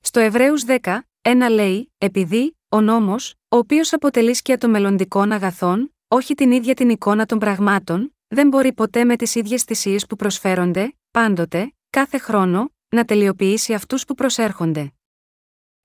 [0.00, 5.94] Στο Εβραίους 10, ένα λέει, επειδή, ο νόμος, ο οποίος αποτελεί σκιά των μελλοντικών αγαθών,
[6.08, 10.16] όχι την ίδια την εικόνα των πραγμάτων, δεν μπορεί ποτέ με τις ίδιες θυσίες που
[10.16, 14.92] προσφέρονται, πάντοτε, κάθε χρόνο, να τελειοποιήσει αυτούς που προσέρχονται.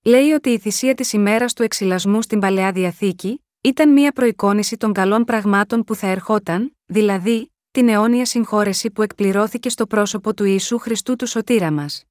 [0.04, 4.94] Λέει ότι η θυσία της ημέρας του εξυλασμού στην παλαιά διαθήκη, ήταν μία προεικόνηση των
[4.94, 10.78] καλών πραγμάτων που θα ερχόταν, δηλαδή, την αιώνια συγχώρεση που εκπληρώθηκε στο πρόσωπο του Ιησού
[10.78, 12.04] Χριστού του Σωτήρα μας.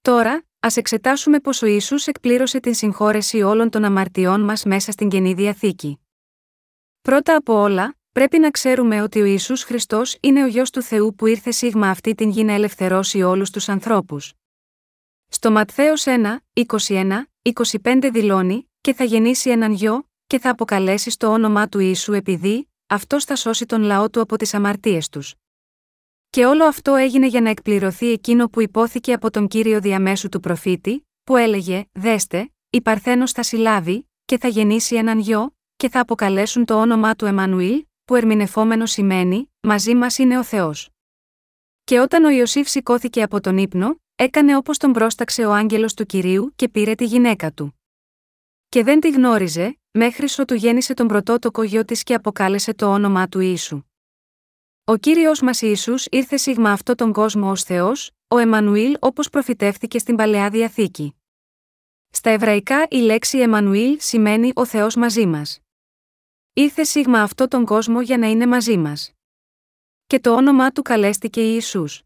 [0.00, 5.08] Τώρα, ας εξετάσουμε πως ο Ισού εκπλήρωσε την συγχώρεση όλων των αμαρτιών μας μέσα στην
[5.08, 6.00] καινή διαθήκη.
[7.00, 11.14] Πρώτα απ' όλα, πρέπει να ξέρουμε ότι ο Ισού Χριστός είναι ο γιος του Θεού
[11.14, 14.32] που ήρθε σίγμα αυτή την γη να ελευθερώσει όλους τους ανθρώπους.
[15.28, 17.30] Στο Ματθαίος 1, 21,
[17.82, 22.70] 25 δηλώνει, και θα γεννήσει έναν γιο, και θα αποκαλέσει το όνομά του Ιησού επειδή,
[22.86, 25.34] αυτός θα σώσει τον λαό του από τις αμαρτίες τους.
[26.30, 30.40] Και όλο αυτό έγινε για να εκπληρωθεί εκείνο που υπόθηκε από τον κύριο διαμέσου του
[30.40, 36.00] προφήτη, που έλεγε: Δέστε, η Παρθένος θα συλλάβει, και θα γεννήσει έναν γιο, και θα
[36.00, 40.90] αποκαλέσουν το όνομά του Εμμανουήλ, που ερμηνευόμενος σημαίνει: Μαζί μας είναι ο Θεός.
[41.84, 46.06] Και όταν ο Ιωσήφ σηκώθηκε από τον ύπνο, έκανε όπως τον πρόσταξε ο άγγελος του
[46.06, 47.80] κυρίου και πήρε τη γυναίκα του.
[48.68, 53.28] Και δεν τη γνώριζε, μέχρι ότου γέννησε τον πρωτότοκο γιο της και αποκάλεσε το όνομά
[53.28, 53.82] του Ιησού.
[54.84, 59.98] Ο κύριος μας Ισού ήρθε σίγμα αυτό τον κόσμο ως Θεός, ο Εμμανουήλ όπως προφητεύθηκε
[59.98, 61.14] στην παλαιά διαθήκη.
[62.10, 65.60] Στα εβραϊκά η λέξη Εμμανουήλ σημαίνει ο Θεός μαζί μας.
[66.54, 69.12] Ήρθε σίγμα αυτό τον κόσμο για να είναι μαζί μας.
[70.06, 72.02] Και το όνομά του καλέστηκε Ιησούς.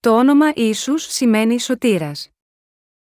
[0.00, 2.28] Το όνομα Ιησούς σημαίνει σωτήρας.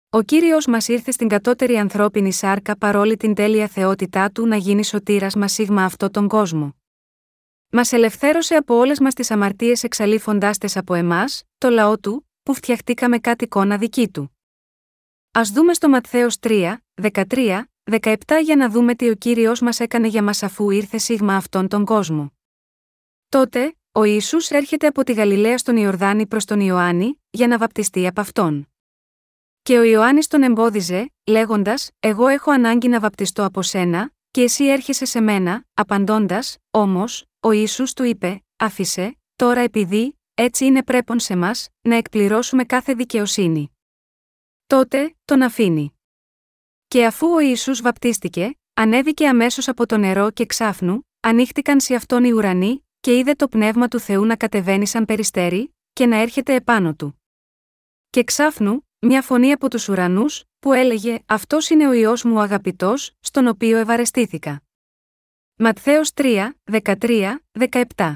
[0.09, 4.83] Ο κύριος μας ήρθε στην κατώτερη ανθρώπινη σάρκα παρόλη την τέλεια θεότητά του να γίνει
[4.85, 6.75] σωτήρας μας σίγμα αυτό τον κόσμο.
[7.69, 12.53] Μας ελευθέρωσε από όλες μας τις αμαρτίες εξαλείφοντάς τες από εμάς, το λαό του, που
[12.53, 14.37] φτιαχτήκαμε κάτι εικόνα δική του.
[15.31, 17.63] Α δούμε στο Ματθαίος 3, 13,
[18.01, 21.67] 17 για να δούμε τι ο κύριος μας έκανε για μας αφού ήρθε σίγμα αυτόν
[21.67, 22.33] τον κόσμο.
[23.29, 28.07] Τότε, ο Ιησούς έρχεται από τη Γαλιλαία στον Ιορδάνη προς τον Ιωάννη, για να βαπτιστεί
[28.07, 28.67] από αυτόν.
[29.61, 34.65] Και ο Ιωάννης τον εμπόδιζε, λέγοντας: Εγώ έχω ανάγκη να βαπτιστώ από σένα, και εσύ
[34.65, 41.19] έρχεσαι σε μένα, απαντώντας, όμως, ο Ισού του είπε: Άφησε, τώρα επειδή, έτσι είναι πρέπον
[41.19, 43.71] σε μας, να εκπληρώσουμε κάθε δικαιοσύνη.
[44.67, 45.99] Τότε, τον αφήνει.
[46.91, 52.23] Και αφού ο Ιησούς βαπτίστηκε, ανέβηκε αμέσως από το νερό και ξάφνου, ανοίχτηκαν σε αυτόν
[52.23, 56.53] οι ουρανοί, και είδε το πνεύμα του Θεού να κατεβαίνει σαν περιστέρι, και να έρχεται
[56.53, 57.21] επάνω του.
[58.09, 62.39] Και ξάφνου, μια φωνή από τους ουρανούς, που έλεγε «Αυτός είναι ο Υιός μου ο
[62.39, 64.61] αγαπητός, στον οποίο ευαρεστήθηκα».
[65.55, 67.39] Ματθαίος 3, 13,
[67.95, 68.13] 17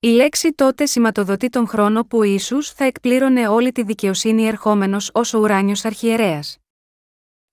[0.00, 5.10] Η λέξη τότε σηματοδοτεί τον χρόνο που ο Ιησούς θα εκπλήρωνε όλη τη δικαιοσύνη ερχόμενος
[5.14, 6.61] ως ο ουράνιος αρχιερέας.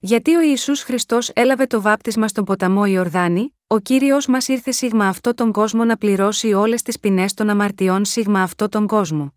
[0.01, 5.07] Γιατί ο Ιησούς Χριστός έλαβε το βάπτισμα στον ποταμό Ιορδάνη, ο Κύριος μας ήρθε σίγμα
[5.07, 9.33] αυτό τον κόσμο να πληρώσει όλες τις ποινές των αμαρτιών σίγμα αυτό τον κόσμο.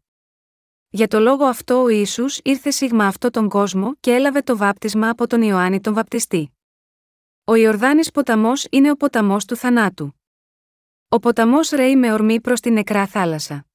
[0.88, 5.08] Για το λόγο αυτό ο Ισού ήρθε σίγμα αυτό τον κόσμο και έλαβε το βάπτισμα
[5.08, 6.56] από τον Ιωάννη τον Βαπτιστή.
[7.44, 10.14] Ο Ιορδάνης ποταμός είναι ο ποταμός του θανάτου.
[11.08, 13.66] Ο ποταμός ρέει με ορμή προς την νεκρά θάλασσα.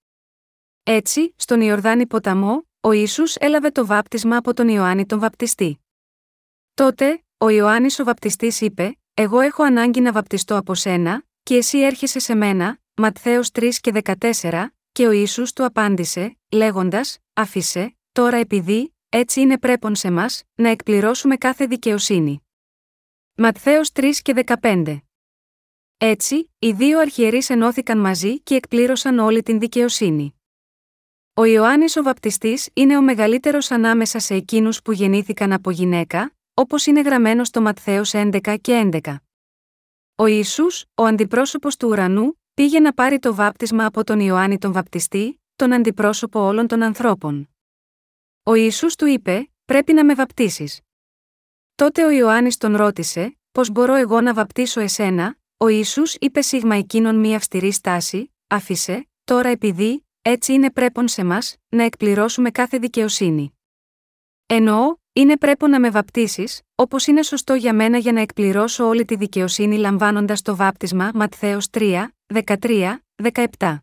[0.83, 5.81] Έτσι, στον Ιορδάνη ποταμό, ο Ιησούς έλαβε το βάπτισμα από τον Ιωάννη τον Βαπτιστή.
[6.77, 11.79] Τότε, ο Ιωάννης ο Βαπτιστής είπε: Εγώ έχω ανάγκη να βαπτιστώ από σένα, και εσύ
[11.79, 18.37] έρχεσαι σε μένα, Ματθαίος 3 και 14, και ο Ιησούς του απάντησε, λέγοντας: Άφησε, τώρα
[18.37, 22.47] επειδή, έτσι είναι πρέπον σε μας, να εκπληρώσουμε κάθε δικαιοσύνη.
[23.35, 24.97] Ματθαίος 3 και 15
[25.97, 30.41] Έτσι, οι δύο αρχιερείς ενώθηκαν μαζί και εκπλήρωσαν όλη την δικαιοσύνη.
[31.33, 36.85] Ο Ιωάννης ο Βαπτιστής είναι ο μεγαλύτερος ανάμεσα σε εκείνους που γεννήθηκαν από γυναίκα, όπως
[36.85, 39.15] είναι γραμμένο στο Ματθαίος 11 και 11.
[40.15, 44.71] Ο Ιησούς, ο αντιπρόσωπος του ουρανού, πήγε να πάρει το βάπτισμα από τον Ιωάννη τον
[44.71, 47.49] Βαπτιστή, τον αντιπρόσωπο όλων των ανθρώπων.
[48.43, 50.81] Ο Ιησούς του είπε: Πρέπει να με βαπτίσεις.
[51.75, 56.75] Τότε ο Ιωάννης τον ρώτησε: Πώς μπορώ εγώ να βαπτίσω εσένα, ο Ιησούς είπε σίγμα
[56.75, 62.77] εκείνον μία αυστηρή στάση, άφησε, τώρα επειδή, έτσι είναι πρέπον σε μας, να εκπληρώσουμε κάθε
[62.77, 63.51] δικαιοσύνη.
[64.45, 69.05] Εννοώ, είναι πρέπον να με βαπτίσεις, όπως είναι σωστό για μένα για να εκπληρώσω όλη
[69.05, 72.97] τη δικαιοσύνη λαμβάνοντας το βάπτισμα Ματθαίος 3, 13,
[73.57, 73.77] 17.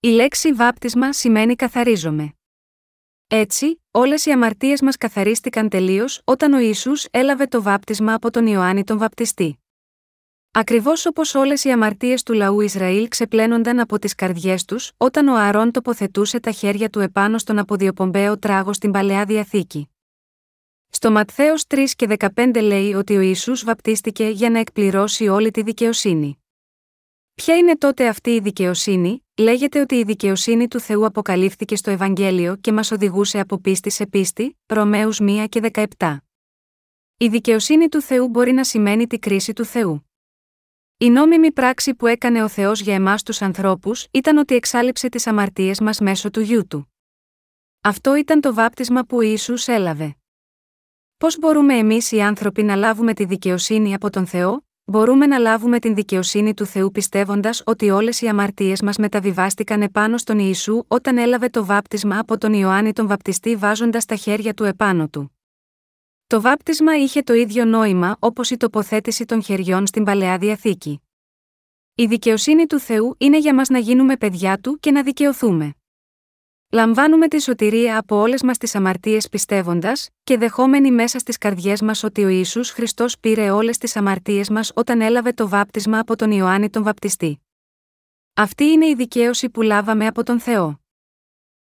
[0.00, 2.34] Η λέξη βάπτισμα σημαίνει καθαρίζομαι.
[3.26, 8.46] Έτσι, όλες οι αμαρτίες μας καθαρίστηκαν τελείως όταν ο Ισού έλαβε το βάπτισμα από τον
[8.46, 9.58] Ιωάννη τον Βαπτιστή.
[10.50, 15.34] Ακριβώς όπως όλες οι αμαρτίες του λαού Ισραήλ ξεπλένονταν από τις καρδιές τους όταν ο
[15.34, 19.88] Αρών τοποθετούσε τα χέρια του επάνω στον αποδιοπομπαίο τράγο στην παλαιά διαθήκη.
[20.90, 25.62] Στο Ματθαίος 3 και 15 λέει ότι ο Ιησούς βαπτίστηκε για να εκπληρώσει όλη τη
[25.62, 26.42] δικαιοσύνη.
[27.34, 32.56] Ποια είναι τότε αυτή η δικαιοσύνη, λέγεται ότι η δικαιοσύνη του Θεού αποκαλύφθηκε στο Ευαγγέλιο
[32.56, 36.16] και μας οδηγούσε από πίστη σε πίστη, Ρωμαίους 1 και 17.
[37.16, 40.10] Η δικαιοσύνη του Θεού μπορεί να σημαίνει τη κρίση του Θεού.
[40.98, 45.26] Η νόμιμη πράξη που έκανε ο Θεός για εμάς τους ανθρώπους ήταν ότι εξάλληψε τις
[45.26, 46.94] αμαρτίες μας μέσω του γιού του.
[47.80, 50.19] Αυτό ήταν το βάπτισμα που Ισού έλαβε.
[51.20, 55.78] Πώς μπορούμε εμείς οι άνθρωποι να λάβουμε τη δικαιοσύνη από τον Θεό, μπορούμε να λάβουμε
[55.78, 61.18] την δικαιοσύνη του Θεού πιστεύοντας ότι όλες οι αμαρτίες μας μεταβιβάστηκαν επάνω στον Ιησού όταν
[61.18, 65.36] έλαβε το βάπτισμα από τον Ιωάννη τον Βαπτιστή βάζοντας τα χέρια του επάνω του.
[66.26, 71.02] Το βάπτισμα είχε το ίδιο νόημα όπως η τοποθέτηση των χεριών στην παλαιά διαθήκη.
[71.94, 75.74] Η δικαιοσύνη του Θεού είναι για μας να γίνουμε παιδιά του και να δικαιωθούμε.
[76.72, 82.02] Λαμβάνουμε τη σωτηρία από όλες μας τις αμαρτίες πιστεύοντας, και δεχόμενοι μέσα στις καρδιές μας
[82.02, 86.30] ότι ο Ισού Χριστός πήρε όλες τις αμαρτίες μας όταν έλαβε το βάπτισμα από τον
[86.30, 87.40] Ιωάννη τον Βαπτιστή.
[88.34, 90.80] Αυτή είναι η δικαίωση που λάβαμε από τον Θεό.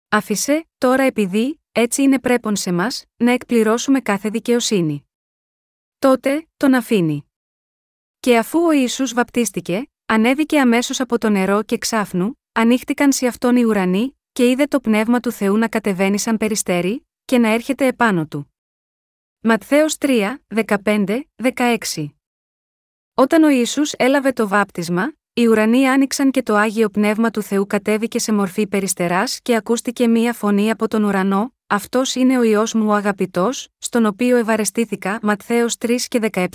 [0.09, 5.09] Άφησε, τώρα επειδή, έτσι είναι πρέπον σε μας, να εκπληρώσουμε κάθε δικαιοσύνη.
[5.99, 7.31] Τότε, τον αφήνει.
[8.21, 13.57] Και αφού ο Ιησούς βαπτίστηκε, ανέβηκε αμέσως από το νερό και ξάφνου, ανοίχτηκαν σε αυτόν
[13.57, 17.87] οι ουρανοί, και είδε το πνεύμα του Θεού να κατεβαίνει σαν περιστέρι, και να έρχεται
[17.87, 18.55] επάνω του.
[19.41, 20.37] Ματθαίος 3,
[20.85, 22.07] 15, 16
[23.15, 27.67] Όταν ο Ιησούς έλαβε το βάπτισμα, οι ουρανοί άνοιξαν και το Άγιο Πνεύμα του Θεού
[27.67, 32.67] κατέβηκε σε μορφή περιστεράς και ακούστηκε μία φωνή από τον ουρανό, αυτός είναι ο ιό
[32.75, 35.19] μου ο αγαπητός, στον οποίο ευαρεστήθηκα.
[35.23, 36.47] Ματθαίος 3 και 17,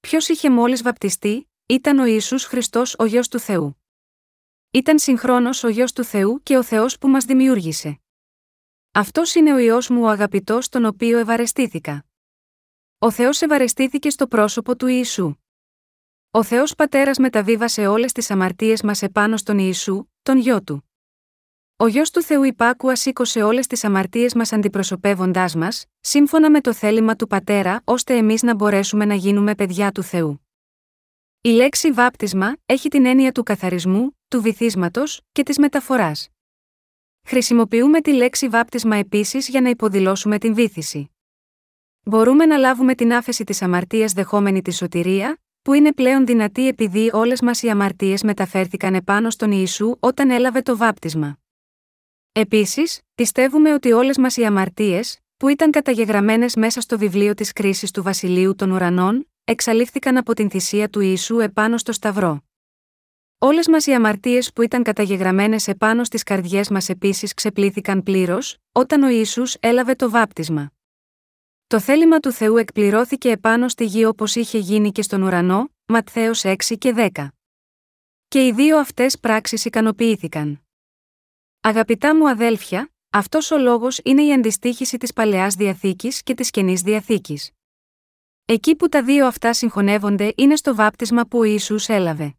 [0.00, 3.76] ποιος είχε μόλις βαπτιστεί, ήταν ο Ιησούς Χριστός ο γιος του Θεού.
[4.70, 8.00] Ήταν συγχρόνως ο γιος του Θεού και ο Θεός που μας δημιούργησε.
[8.92, 12.04] Αυτός είναι ο ιό μου ο αγαπητός, τον οποίο ευαρεστήθηκα.
[12.98, 15.34] Ο Θεός ευαρεστήθηκε στο πρόσωπο του Ιησού.
[16.30, 20.90] Ο Θεός Πατέρας μεταβίβασε όλες τις αμαρτίες μας επάνω στον Ιησού, τον γιο του.
[21.76, 26.72] Ο γιος του Θεού υπάκουα σήκωσε όλες τις αμαρτίες μας αντιπροσωπεύοντάς μας, σύμφωνα με το
[26.72, 30.46] θέλημα του Πατέρα, ώστε εμείς να μπορέσουμε να γίνουμε παιδιά του Θεού.
[31.40, 36.28] Η λέξη βάπτισμα έχει την έννοια του καθαρισμού, του βυθίσματος και της μεταφοράς.
[37.26, 41.10] Χρησιμοποιούμε τη λέξη βάπτισμα επίσης για να υποδηλώσουμε την βύθιση.
[42.02, 47.10] Μπορούμε να λάβουμε την άφεση της αμαρτίας δεχόμενη τη σωτηρία, που είναι πλέον δυνατή επειδή
[47.12, 51.38] όλες μας οι αμαρτίες μεταφέρθηκαν επάνω στον Ιησού όταν έλαβε το βάπτισμα.
[52.32, 57.90] Επίσης, πιστεύουμε ότι όλες μας οι αμαρτίες, που ήταν καταγεγραμμένες μέσα στο βιβλίο της κρίσης
[57.90, 62.47] του Βασιλείου των Ουρανών, εξαλείφθηκαν από την θυσία του Ιησού επάνω στο Σταυρό.
[63.40, 69.02] Όλες μας οι αμαρτίες που ήταν καταγεγραμμένες επάνω στις καρδιές μας επίσης ξεπλήθηκαν πλήρως, όταν
[69.02, 70.72] ο Ισού έλαβε το βάπτισμα.
[71.66, 76.44] Το θέλημα του Θεού εκπληρώθηκε επάνω στη γη όπως είχε γίνει και στον ουρανό, Ματθαίος
[76.44, 77.28] 6 και 10.
[78.28, 80.62] Και οι δύο αυτές πράξεις ικανοποιήθηκαν.
[81.60, 86.82] Αγαπητά μου αδέλφια, αυτός ο λόγος είναι η αντιστοίχηση της παλαιάς διαθήκης και της καινής
[86.82, 87.50] διαθήκης.
[88.44, 92.37] Εκεί που τα δύο αυτά συγχωνεύονται είναι στο βάπτισμα που ο Ιησούς έλαβε.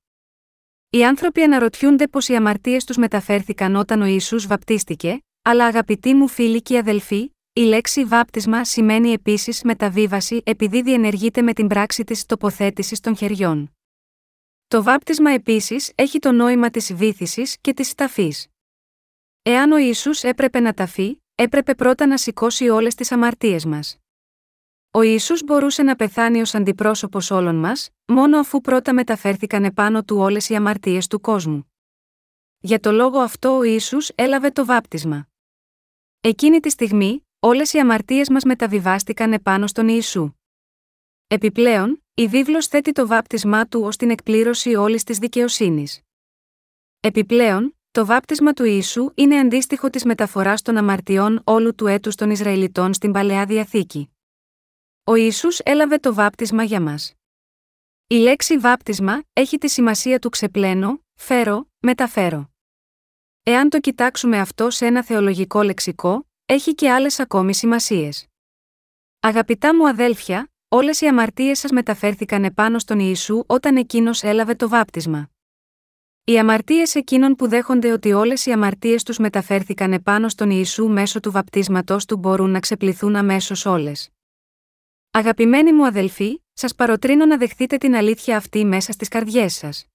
[0.92, 6.28] Οι άνθρωποι αναρωτιούνται πως οι αμαρτίες τους μεταφέρθηκαν όταν ο Ιησούς βαπτίστηκε, αλλά αγαπητοί μου
[6.28, 12.26] φίλοι και αδελφοί, η λέξη βάπτισμα σημαίνει επίσης μεταβίβαση επειδή διενεργείται με την πράξη της
[12.26, 13.74] τοποθέτησης των χεριών.
[14.68, 18.48] Το βάπτισμα επίσης έχει το νόημα της βύθιση και της ταφής.
[19.42, 23.98] Εάν ο Ισού έπρεπε να ταφεί, έπρεπε πρώτα να σηκώσει όλες τις αμαρτίες μας.
[24.92, 30.18] Ο Ισού μπορούσε να πεθάνει ως αντιπρόσωπος όλων μας, μόνο αφού πρώτα μεταφέρθηκαν επάνω του
[30.18, 31.74] όλες οι αμαρτίες του κόσμου.
[32.60, 35.28] Για το λόγο αυτό ο Ιησούς έλαβε το βάπτισμα.
[36.22, 40.32] Εκείνη τη στιγμή, όλες οι αμαρτίες μας μεταβιβάστηκαν επάνω στον Ιησού.
[41.28, 46.02] Επιπλέον, η βίβλος θέτει το βάπτισμά του ως την εκπλήρωση όλης της δικαιοσύνης.
[47.00, 52.30] Επιπλέον, το βάπτισμα του Ιησού είναι αντίστοιχο της μεταφοράς των αμαρτιών όλου του έτους των
[52.30, 54.10] Ισραηλιτών στην παλαιά διαθήκη.
[55.10, 57.14] Ο Ιησούς έλαβε το βάπτισμα για μας.
[58.08, 62.52] Η λέξη βάπτισμα έχει τη σημασία του ξεπλένω, φέρω, μεταφέρω.
[63.44, 68.28] Εάν το κοιτάξουμε αυτό σε ένα θεολογικό λεξικό, έχει και άλλες ακόμη σημασίες.
[69.20, 74.70] Αγαπητά μου αδέλφια, όλες οι αμαρτίες σας μεταφέρθηκαν επάνω στον Ιησού όταν εκείνος έλαβε το
[74.70, 75.30] βάπτισμα.
[76.24, 81.20] Οι αμαρτίες εκείνων που δέχονται ότι όλες οι αμαρτίες τους μεταφέρθηκαν επάνω στον Ιησού μέσω
[81.20, 84.10] του βαπτίσματό του μπορούν να ξεπληθούν αμέσως όλες.
[85.12, 89.86] Αγαπημένοι μου αδελφοί, σας παροτρύνω να δεχτείτε την αλήθεια αυτή μέσα στις καρδιές σας.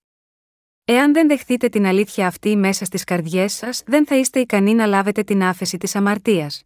[0.85, 4.87] Εάν δεν δεχτείτε την αλήθεια αυτή μέσα στις καρδιές σας, δεν θα είστε ικανοί να
[4.87, 6.63] λάβετε την άφεση της αμαρτίας.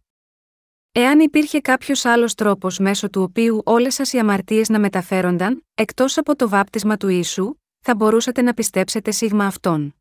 [0.91, 6.17] Εάν υπήρχε κάποιος άλλος τρόπος μέσω του οποίου όλες σας οι αμαρτίες να μεταφέρονταν, εκτός
[6.17, 9.95] από το βάπτισμα του Ιησού, θα μπορούσατε να πιστέψετε σίγμα αυτόν.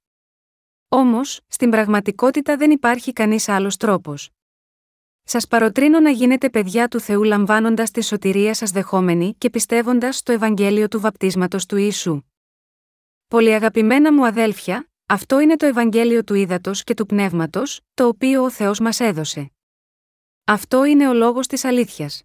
[0.88, 4.30] Όμως, στην πραγματικότητα δεν υπάρχει κανείς άλλος τρόπος.
[5.30, 10.32] Σας παροτρύνω να γίνετε παιδιά του Θεού λαμβάνοντας τη σωτηρία σας δεχόμενοι και πιστεύοντας στο
[10.32, 12.22] Ευαγγέλιο του βαπτίσματος του Ιησού.
[13.26, 18.42] Πολύ αγαπημένα μου αδέλφια, αυτό είναι το Ευαγγέλιο του ύδατο και του πνεύματος, το οποίο
[18.44, 19.50] ο Θεός μας έδωσε.
[20.44, 22.22] Αυτό είναι ο λόγος της αλήθειας.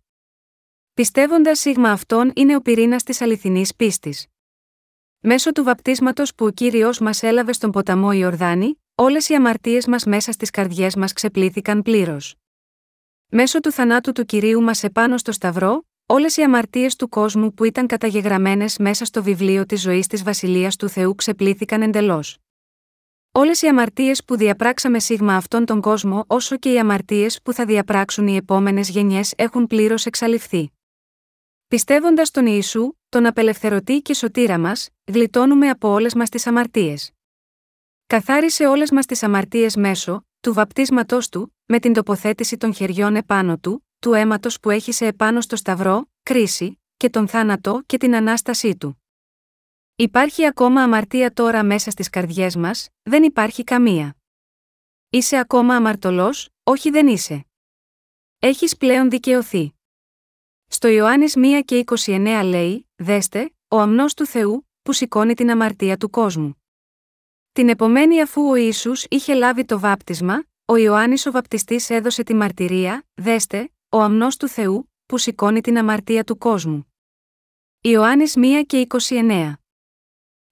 [0.93, 4.27] Πιστεύοντας σίγμα αυτόν είναι ο πυρήνας της αληθινής πίστης.
[5.19, 10.03] Μέσω του βαπτίσματος που ο κύριος μας έλαβε στον ποταμό Ιορδάνη, όλες οι αμαρτίες μας
[10.03, 12.37] μέσα στις καρδιές μας ξεπλήθηκαν πλήρως.
[13.35, 17.63] Μέσω του θανάτου του κυρίου μας επάνω στο Σταυρό, όλες οι αμαρτίες του κόσμου που
[17.63, 22.37] ήταν καταγεγραμμένες μέσα στο βιβλίο της ζωής της Βασιλείας του Θεού ξεπλήθηκαν εντελώς.
[23.31, 27.65] Όλες οι αμαρτίες που διαπράξαμε σίγμα αυτόν τον κόσμο, όσο και οι αμαρτίες που θα
[27.65, 30.71] διαπράξουν οι επόμενες γενιές έχουν πλήρως εξαλειφθεί.
[31.67, 37.11] Πιστεύοντας τον Ιησού, τον απελευθερωτή και σωτήρα μας, γλιτώνουμε από όλες μας τις αμαρτίες.
[38.07, 43.57] Καθάρισε όλες μας τις αμαρτίες μέσω του βαπτίσματός του, με την τοποθέτηση των χεριών επάνω
[43.57, 48.75] του, του αίματος που έχησε επάνω στο σταυρό, κρίση, και τον θάνατο και την ανάστασή
[48.75, 49.03] του.
[49.95, 54.15] Υπάρχει ακόμα αμαρτία τώρα μέσα στις καρδιές μας, δεν υπάρχει καμία.
[55.09, 57.45] Είσαι ακόμα αμαρτωλός, όχι δεν είσαι.
[58.39, 59.73] Έχεις πλέον δικαιωθεί.
[60.67, 65.97] Στο Ιωάννης 1 και 29 λέει: Δέστε, ο αμνός του Θεού, που σηκώνει την αμαρτία
[65.97, 66.62] του κόσμου.
[67.53, 72.33] Την επομένη αφού ο Ιησούς είχε λάβει το βάπτισμα, ο Ιωάννης ο βαπτιστής έδωσε τη
[72.33, 76.93] μαρτυρία: Δέστε, ο αμνός του Θεού, που σηκώνει την αμαρτία του κόσμου.
[77.81, 79.53] Ιωάννης 1 και 29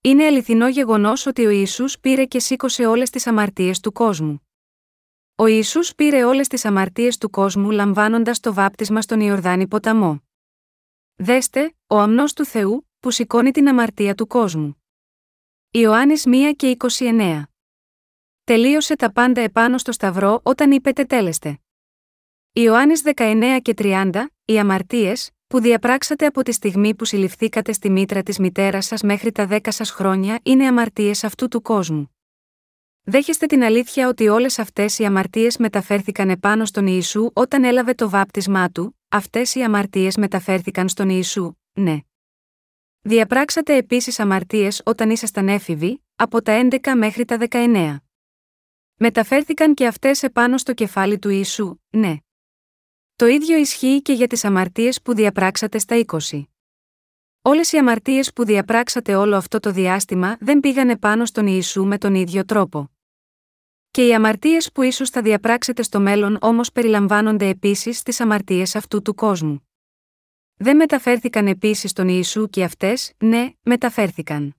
[0.04, 4.48] είναι αληθινό γεγονός ότι ο Ισού πήρε και σήκωσε όλες τις αμαρτίες του κόσμου.
[5.36, 10.24] Ο Ιησούς πήρε όλες τις αμαρτίες του κόσμου λαμβάνοντας το βάπτισμα στον Ιορδάνη ποταμό.
[11.16, 14.81] Δέστε, ο αμνός του Θεού, που σηκώνει την αμαρτία του κόσμου.
[15.74, 17.42] Ιωάννης 1 και 29.
[18.44, 21.60] Τελείωσε τα πάντα επάνω στο Σταυρό όταν είπε τέλεστε.
[22.54, 28.24] Ιωάννης 19 και 30, οι αμαρτίες, που διαπράξατε από τη στιγμή που συλληφθήκατε στη μήτρα
[28.24, 32.16] της μητέρας σας μέχρι τα δέκα σας χρόνια είναι αμαρτίες αυτού του κόσμου.
[33.04, 38.10] Δέχεστε την αλήθεια ότι όλες αυτές οι αμαρτίες μεταφέρθηκαν επάνω στον Ιησού όταν έλαβε το
[38.10, 41.98] βάπτισμά του, αυτές οι αμαρτίες μεταφέρθηκαν στον Ιησού, ναι.
[43.04, 47.98] Διαπράξατε επίσης αμαρτίες όταν ήσασταν έφηβοι, από τα 11 μέχρι τα 19.
[48.96, 52.16] Μεταφέρθηκαν και αυτές επάνω στο κεφάλι του Ιησού, ναι.
[53.16, 56.44] Το ίδιο ισχύει και για τις αμαρτίες που διαπράξατε στα 20.
[57.42, 61.98] Όλες οι αμαρτίες που διαπράξατε όλο αυτό το διάστημα δεν πήγανε πάνω στον Ιησού με
[61.98, 62.92] τον ίδιο τρόπο.
[63.92, 69.02] Και οι αμαρτίες που ίσως θα διαπράξετε στο μέλλον όμως περιλαμβάνονται επίσης στις αμαρτίες αυτού
[69.02, 69.71] του κόσμου.
[70.62, 74.56] Δεν μεταφέρθηκαν επίσης στον Ιησού και αυτές, ναι, μεταφέρθηκαν.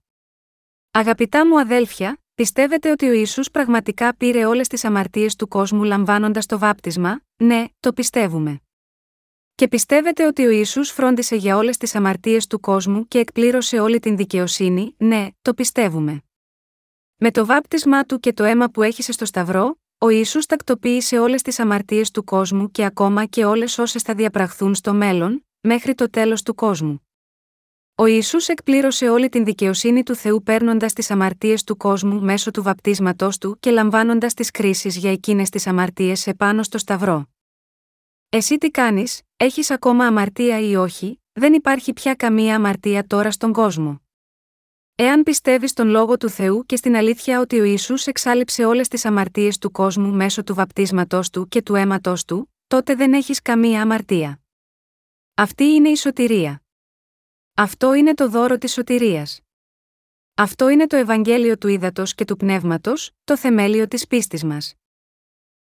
[0.90, 6.46] Αγαπητά μου αδέλφια, πιστεύετε ότι ο Ιησούς πραγματικά πήρε όλες τις αμαρτίες του κόσμου λαμβάνοντας
[6.46, 8.60] το βάπτισμα, ναι, το πιστεύουμε.
[9.54, 13.98] Και πιστεύετε ότι ο Ιησούς φρόντισε για όλες τις αμαρτίες του κόσμου και εκπλήρωσε όλη
[13.98, 16.22] την δικαιοσύνη, ναι, το πιστεύουμε.
[17.16, 21.42] Με το βάπτισμά του και το αίμα που έχησε στο Σταυρό, ο Ιησούς τακτοποίησε όλες
[21.42, 26.10] τις αμαρτίες του κόσμου και ακόμα και όλες όσες θα διαπραχθούν στο μέλλον, μέχρι το
[26.10, 27.06] τέλος του κόσμου.
[27.94, 32.62] Ο Ιησούς εκπλήρωσε όλη την δικαιοσύνη του Θεού παίρνοντας τις αμαρτίες του κόσμου μέσω του
[32.62, 37.26] βαπτίσματός του και λαμβάνοντας τις κρίσεις για εκείνες τις αμαρτίες επάνω στο Σταυρό.
[38.28, 43.52] Εσύ τι κάνεις, έχεις ακόμα αμαρτία ή όχι, δεν υπάρχει πια καμία αμαρτία τώρα στον
[43.52, 44.00] κόσμο.
[44.94, 49.04] Εάν πιστεύεις στον λόγο του Θεού και στην αλήθεια ότι ο Ισού εξάλληψε όλες τις
[49.04, 53.82] αμαρτίες του κόσμου μέσω του βαπτίσματός του και του αίματός του, τότε δεν έχεις καμία
[53.82, 54.41] αμαρτία.
[55.34, 56.62] Αυτή είναι η σωτηρία.
[57.54, 59.40] Αυτό είναι το δώρο της σωτηρίας.
[60.34, 64.74] Αυτό είναι το Ευαγγέλιο του Ήδατος και του Πνεύματος, το θεμέλιο της πίστης μας.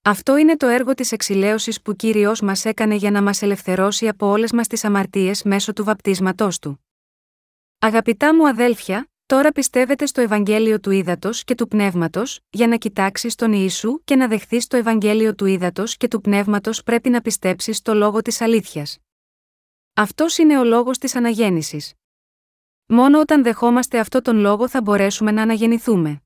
[0.02, 4.26] Αυτό είναι το έργο της εξηλαίωσης που κύριος μας έκανε για να μας ελευθερώσει από
[4.26, 6.86] όλες μας τις αμαρτίες μέσω του βαπτίσματός του.
[7.78, 13.34] Αγαπητά μου αδέλφια, τώρα πιστεύετε στο Ευαγγέλιο του Ήδατος και του Πνεύματος, για να κοιτάξεις
[13.34, 17.76] τον Ιησού και να δεχθείς το Ευαγγέλιο του Ήδατος και του Πνεύματος πρέπει να πιστέψεις
[17.76, 18.98] στο λόγο της αλήθειας.
[19.98, 21.94] Αυτός είναι ο λόγος της αναγέννησης.
[22.86, 26.22] Μόνο όταν δεχόμαστε αυτό τον λόγο θα μπορέσουμε να αναγεννηθούμε.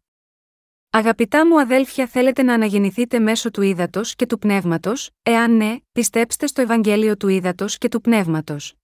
[0.91, 6.47] Αγαπητά μου αδέλφια, θέλετε να αναγεννηθείτε μέσω του ύδατος και του πνεύματος, εάν ναι, πιστέψτε
[6.47, 8.75] στο Ευαγγέλιο του ύδατος και του πνεύματος.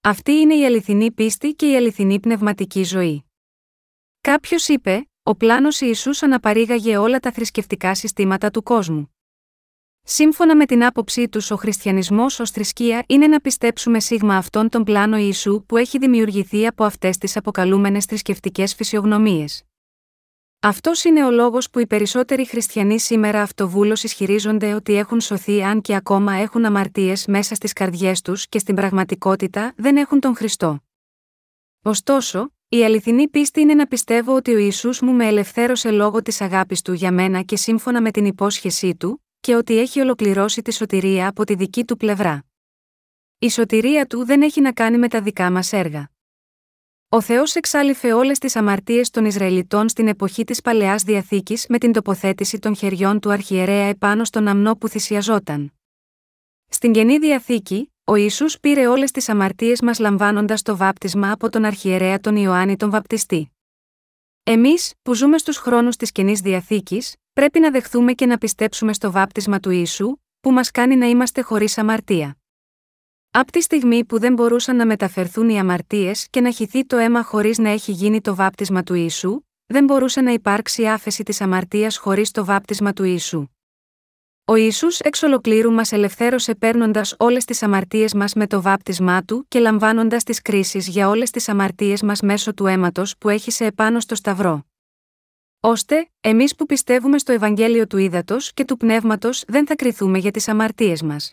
[0.00, 3.24] Αυτή είναι η αληθινή πίστη και η αληθινή πνευματική ζωή.
[4.20, 9.14] Κάποιος είπε: Ο πλάνος Ιησούς αναπαρήγαγε όλα τα θρησκευτικά συστήματα του κόσμου.
[10.04, 14.84] Σύμφωνα με την άποψή τους, ο χριστιανισμός ως θρησκεία είναι να πιστέψουμε σίγμα αυτόν τον
[14.84, 19.64] πλάνο Ιησού που έχει δημιουργηθεί από αυτές τις αποκαλούμενες θρησκευτικές φυσιογνωμίες.
[20.60, 25.80] Αυτός είναι ο λόγος που οι περισσότεροι χριστιανοί σήμερα αυτοβούλως ισχυρίζονται ότι έχουν σωθεί αν
[25.80, 30.78] και ακόμα έχουν αμαρτίες μέσα στις καρδιές τους και στην πραγματικότητα δεν έχουν τον Χριστό.
[31.82, 36.40] Ωστόσο, η αληθινή πίστη είναι να πιστεύω ότι ο Ιησούς μου με ελευθέρωσε λόγω της
[36.40, 40.72] αγάπης του για μένα και σύμφωνα με την υπόσχεσή του, και ότι έχει ολοκληρώσει τη
[40.72, 42.44] σωτηρία από τη δική του πλευρά.
[43.38, 46.10] Η σωτηρία του δεν έχει να κάνει με τα δικά μας έργα.
[47.08, 51.92] Ο Θεός εξάλληφε όλες τις αμαρτίες των Ισραηλιτών στην εποχή της παλαιάς διαθήκης με την
[51.92, 55.72] τοποθέτηση των χεριών του αρχιερέα επάνω στον αμνό που θυσιαζόταν.
[56.68, 61.64] Στην καινή διαθήκη, ο Ισού πήρε όλες τις αμαρτίες μας λαμβάνοντας το βάπτισμα από τον
[61.64, 63.52] αρχιερέα τον Ιωάννη τον Βαπτιστή.
[64.42, 69.10] Εμείς, που ζούμε στους χρόνους της καινής διαθήκης, πρέπει να δεχθούμε και να πιστέψουμε στο
[69.10, 72.36] βάπτισμα του Ιησού, που μας κάνει να είμαστε χωρίς αμαρτία.
[73.30, 77.22] Από τη στιγμή που δεν μπορούσαν να μεταφερθούν οι αμαρτίες και να χυθεί το αίμα
[77.22, 81.96] χωρίς να έχει γίνει το βάπτισμα του Ιησού, δεν μπορούσε να υπάρξει άφεση της αμαρτίας
[81.96, 83.46] χωρίς το βάπτισμα του Ιησού.
[84.44, 89.44] Ο Ισού εξ ολοκλήρου μας ελευθέρωσε παίρνοντας όλες τις αμαρτίες μας με το βάπτισμά του
[89.48, 93.64] και λαμβάνοντας τις κρίσεις για όλες τις αμαρτίες μας μέσω του αίματος που έχει σε
[93.64, 94.64] επάνω στο Σταυρό.
[95.64, 100.30] Ώστε, εμείς που πιστεύουμε στο Ευαγγέλιο του Ήδατος και του Πνεύματος δεν θα κριθούμε για
[100.30, 101.32] τις αμαρτίες μας.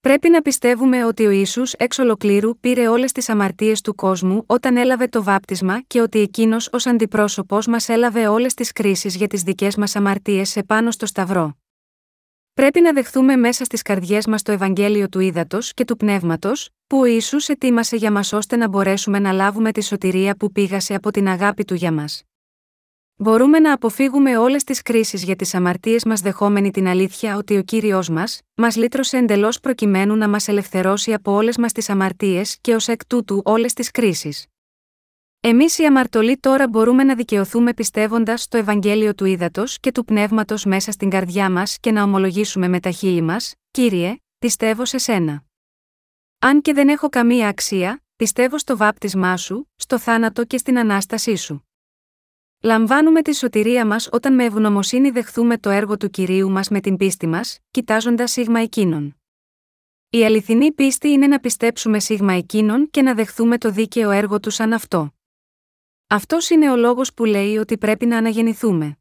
[0.00, 4.76] Πρέπει να πιστεύουμε ότι ο Ισού εξ ολοκλήρου πήρε όλες τις αμαρτίες του κόσμου όταν
[4.76, 9.42] έλαβε το βάπτισμα και ότι εκείνος ως αντιπρόσωπος μας έλαβε όλες τις κρίσεις για τις
[9.42, 11.58] δικές μας αμαρτίες επάνω στο Σταυρό.
[12.54, 16.98] Πρέπει να δεχθούμε μέσα στις καρδιές μας το Ευαγγέλιο του Ήδατος και του Πνεύματος, που
[16.98, 21.10] ο Ιησούς ετοίμασε για μας ώστε να μπορέσουμε να λάβουμε τη σωτηρία που πήγασε από
[21.10, 22.27] την αγάπη του για μας.
[23.20, 27.62] Μπορούμε να αποφύγουμε όλες τις κρίσεις για τις αμαρτίες μας δεχόμενοι την αλήθεια ότι ο
[27.62, 32.74] κύριος μας, μας λύτρωσε εντελώς προκειμένου να μας ελευθερώσει από όλες μας τις αμαρτίες και
[32.74, 34.46] ως εκ τούτου όλες τις κρίσεις.
[35.40, 40.64] Εμείς οι αμαρτωλοί τώρα μπορούμε να δικαιωθούμε πιστεύοντας στο Ευαγγέλιο του Ήδατος και του Πνεύματος
[40.64, 45.44] μέσα στην καρδιά μας και να ομολογήσουμε με τα χείλη μας, Κύριε, πιστεύω σε σένα.
[46.38, 51.36] Αν και δεν έχω καμία αξία, πιστεύω στο βάπτισμά σου, στο θάνατο και στην ανάστασή
[51.36, 51.67] σου.
[52.62, 56.96] Λαμβάνουμε τη σωτηρία μας όταν με ευγνωμοσύνη δεχθούμε το έργο του κυρίου μας με την
[56.96, 59.16] πίστη μας, κοιτάζοντας σίγμα εκείνον.
[60.10, 64.50] Η αληθινή πίστη είναι να πιστέψουμε σίγμα εκείνον και να δεχθούμε το δίκαιο έργο του
[64.50, 65.14] σαν αυτό.
[66.06, 68.98] Αυτός είναι ο λόγος που λέει ότι πρέπει να αναγεννηθούμε.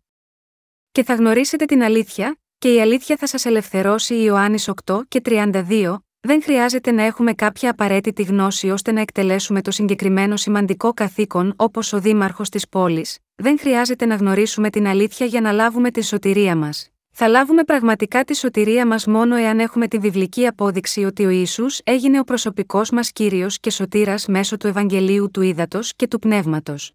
[0.92, 5.98] Και θα γνωρίσετε την αλήθεια, και η αλήθεια θα σας ελευθερώσει Ιωάννης 8 και 32,
[6.20, 11.94] δεν χρειάζεται να έχουμε κάποια απαραίτητη γνώση ώστε να εκτελέσουμε το συγκεκριμένο σημαντικό καθήκον όπως
[11.94, 16.56] ο δήμαρχος της πόλης, δεν χρειάζεται να γνωρίσουμε την αλήθεια για να λάβουμε τη σωτηρία
[16.56, 16.90] μας.
[17.12, 21.66] Θα λάβουμε πραγματικά τη σωτηρία μας μόνο εάν έχουμε τη βιβλική απόδειξη ότι ο Ισού
[21.84, 26.94] έγινε ο προσωπικός μας κύριος και σωτήρας μέσω του Ευαγγελίου του Ήδατος και του Πνεύματος.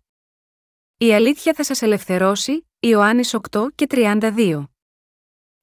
[0.97, 4.69] Η αλήθεια θα σας ελευθερώσει, Ιωάννης 8 και 32.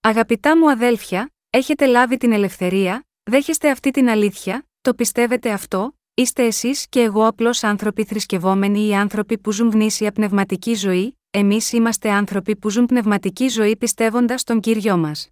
[0.01, 6.45] Αγαπητά μου αδέλφια, έχετε λάβει την ελευθερία, δέχεστε αυτή την αλήθεια, το πιστεύετε αυτό, είστε
[6.45, 12.09] εσείς και εγώ απλώς άνθρωποι θρησκευόμενοι ή άνθρωποι που ζουν γνήσια πνευματική ζωή, εμείς είμαστε
[12.09, 15.29] άνθρωποι που ζουν πνευματική ζωή πιστεύοντας τον κύριο μας.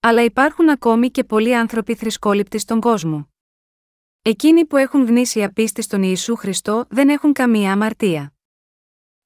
[0.00, 3.28] Αλλά υπάρχουν ακόμη και πολλοί άνθρωποι θρησκόληπτοι στον κόσμο.
[4.22, 8.32] Εκείνοι που έχουν γνήσια πίστη στον Ιησού Χριστό δεν έχουν καμία αμαρτία.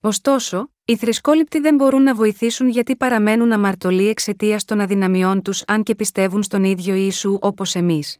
[0.00, 5.82] Ωστόσο, οι θρησκόληπτοι δεν μπορούν να βοηθήσουν γιατί παραμένουν αμαρτωλοί εξαιτίας των αδυναμιών τους αν
[5.82, 8.18] και πιστεύουν στον ίδιο Ιησού όπως εμείς.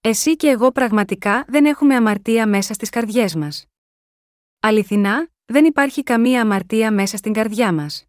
[0.00, 3.66] Εσύ και εγώ πραγματικά δεν έχουμε αμαρτία μέσα στις καρδιές μας.
[4.60, 8.04] Αληθινά, δεν υπάρχει καμία αμαρτία μέσα στην καρδιά μας.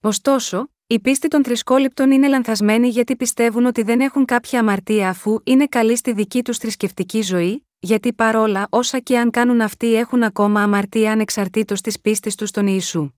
[0.00, 5.40] Ωστόσο, η πίστη των θρησκόληπτων είναι λανθασμένη γιατί πιστεύουν ότι δεν έχουν κάποια αμαρτία αφού
[5.44, 10.22] είναι καλοί στη δική τους θρησκευτική ζωή, γιατί παρόλα όσα και αν κάνουν αυτοί έχουν
[10.22, 13.10] ακόμα αμαρτία ανεξαρτήτως της πίστης τους στον Ιησού.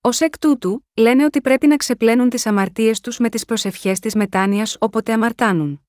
[0.00, 4.14] Ω εκ τούτου, λένε ότι πρέπει να ξεπλένουν τις αμαρτίες τους με τις προσευχές της
[4.14, 5.85] μετάνοιας όποτε αμαρτάνουν.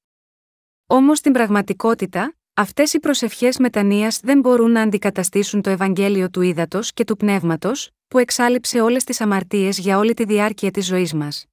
[0.89, 6.93] Όμως στην πραγματικότητα, αυτές οι προσευχές μετανία δεν μπορούν να αντικαταστήσουν το Ευαγγέλιο του Ήδατος
[6.93, 11.45] και του Πνεύματος, που εξάλληψε όλες τις αμαρτίες για όλη τη διάρκεια της ζωής μας.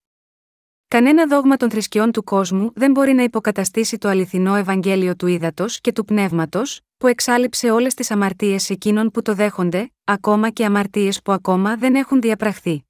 [0.89, 5.81] Κανένα δόγμα των θρησκειών του κόσμου δεν μπορεί να υποκαταστήσει το αληθινό Ευαγγέλιο του Ήδατος
[5.81, 11.23] και του Πνεύματος, που εξάλληψε όλες τις αμαρτίες εκείνων που το δέχονται, ακόμα και αμαρτίες
[11.23, 12.85] που ακόμα δεν έχουν διαπραχθεί.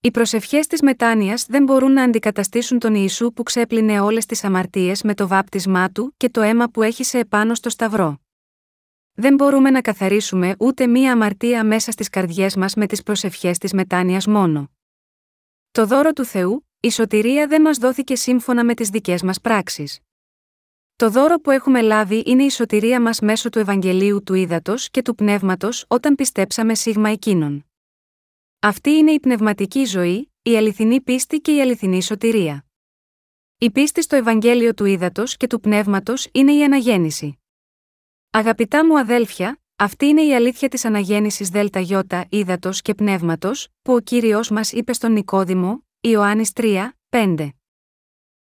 [0.00, 5.02] Οι προσευχές της μετάνοιας δεν μπορούν να αντικαταστήσουν τον Ιησού που ξέπλυνε όλες τις αμαρτίες
[5.02, 8.20] με το βάπτισμά του και το αίμα που έχησε επάνω στο Σταυρό.
[9.12, 13.72] Δεν μπορούμε να καθαρίσουμε ούτε μία αμαρτία μέσα στις καρδιές μας με τις προσευχές της
[13.72, 14.70] μετάνοιας μόνο.
[15.70, 20.00] Το δώρο του Θεού, η σωτηρία δεν μας δόθηκε σύμφωνα με τις δικές μας πράξεις.
[20.96, 25.02] Το δώρο που έχουμε λάβει είναι η σωτηρία μας μέσω του Ευαγγελίου του Ήδατος και
[25.02, 27.67] του Πνεύματος όταν πιστέψαμε σίγμα εκείνον.
[28.60, 32.66] Αυτή είναι η πνευματική ζωή, η αληθινή πίστη και η αληθινή σωτηρία.
[33.58, 37.38] Η πίστη στο Ευαγγέλιο του Ήδατος και του Πνεύματος είναι η αναγέννηση.
[38.30, 44.00] Αγαπητά μου αδέλφια, αυτή είναι η αλήθεια της αναγέννησης ΔΕΛΤΑ ύδατο και πνεύματος, που ο
[44.00, 47.48] κύριος μας είπε στον Νικόδημο, Ιωάννης 3, 5.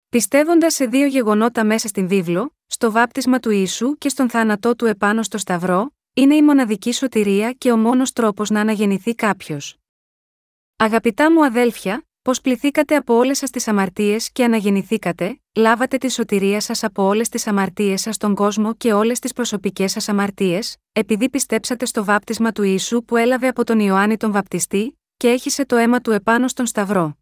[0.10, 4.86] Πιστεύοντας σε δύο γεγονότα μέσα στην βίβλο, στο βάπτισμα του Ιησού και στον θάνατό του
[4.86, 9.80] επάνω στο Σταυρό, είναι η μοναδική σωτηρία και ο μόνος τρόπος να αναγεννηθεί κάποιος.
[10.78, 16.60] Αγαπητά μου αδέλφια, πω πληθήκατε από όλες σας τις αμαρτίες και αναγεννηθήκατε, λάβατε τη σωτηρία
[16.60, 21.30] σας από όλες τις αμαρτίες σας στον κόσμο και όλες τις προσωπικές σας αμαρτίες, επειδή
[21.30, 25.76] πιστέψατε στο βάπτισμα του Ιησού που έλαβε από τον Ιωάννη τον Βαπτιστή, και έχισε το
[25.76, 27.18] αίμα του επάνω στον Σταυρό.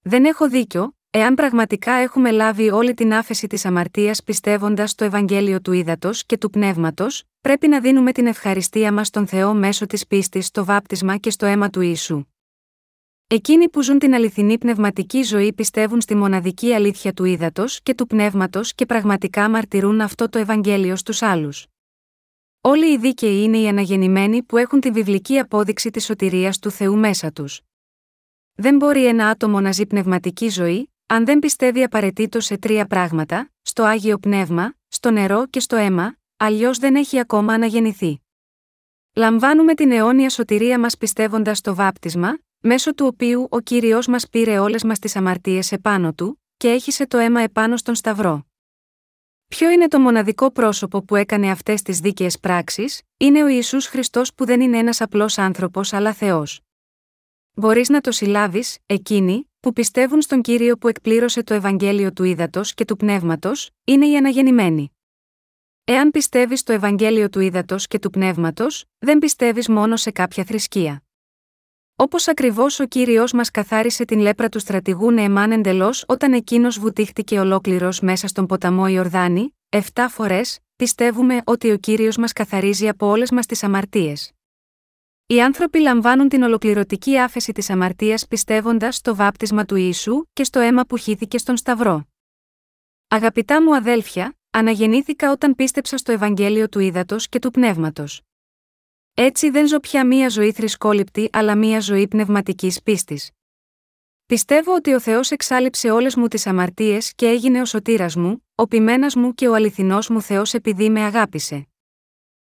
[0.00, 5.60] Δεν έχω δίκιο, Εάν πραγματικά έχουμε λάβει όλη την άφεση της αμαρτίας πιστεύοντας στο Ευαγγέλιο
[5.60, 10.06] του Ήδατος και του Πνεύματος, πρέπει να δίνουμε την ευχαριστία μας στον Θεό μέσω της
[10.06, 12.26] πίστης στο βάπτισμα και στο αίμα του Ιησού.
[13.28, 18.06] Εκείνοι που ζουν την αληθινή πνευματική ζωή πιστεύουν στη μοναδική αλήθεια του ύδατος και του
[18.06, 21.66] πνεύματος και πραγματικά μαρτυρούν αυτό το Ευαγγέλιο στους άλλους.
[22.60, 26.96] Όλοι οι δίκαιοι είναι οι αναγεννημένοι που έχουν τη βιβλική απόδειξη της σωτηρίας του Θεού
[26.96, 27.60] μέσα τους.
[28.54, 33.50] Δεν μπορεί ένα άτομο να ζει πνευματική ζωή, αν δεν πιστεύει απαραίτητο σε τρία πράγματα,
[33.62, 38.20] στο άγιο πνεύμα, στο νερό και στο αίμα, αλλιώς δεν έχει ακόμα αναγεννηθεί.
[39.14, 44.58] Λαμβάνουμε την αιώνια σωτηρία μας πιστεύοντας στο βάπτισμα, μέσω του οποίου ο κύριος μας πήρε
[44.58, 48.46] όλες μας τις αμαρτίες επάνω του, και έχισε το αίμα επάνω στον Σταυρό.
[49.48, 54.34] Ποιο είναι το μοναδικό πρόσωπο που έκανε αυτές τις δίκαιες πράξεις, είναι ο Ιησούς Χριστός
[54.34, 56.60] που δεν είναι ένας απλός άνθρωπος αλλά Θεός.
[57.52, 62.60] Μπορείς να το συλλάβεις, εκείνοι, που πιστεύουν στον κύριο που εκπλήρωσε το Ευαγγέλιο του ύδατο
[62.74, 64.90] και του πνεύματος, είναι οι αναγεννημένοι.
[65.84, 71.05] Εάν πιστεύεις στο Ευαγγέλιο του ύδατο και του πνεύματος, δεν πιστεύεις μόνο σε κάποια θρησκεία.
[71.98, 77.38] Όπως ακριβώς ο κύριος μας καθάρισε την λέπρα του στρατηγού Νεεμάν εντελώς όταν εκείνος βουτήχτηκε
[77.38, 83.30] ολόκληρος μέσα στον ποταμό Ιορδάνη, 7 φορές, πιστεύουμε ότι ο κύριος μας καθαρίζει από όλες
[83.30, 84.32] μας τις αμαρτίες.
[85.26, 90.60] Οι άνθρωποι λαμβάνουν την ολοκληρωτική άφεση της αμαρτίας πιστεύοντας στο βάπτισμα του Ιησού και στο
[90.60, 92.06] αίμα που χύθηκε στον Σταυρό.
[93.08, 98.20] Αγαπητά μου αδέλφια, αναγεννήθηκα όταν πίστεψα στο Ευαγγέλιο του Ήδατος και του Πνεύματος.
[99.18, 103.30] Έτσι δεν ζω πια μία ζωή θρησκόληπτη αλλά μία ζωή πνευματικής πίστης.
[104.26, 108.66] Πιστεύω ότι ο Θεός εξάλληψε όλες μου τις αμαρτίες και έγινε ο σωτήρας μου, ο
[108.66, 111.68] ποιμένας μου και ο αληθινός μου Θεός επειδή με αγάπησε.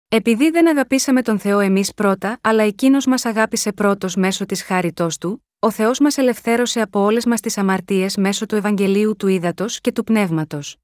[0.08, 5.18] Επειδή δεν αγαπήσαμε τον Θεό εμείς πρώτα, αλλά εκείνος μας αγάπησε πρώτος μέσω της χάριτός
[5.18, 9.82] του, ο Θεός μας ελευθέρωσε από όλες μας τις αμαρτίες μέσω του Ευαγγελίου του Ήδατος
[9.82, 10.83] και του Πνεύματος.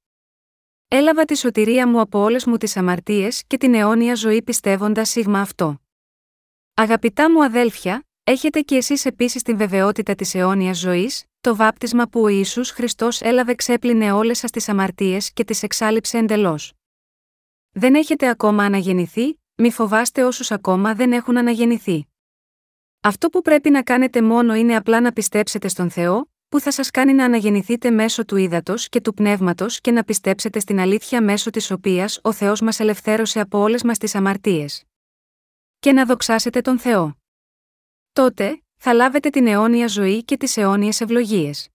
[0.92, 5.40] Έλαβα τη σωτηρία μου από όλες μου τις αμαρτίες και την αιώνια ζωή πιστεύοντας σίγμα
[5.40, 5.80] αυτό.
[6.74, 12.20] Αγαπητά μου αδέλφια, έχετε κι εσείς επίσης την βεβαιότητα της αιώνιας ζωής, το βάπτισμα που
[12.20, 16.72] ο Ιησούς Χριστός έλαβε ξέπλυνε όλες σας τις αμαρτίες και τις εξάλληψε εντελώς.
[17.70, 22.06] Δεν έχετε ακόμα αναγεννηθεί, μη φοβάστε όσους ακόμα δεν έχουν αναγεννηθεί.
[23.00, 26.90] Αυτό που πρέπει να κάνετε μόνο είναι απλά να πιστέψετε στον Θεό, που θα σας
[26.90, 31.50] κάνει να αναγεννηθείτε μέσω του ύδατος και του πνεύματος και να πιστέψετε στην αλήθεια μέσω
[31.50, 34.84] της οποίας ο Θεός μας ελευθέρωσε από όλες μας τις αμαρτίες.
[35.78, 37.16] Και να δοξάσετε τον Θεό.
[38.12, 41.68] Τότε, θα λάβετε την αιώνια ζωή και τις αιώνιες ευλογίες.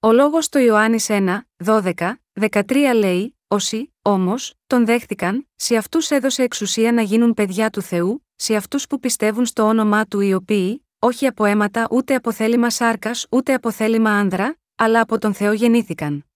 [0.00, 6.42] Ο λόγος του Ιωάννης 1, 12, 13 λέει: Όσοι, όμως, τον δέχτηκαν, σε αυτούς έδωσε
[6.42, 10.87] εξουσία να γίνουν παιδιά του Θεού, σε αυτούς που πιστεύουν στο όνομά του οι οποίοι,
[10.98, 15.52] όχι από αίματα ούτε από θέλημα σάρκας ούτε από θέλημα άνδρα, αλλά από τον Θεό
[15.52, 16.26] γεννήθηκαν.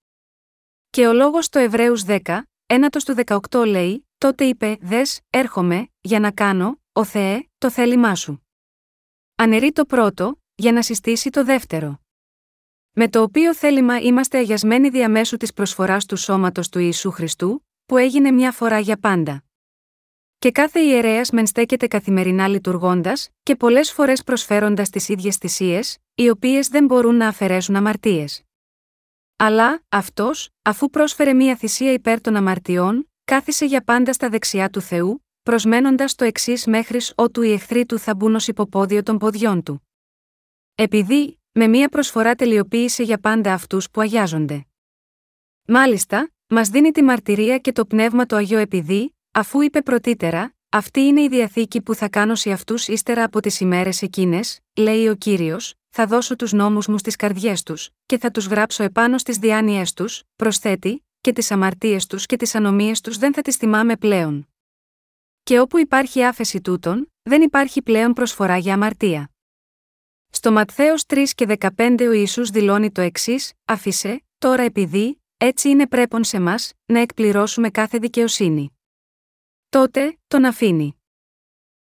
[0.90, 2.18] Και ο λόγος στο Εβραίους 10,
[2.66, 3.14] ένατος του
[3.51, 8.47] 18 λέει: Τότε είπε: Δες, έρχομαι, για να κάνω, ο Θεέ, το θέλημά σου.
[9.34, 12.01] Ανερεί το πρώτο, για να συστήσει το δεύτερο.
[12.93, 17.97] Με το οποίο θέλημα είμαστε αγιασμένοι διαμέσου της προσφοράς του σώματος του Ιησού Χριστού, που
[17.97, 19.44] έγινε μια φορά για πάντα.
[20.43, 26.28] Και κάθε ιερέας μεν στέκεται καθημερινά λειτουργώντας, και πολλές φορές προσφέροντας τις ίδιες θυσίες, οι
[26.28, 28.43] οποίες δεν μπορούν να αφαιρέσουν αμαρτίες.
[29.36, 34.81] Αλλά, αυτός, αφού πρόσφερε μία θυσία υπέρ των αμαρτιών, κάθισε για πάντα στα δεξιά του
[34.81, 39.62] Θεού, προσμένοντας το εξής μέχρι ότου οι εχθροί του θα μπουν ως υποπόδιο των ποδιών
[39.62, 39.89] του.
[40.74, 44.66] Επειδή, με μία προσφορά τελειοποίησε για πάντα αυτούς που αγιάζονται.
[45.66, 51.01] Μάλιστα, μας δίνει τη μαρτυρία και το πνεύμα το Αγίο επειδή, αφού είπε πρωτήτερα, Αυτή
[51.01, 55.15] είναι η διαθήκη που θα κάνω σε αυτούς ύστερα από τις ημέρες εκείνες, λέει ο
[55.15, 59.37] κύριος, θα δώσω τους νόμους μου στις καρδιές τους, και θα τους γράψω επάνω στις
[59.37, 63.97] διάνοιές τους, προσθέτει, και τις αμαρτίες τους και τις ανομίες τους δεν θα τις θυμάμαι
[63.97, 64.49] πλέον.
[65.43, 69.31] Και όπου υπάρχει άφεση τούτων, δεν υπάρχει πλέον προσφορά για αμαρτία.
[70.31, 71.47] Στο Ματθαίος 3 και
[71.77, 77.01] 15 ο Ιησούς δηλώνει το εξής: Άφησε, τώρα επειδή, έτσι είναι πρέπον σε μας, να
[77.01, 78.77] εκπληρώσουμε κάθε δικαιοσύνη.
[79.73, 81.01] Τότε, τον αφήνει.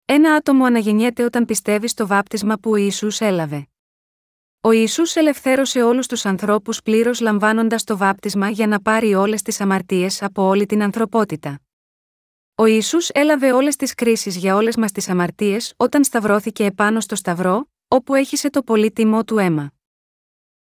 [0.05, 3.69] Ένα άτομο αναγεννιέται όταν πιστεύει στο βάπτισμα που ο Ιησούς έλαβε.
[4.61, 9.61] Ο Ιησούς ελευθέρωσε όλους τους ανθρώπους πλήρως λαμβάνοντας το βάπτισμα για να πάρει όλες τις
[9.61, 11.61] αμαρτίες από όλη την ανθρωπότητα.
[12.55, 17.15] Ο Ιησούς έλαβε όλες τις κρίσεις για όλες μας τις αμαρτίες όταν σταυρώθηκε επάνω στο
[17.15, 19.73] Σταυρό, όπου έχισε το πολύτιμό του αίμα.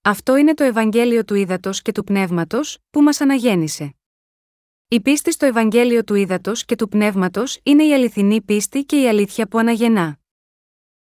[0.03, 3.95] Αυτό είναι το Ευαγγέλιο του Ήδατος και του Πνεύματος, που μας αναγέννησε.
[4.93, 9.09] Η πίστη στο Ευαγγέλιο του Ήδατος και του Πνεύματος είναι η αληθινή πίστη και η
[9.09, 10.22] αλήθεια που αναγεννά.